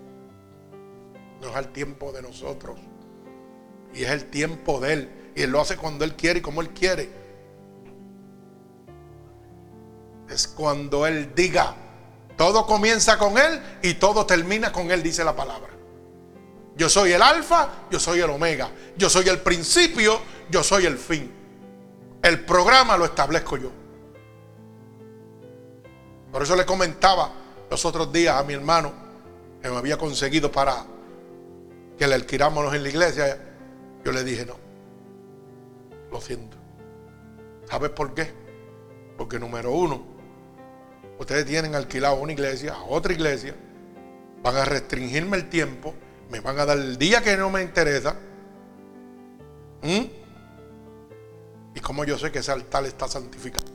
No 1.41 1.49
es 1.49 1.55
al 1.57 1.73
tiempo 1.73 2.13
de 2.13 2.21
nosotros. 2.21 2.79
Y 3.93 4.05
es 4.05 4.11
el 4.11 4.29
tiempo 4.29 4.79
de 4.79 4.93
Él. 4.93 5.31
Y 5.35 5.41
Él 5.41 5.51
lo 5.51 5.59
hace 5.59 5.75
cuando 5.75 6.05
Él 6.05 6.15
quiere 6.15 6.39
y 6.39 6.41
como 6.41 6.61
Él 6.61 6.69
quiere. 6.69 7.09
Es 10.29 10.47
cuando 10.47 11.05
Él 11.05 11.35
diga. 11.35 11.75
Todo 12.37 12.65
comienza 12.65 13.17
con 13.17 13.37
Él 13.37 13.61
y 13.81 13.95
todo 13.95 14.25
termina 14.25 14.71
con 14.71 14.91
Él, 14.91 15.03
dice 15.03 15.25
la 15.25 15.35
palabra. 15.35 15.76
Yo 16.77 16.87
soy 16.89 17.11
el 17.11 17.21
alfa, 17.23 17.69
yo 17.89 17.99
soy 17.99 18.19
el 18.19 18.29
omega. 18.29 18.69
Yo 18.95 19.09
soy 19.09 19.27
el 19.27 19.39
principio, 19.39 20.21
yo 20.49 20.63
soy 20.63 20.85
el 20.85 20.97
fin. 20.97 21.31
El 22.21 22.45
programa 22.45 22.95
lo 22.95 23.05
establezco 23.05 23.57
yo. 23.57 23.71
Por 26.31 26.43
eso 26.43 26.55
le 26.55 26.65
comentaba 26.65 27.31
los 27.69 27.83
otros 27.83 28.13
días 28.13 28.35
a 28.35 28.43
mi 28.43 28.53
hermano 28.53 28.93
que 29.61 29.69
me 29.69 29.77
había 29.77 29.97
conseguido 29.97 30.51
para 30.51 30.85
que 31.97 32.07
le 32.07 32.13
alquilámonos 32.13 32.73
en 32.75 32.83
la 32.83 32.89
iglesia. 32.89 33.39
Yo 34.05 34.11
le 34.11 34.23
dije, 34.23 34.45
no, 34.45 34.55
lo 36.11 36.21
siento. 36.21 36.57
¿Sabes 37.67 37.89
por 37.89 38.13
qué? 38.13 38.31
Porque 39.17 39.39
número 39.39 39.71
uno, 39.71 40.05
ustedes 41.17 41.45
tienen 41.45 41.73
alquilado 41.73 42.17
una 42.17 42.33
iglesia 42.33 42.75
a 42.75 42.83
otra 42.83 43.13
iglesia, 43.13 43.55
van 44.43 44.55
a 44.57 44.65
restringirme 44.65 45.37
el 45.37 45.49
tiempo, 45.49 45.95
me 46.29 46.39
van 46.39 46.59
a 46.59 46.65
dar 46.65 46.77
el 46.77 46.97
día 46.97 47.21
que 47.21 47.37
no 47.37 47.49
me 47.49 47.61
interesa. 47.61 48.15
¿Mm? 49.81 50.05
¿Y 51.75 51.79
como 51.79 52.03
yo 52.05 52.17
sé 52.17 52.31
que 52.31 52.39
ese 52.39 52.51
altar 52.51 52.85
está 52.85 53.07
santificado? 53.07 53.65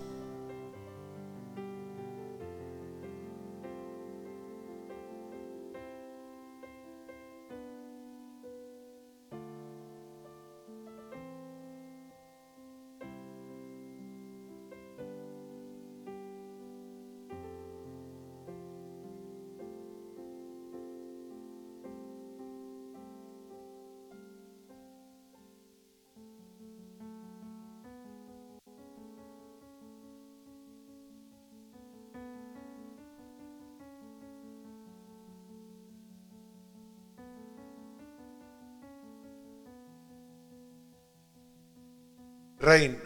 Reina. 42.73 42.99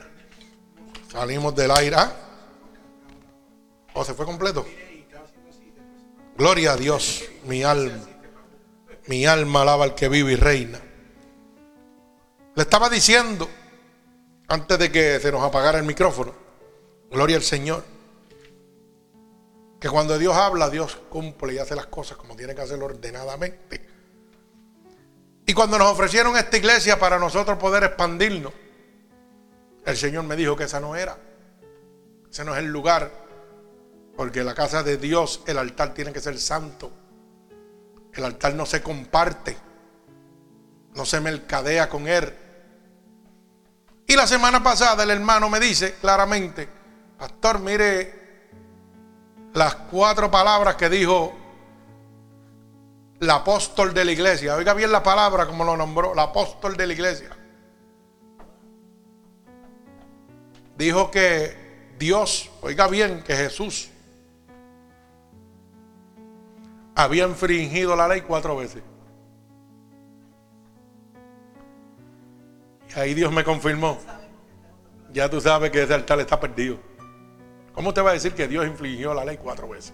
Salimos 1.11 1.55
del 1.55 1.71
aire. 1.71 1.97
¿ah? 1.97 2.13
¿O 3.95 4.05
se 4.05 4.15
fue 4.15 4.25
completo? 4.25 4.65
Gloria 6.37 6.73
a 6.73 6.77
Dios, 6.77 7.25
mi 7.45 7.63
alma. 7.63 8.05
Mi 9.07 9.27
alma 9.27 9.63
alaba 9.63 9.85
al 9.85 9.95
que 9.95 10.09
vive 10.09 10.33
y 10.33 10.37
reina. 10.37 10.81
Le 12.55 12.63
estaba 12.63 12.89
diciendo, 12.89 13.49
antes 14.49 14.79
de 14.79 14.91
que 14.91 15.21
se 15.21 15.31
nos 15.31 15.43
apagara 15.43 15.79
el 15.79 15.85
micrófono, 15.85 16.35
gloria 17.11 17.37
al 17.37 17.43
Señor, 17.43 17.85
que 19.81 19.89
cuando 19.89 20.19
Dios 20.19 20.35
habla, 20.35 20.71
Dios 20.71 20.99
cumple 21.09 21.55
y 21.55 21.59
hace 21.59 21.77
las 21.77 21.87
cosas 21.87 22.17
como 22.17 22.35
tiene 22.35 22.55
que 22.55 22.63
hacerlo 22.63 22.87
ordenadamente. 22.87 23.87
Y 25.47 25.53
cuando 25.55 25.79
nos 25.79 25.93
ofrecieron 25.93 26.37
esta 26.37 26.57
iglesia 26.57 26.99
para 26.99 27.19
nosotros 27.19 27.59
poder 27.59 27.85
expandirnos, 27.85 28.53
el 29.87 29.97
Señor 29.97 30.25
me 30.25 30.35
dijo 30.37 30.57
que 30.57 30.65
esa 30.65 30.81
no 30.81 30.97
era. 30.97 31.17
Ese 32.31 32.45
no 32.45 32.53
es 32.55 32.59
el 32.59 32.67
lugar. 32.67 33.11
Porque 34.17 34.43
la 34.43 34.53
casa 34.55 34.83
de 34.83 34.97
Dios, 34.97 35.43
el 35.47 35.59
altar 35.59 35.95
tiene 35.95 36.13
que 36.13 36.21
ser 36.21 36.39
santo. 36.39 36.91
El 38.13 38.25
altar 38.25 38.55
no 38.55 38.67
se 38.67 38.83
comparte. 38.83 39.57
No 40.95 41.07
se 41.07 41.21
mercadea 41.21 41.89
con 41.89 42.09
él. 42.09 42.35
Y 44.09 44.17
la 44.17 44.27
semana 44.27 44.63
pasada 44.63 45.05
el 45.05 45.11
hermano 45.11 45.49
me 45.49 45.61
dice 45.61 45.95
claramente, 45.95 46.69
pastor, 47.19 47.61
mire 47.61 48.51
las 49.53 49.75
cuatro 49.75 50.31
palabras 50.31 50.75
que 50.77 50.89
dijo 50.89 51.33
el 53.21 53.31
apóstol 53.31 53.95
de 53.95 54.05
la 54.05 54.13
iglesia. 54.13 54.57
Oiga 54.57 54.75
bien 54.75 54.91
la 54.91 55.03
palabra 55.03 55.47
como 55.47 55.65
lo 55.65 55.77
nombró, 55.77 56.13
el 56.13 56.19
apóstol 56.19 56.77
de 56.77 56.87
la 56.87 56.93
iglesia. 56.93 57.36
Dijo 60.77 61.11
que 61.11 61.55
Dios, 61.99 62.51
oiga 62.61 62.89
bien, 62.89 63.23
que 63.23 63.35
Jesús 63.35 63.91
había 66.95 67.27
infringido 67.27 67.95
la 67.95 68.09
ley 68.09 68.23
cuatro 68.23 68.57
veces. 68.57 68.83
Y 72.95 72.99
ahí 72.99 73.15
Dios 73.15 73.33
me 73.33 73.45
confirmó. 73.45 73.99
Ya 75.13 75.29
tú 75.29 75.41
sabes 75.41 75.71
que 75.71 75.83
ese 75.83 75.95
altar 75.95 76.19
está 76.21 76.41
perdido. 76.41 76.79
¿Cómo 77.75 77.93
te 77.93 78.01
va 78.01 78.11
a 78.11 78.13
decir 78.15 78.33
que 78.33 78.49
Dios 78.49 78.67
infringió 78.67 79.13
la 79.13 79.25
ley 79.25 79.37
cuatro 79.37 79.69
veces? 79.69 79.93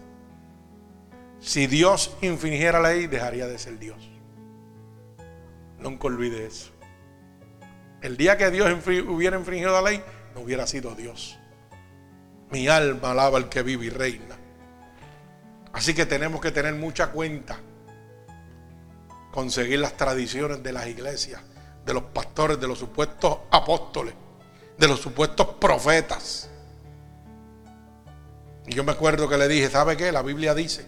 Si 1.40 1.66
Dios 1.66 2.16
infringiera 2.22 2.80
la 2.80 2.92
ley, 2.92 3.08
dejaría 3.08 3.48
de 3.48 3.58
ser 3.58 3.78
Dios. 3.78 4.08
Nunca 5.80 6.06
olvide 6.06 6.46
eso. 6.46 6.70
El 8.00 8.16
día 8.16 8.36
que 8.36 8.50
Dios 8.52 8.70
hubiera 9.08 9.36
infringido 9.36 9.72
la 9.72 9.90
ley, 9.90 10.02
no 10.34 10.40
hubiera 10.40 10.66
sido 10.66 10.94
Dios. 10.94 11.38
Mi 12.50 12.68
alma 12.68 13.12
alaba 13.12 13.38
al 13.38 13.48
que 13.48 13.62
vive 13.62 13.86
y 13.86 13.90
reina. 13.90 14.36
Así 15.72 15.94
que 15.94 16.06
tenemos 16.06 16.40
que 16.40 16.50
tener 16.50 16.74
mucha 16.74 17.10
cuenta. 17.10 17.58
Conseguir 19.32 19.78
las 19.78 19.96
tradiciones 19.96 20.62
de 20.62 20.72
las 20.72 20.86
iglesias, 20.86 21.40
de 21.86 21.94
los 21.94 22.02
pastores, 22.04 22.60
de 22.60 22.68
los 22.68 22.78
supuestos 22.78 23.38
apóstoles, 23.50 24.14
de 24.76 24.88
los 24.88 25.00
supuestos 25.00 25.46
profetas. 25.58 26.50
Y 28.66 28.74
yo 28.74 28.84
me 28.84 28.92
acuerdo 28.92 29.28
que 29.28 29.38
le 29.38 29.48
dije, 29.48 29.70
¿sabe 29.70 29.96
qué? 29.96 30.12
La 30.12 30.22
Biblia 30.22 30.54
dice 30.54 30.86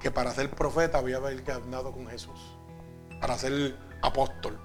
que 0.00 0.10
para 0.10 0.32
ser 0.32 0.50
profeta 0.50 0.98
había 0.98 1.20
que 1.20 1.52
haber 1.52 1.64
andado 1.64 1.92
con 1.92 2.06
Jesús. 2.08 2.40
Para 3.20 3.38
ser 3.38 3.76
apóstol. 4.02 4.58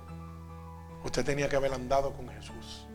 Usted 1.04 1.26
tenía 1.26 1.50
que 1.50 1.56
haber 1.56 1.74
andado 1.74 2.14
con 2.14 2.30
Jesús. 2.30 2.88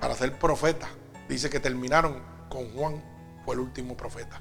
Para 0.00 0.14
ser 0.14 0.36
profeta, 0.38 0.88
dice 1.28 1.48
que 1.48 1.60
terminaron 1.60 2.22
con 2.48 2.72
Juan, 2.72 3.02
fue 3.44 3.54
el 3.54 3.60
último 3.60 3.96
profeta. 3.96 4.40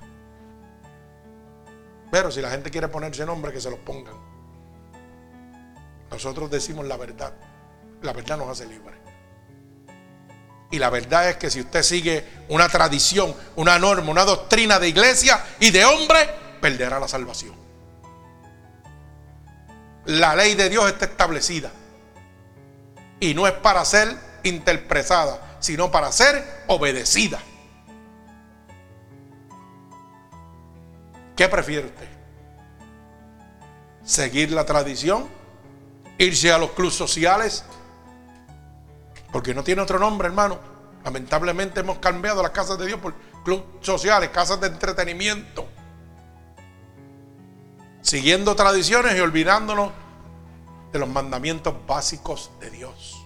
Pero 2.12 2.32
si 2.32 2.42
la 2.42 2.50
gente 2.50 2.70
quiere 2.70 2.88
ponerse 2.88 3.26
nombre, 3.26 3.52
que 3.54 3.62
se 3.62 3.70
los 3.70 3.80
pongan. 3.80 4.16
Nosotros 6.10 6.52
decimos 6.52 6.86
la 6.86 6.98
verdad. 6.98 7.34
La 8.02 8.12
verdad 8.12 8.38
nos 8.38 8.50
hace 8.50 8.66
libres. 8.66 8.98
Y 10.72 10.80
la 10.80 10.90
verdad 10.90 11.30
es 11.30 11.38
que 11.38 11.50
si 11.50 11.62
usted 11.62 11.84
sigue 11.84 12.26
una 12.50 12.68
tradición, 12.68 13.36
una 13.56 13.78
norma, 13.78 14.10
una 14.10 14.26
doctrina 14.26 14.80
de 14.80 14.90
iglesia 14.90 15.44
y 15.60 15.70
de 15.70 15.86
hombre, 15.86 16.30
perderá 16.60 17.00
la 17.00 17.08
salvación. 17.08 17.56
La 20.06 20.36
ley 20.36 20.56
de 20.56 20.70
Dios 20.70 20.88
está 20.88 21.06
establecida. 21.06 21.72
Y 23.22 23.34
no 23.34 23.48
es 23.48 23.54
para 23.54 23.86
ser 23.86 24.18
interpretada, 24.44 25.58
sino 25.62 25.90
para 25.90 26.12
ser 26.12 26.64
obedecida. 26.68 27.40
¿Qué 31.38 31.48
prefiere 31.48 31.88
usted? 31.88 32.10
¿Seguir 34.04 34.52
la 34.52 34.66
tradición 34.66 35.42
irse 36.26 36.52
a 36.52 36.58
los 36.58 36.72
clubes 36.72 36.94
sociales, 36.94 37.64
porque 39.32 39.54
no 39.54 39.64
tiene 39.64 39.82
otro 39.82 39.98
nombre, 40.00 40.28
hermano. 40.28 40.60
Lamentablemente 41.04 41.80
hemos 41.80 41.98
cambiado 41.98 42.44
las 42.44 42.52
casas 42.52 42.78
de 42.78 42.86
Dios 42.86 43.00
por 43.00 43.16
clubes 43.44 43.64
sociales, 43.82 44.30
casas 44.30 44.62
de 44.62 44.68
entretenimiento, 44.68 45.68
siguiendo 48.02 48.56
tradiciones 48.56 49.18
y 49.18 49.20
olvidándonos 49.20 49.92
de 50.92 51.00
los 51.00 51.10
mandamientos 51.10 51.74
básicos 51.86 52.52
de 52.60 52.70
Dios. 52.70 53.18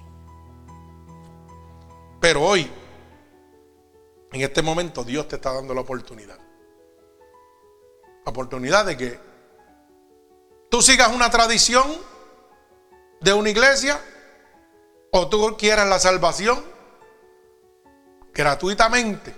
Pero 2.20 2.42
hoy, 2.42 2.72
en 4.32 4.42
este 4.42 4.62
momento, 4.62 5.04
Dios 5.04 5.28
te 5.28 5.36
está 5.36 5.54
dando 5.54 5.74
la 5.74 5.82
oportunidad. 5.82 6.38
La 8.26 8.32
oportunidad 8.32 8.86
de 8.86 8.98
que 8.98 9.20
tú 10.70 10.82
sigas 10.82 11.14
una 11.14 11.30
tradición 11.30 11.86
de 13.22 13.34
una 13.34 13.50
iglesia 13.50 14.00
o 15.12 15.28
tú 15.30 15.56
quieras 15.58 15.88
la 15.88 16.00
salvación 16.00 16.64
gratuitamente 18.34 19.34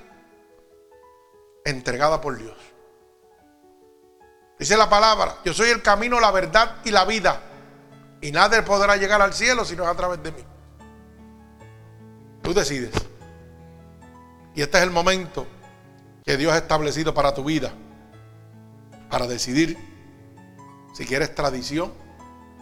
entregada 1.63 2.19
por 2.19 2.38
Dios. 2.38 2.57
Dice 4.57 4.75
la 4.75 4.89
palabra, 4.89 5.38
yo 5.45 5.53
soy 5.53 5.69
el 5.69 5.84
camino, 5.84 6.19
la 6.19 6.32
verdad 6.32 6.78
y 6.84 6.91
la 6.91 7.05
vida. 7.05 7.46
Y 8.22 8.32
nadie 8.32 8.61
podrá 8.63 8.95
llegar 8.97 9.22
al 9.22 9.34
cielo 9.34 9.63
si 9.65 9.76
no 9.76 9.84
es 9.84 9.89
a 9.89 9.95
través 9.95 10.22
de 10.24 10.32
mí. 10.32 10.43
Tú 12.41 12.53
decides. 12.53 12.93
Y 14.55 14.61
este 14.61 14.78
es 14.78 14.84
el 14.84 14.91
momento 14.91 15.45
que 16.26 16.38
Dios 16.38 16.53
ha 16.53 16.57
establecido 16.57 17.13
para 17.13 17.34
tu 17.34 17.43
vida. 17.43 17.72
Para 19.09 19.28
decidir 19.28 19.78
si 20.93 21.05
quieres 21.05 21.36
tradición, 21.36 21.93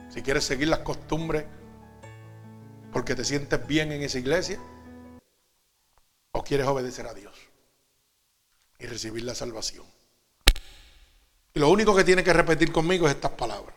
si 0.10 0.22
quieres 0.22 0.44
seguir 0.44 0.68
las 0.68 0.80
costumbres 0.80 1.46
porque 2.96 3.14
te 3.14 3.26
sientes 3.26 3.68
bien 3.68 3.92
en 3.92 4.04
esa 4.04 4.20
iglesia, 4.20 4.58
o 6.32 6.44
quieres 6.44 6.66
obedecer 6.66 7.06
a 7.08 7.14
Dios 7.14 7.34
y 8.80 8.86
recibir 8.86 9.24
la 9.24 9.36
salvación. 9.36 9.86
Y 11.54 11.60
lo 11.60 11.70
único 11.70 11.94
que 11.94 12.06
tiene 12.06 12.24
que 12.24 12.32
repetir 12.32 12.72
conmigo 12.72 13.06
es 13.06 13.16
estas 13.16 13.32
palabras. 13.32 13.75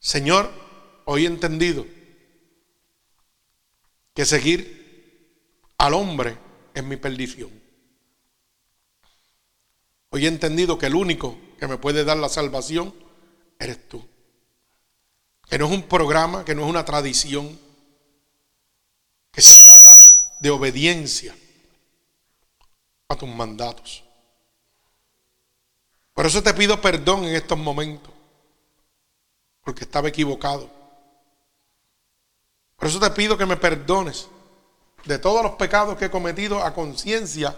Señor, 0.00 0.50
hoy 1.06 1.24
he 1.24 1.28
entendido 1.28 1.86
que 4.14 4.24
seguir 4.24 5.72
al 5.76 5.94
hombre 5.94 6.36
es 6.74 6.84
mi 6.84 6.96
perdición. 6.96 7.50
Hoy 10.10 10.24
he 10.24 10.28
entendido 10.28 10.78
que 10.78 10.86
el 10.86 10.94
único 10.94 11.38
que 11.58 11.66
me 11.66 11.78
puede 11.78 12.04
dar 12.04 12.16
la 12.16 12.28
salvación 12.28 12.94
eres 13.58 13.88
tú. 13.88 14.06
Que 15.48 15.58
no 15.58 15.66
es 15.66 15.72
un 15.72 15.82
programa, 15.82 16.44
que 16.44 16.54
no 16.54 16.64
es 16.64 16.70
una 16.70 16.84
tradición, 16.84 17.58
que 19.32 19.42
se 19.42 19.64
trata 19.64 19.94
de 20.40 20.50
obediencia 20.50 21.34
a 23.08 23.16
tus 23.16 23.28
mandatos. 23.28 24.04
Por 26.12 26.26
eso 26.26 26.42
te 26.42 26.54
pido 26.54 26.80
perdón 26.80 27.24
en 27.24 27.34
estos 27.34 27.58
momentos 27.58 28.17
porque 29.68 29.84
estaba 29.84 30.08
equivocado. 30.08 30.66
Por 32.78 32.88
eso 32.88 32.98
te 32.98 33.10
pido 33.10 33.36
que 33.36 33.44
me 33.44 33.58
perdones 33.58 34.26
de 35.04 35.18
todos 35.18 35.42
los 35.42 35.56
pecados 35.56 35.98
que 35.98 36.06
he 36.06 36.10
cometido 36.10 36.62
a 36.62 36.72
conciencia 36.72 37.54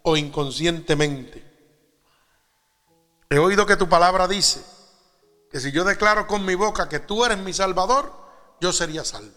o 0.00 0.16
inconscientemente. 0.16 1.44
He 3.28 3.38
oído 3.38 3.66
que 3.66 3.76
tu 3.76 3.90
palabra 3.90 4.26
dice 4.26 4.64
que 5.52 5.60
si 5.60 5.70
yo 5.70 5.84
declaro 5.84 6.26
con 6.26 6.46
mi 6.46 6.54
boca 6.54 6.88
que 6.88 6.98
tú 6.98 7.26
eres 7.26 7.36
mi 7.36 7.52
salvador, 7.52 8.10
yo 8.58 8.72
sería 8.72 9.04
salvo. 9.04 9.36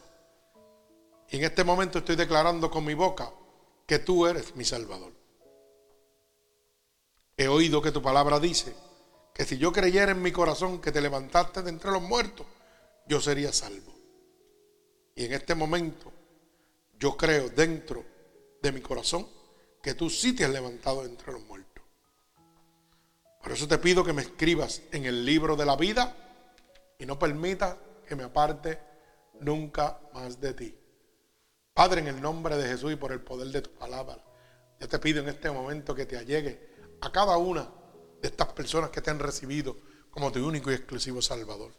Y 1.30 1.36
en 1.36 1.44
este 1.44 1.66
momento 1.66 1.98
estoy 1.98 2.16
declarando 2.16 2.72
con 2.72 2.86
mi 2.86 2.94
boca 2.94 3.34
que 3.86 4.00
tú 4.00 4.28
eres 4.28 4.56
mi 4.56 4.64
salvador. 4.64 5.12
He 7.36 7.50
oído 7.50 7.82
que 7.82 7.92
tu 7.92 8.02
palabra 8.02 8.40
dice 8.40 8.74
que 9.34 9.46
si 9.46 9.58
yo 9.58 9.72
creyera 9.72 10.12
en 10.12 10.22
mi 10.22 10.32
corazón 10.32 10.80
que 10.80 10.92
te 10.92 11.02
levantaste 11.02 11.64
de 11.64 11.70
entre 11.70 11.92
los 11.92 12.02
muertos, 12.02 12.46
yo 13.08 13.20
sería 13.20 13.52
salvo. 13.52 13.94
Y 15.16 15.26
en 15.26 15.34
este 15.34 15.56
momento 15.56 16.12
yo 17.00 17.18
creo 17.18 17.50
dentro 17.50 18.06
de 18.62 18.72
mi 18.72 18.82
corazón 18.82 19.28
que 19.82 19.96
tú 19.96 20.10
sí 20.10 20.34
te 20.34 20.46
has 20.46 20.52
levantado 20.52 21.02
de 21.02 21.10
entre 21.10 21.34
los 21.34 21.42
muertos. 21.42 21.84
Por 23.42 23.52
eso 23.52 23.68
te 23.68 23.78
pido 23.78 24.06
que 24.06 24.14
me 24.14 24.22
escribas 24.22 24.82
en 24.92 25.06
el 25.06 25.26
libro 25.26 25.56
de 25.56 25.66
la 25.66 25.76
vida 25.76 26.16
y 26.98 27.06
no 27.06 27.20
permita 27.20 27.78
que 28.08 28.16
me 28.16 28.24
aparte 28.24 28.80
nunca 29.42 30.00
más 30.14 30.40
de 30.40 30.54
ti. 30.54 30.78
Padre, 31.74 32.02
en 32.02 32.08
el 32.08 32.22
nombre 32.22 32.56
de 32.56 32.70
Jesús 32.70 32.94
y 32.94 32.96
por 32.96 33.12
el 33.12 33.20
poder 33.22 33.48
de 33.48 33.62
tu 33.64 33.72
palabra, 33.72 34.24
yo 34.80 34.88
te 34.88 35.00
pido 35.00 35.22
en 35.22 35.30
este 35.30 35.50
momento 35.52 35.96
que 35.96 36.06
te 36.06 36.18
allegue 36.18 36.70
a 37.02 37.12
cada 37.12 37.36
una 37.38 37.70
de 38.24 38.30
estas 38.30 38.48
personas 38.54 38.90
que 38.90 39.02
te 39.02 39.12
han 39.12 39.20
recibido 39.20 39.76
como 40.10 40.32
tu 40.32 40.48
único 40.48 40.72
y 40.72 40.76
exclusivo 40.76 41.22
Salvador. 41.22 41.74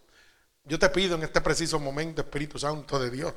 Yo 0.65 0.79
te 0.79 0.91
pido 0.91 1.17
en 1.17 1.23
este 1.23 1.41
preciso 1.41 1.81
momento, 1.81 2.21
Espíritu 2.21 2.59
Santo 2.59 2.99
de 2.99 3.11
Dios, 3.11 3.33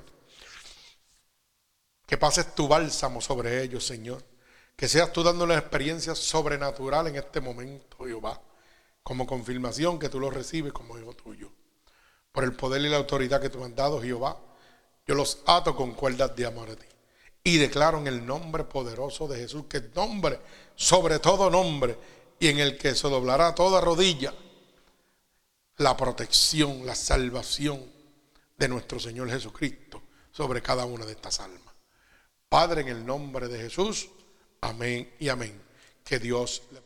que 2.05 2.17
pases 2.17 2.53
tu 2.53 2.67
bálsamo 2.67 3.21
sobre 3.21 3.63
ellos, 3.63 3.85
Señor. 3.85 4.21
Que 4.75 4.89
seas 4.89 5.11
tú 5.13 5.23
dándoles 5.23 5.57
experiencia 5.57 6.15
sobrenatural 6.15 7.07
en 7.07 7.15
este 7.15 7.39
momento, 7.39 7.97
Jehová, 8.05 8.41
como 9.01 9.25
confirmación 9.25 9.97
que 9.97 10.09
tú 10.09 10.19
lo 10.19 10.29
recibes 10.29 10.73
como 10.73 10.99
hijo 10.99 11.13
tuyo. 11.13 11.49
Por 12.33 12.43
el 12.43 12.55
poder 12.57 12.81
y 12.81 12.89
la 12.89 12.97
autoridad 12.97 13.41
que 13.41 13.49
tú 13.49 13.59
me 13.59 13.65
has 13.67 13.75
dado, 13.75 14.01
Jehová, 14.01 14.37
yo 15.05 15.15
los 15.15 15.41
ato 15.45 15.75
con 15.75 15.93
cuerdas 15.93 16.35
de 16.35 16.45
amor 16.45 16.69
a 16.69 16.75
ti. 16.75 16.85
Y 17.43 17.57
declaro 17.57 17.99
en 17.99 18.07
el 18.07 18.25
nombre 18.25 18.65
poderoso 18.65 19.29
de 19.29 19.37
Jesús, 19.37 19.65
que 19.69 19.79
nombre, 19.95 20.39
sobre 20.75 21.19
todo 21.19 21.49
nombre, 21.49 21.97
y 22.39 22.47
en 22.47 22.59
el 22.59 22.77
que 22.77 22.95
se 22.95 23.07
doblará 23.09 23.55
toda 23.55 23.81
rodilla 23.81 24.33
la 25.77 25.95
protección, 25.95 26.85
la 26.85 26.95
salvación 26.95 27.83
de 28.57 28.67
nuestro 28.67 28.99
Señor 28.99 29.29
Jesucristo 29.29 30.01
sobre 30.31 30.61
cada 30.61 30.85
una 30.85 31.05
de 31.05 31.11
estas 31.13 31.39
almas. 31.39 31.73
Padre, 32.49 32.81
en 32.81 32.87
el 32.89 33.05
nombre 33.05 33.47
de 33.47 33.59
Jesús, 33.59 34.09
amén 34.61 35.13
y 35.19 35.29
amén. 35.29 35.61
Que 36.03 36.19
Dios 36.19 36.63
le 36.71 36.81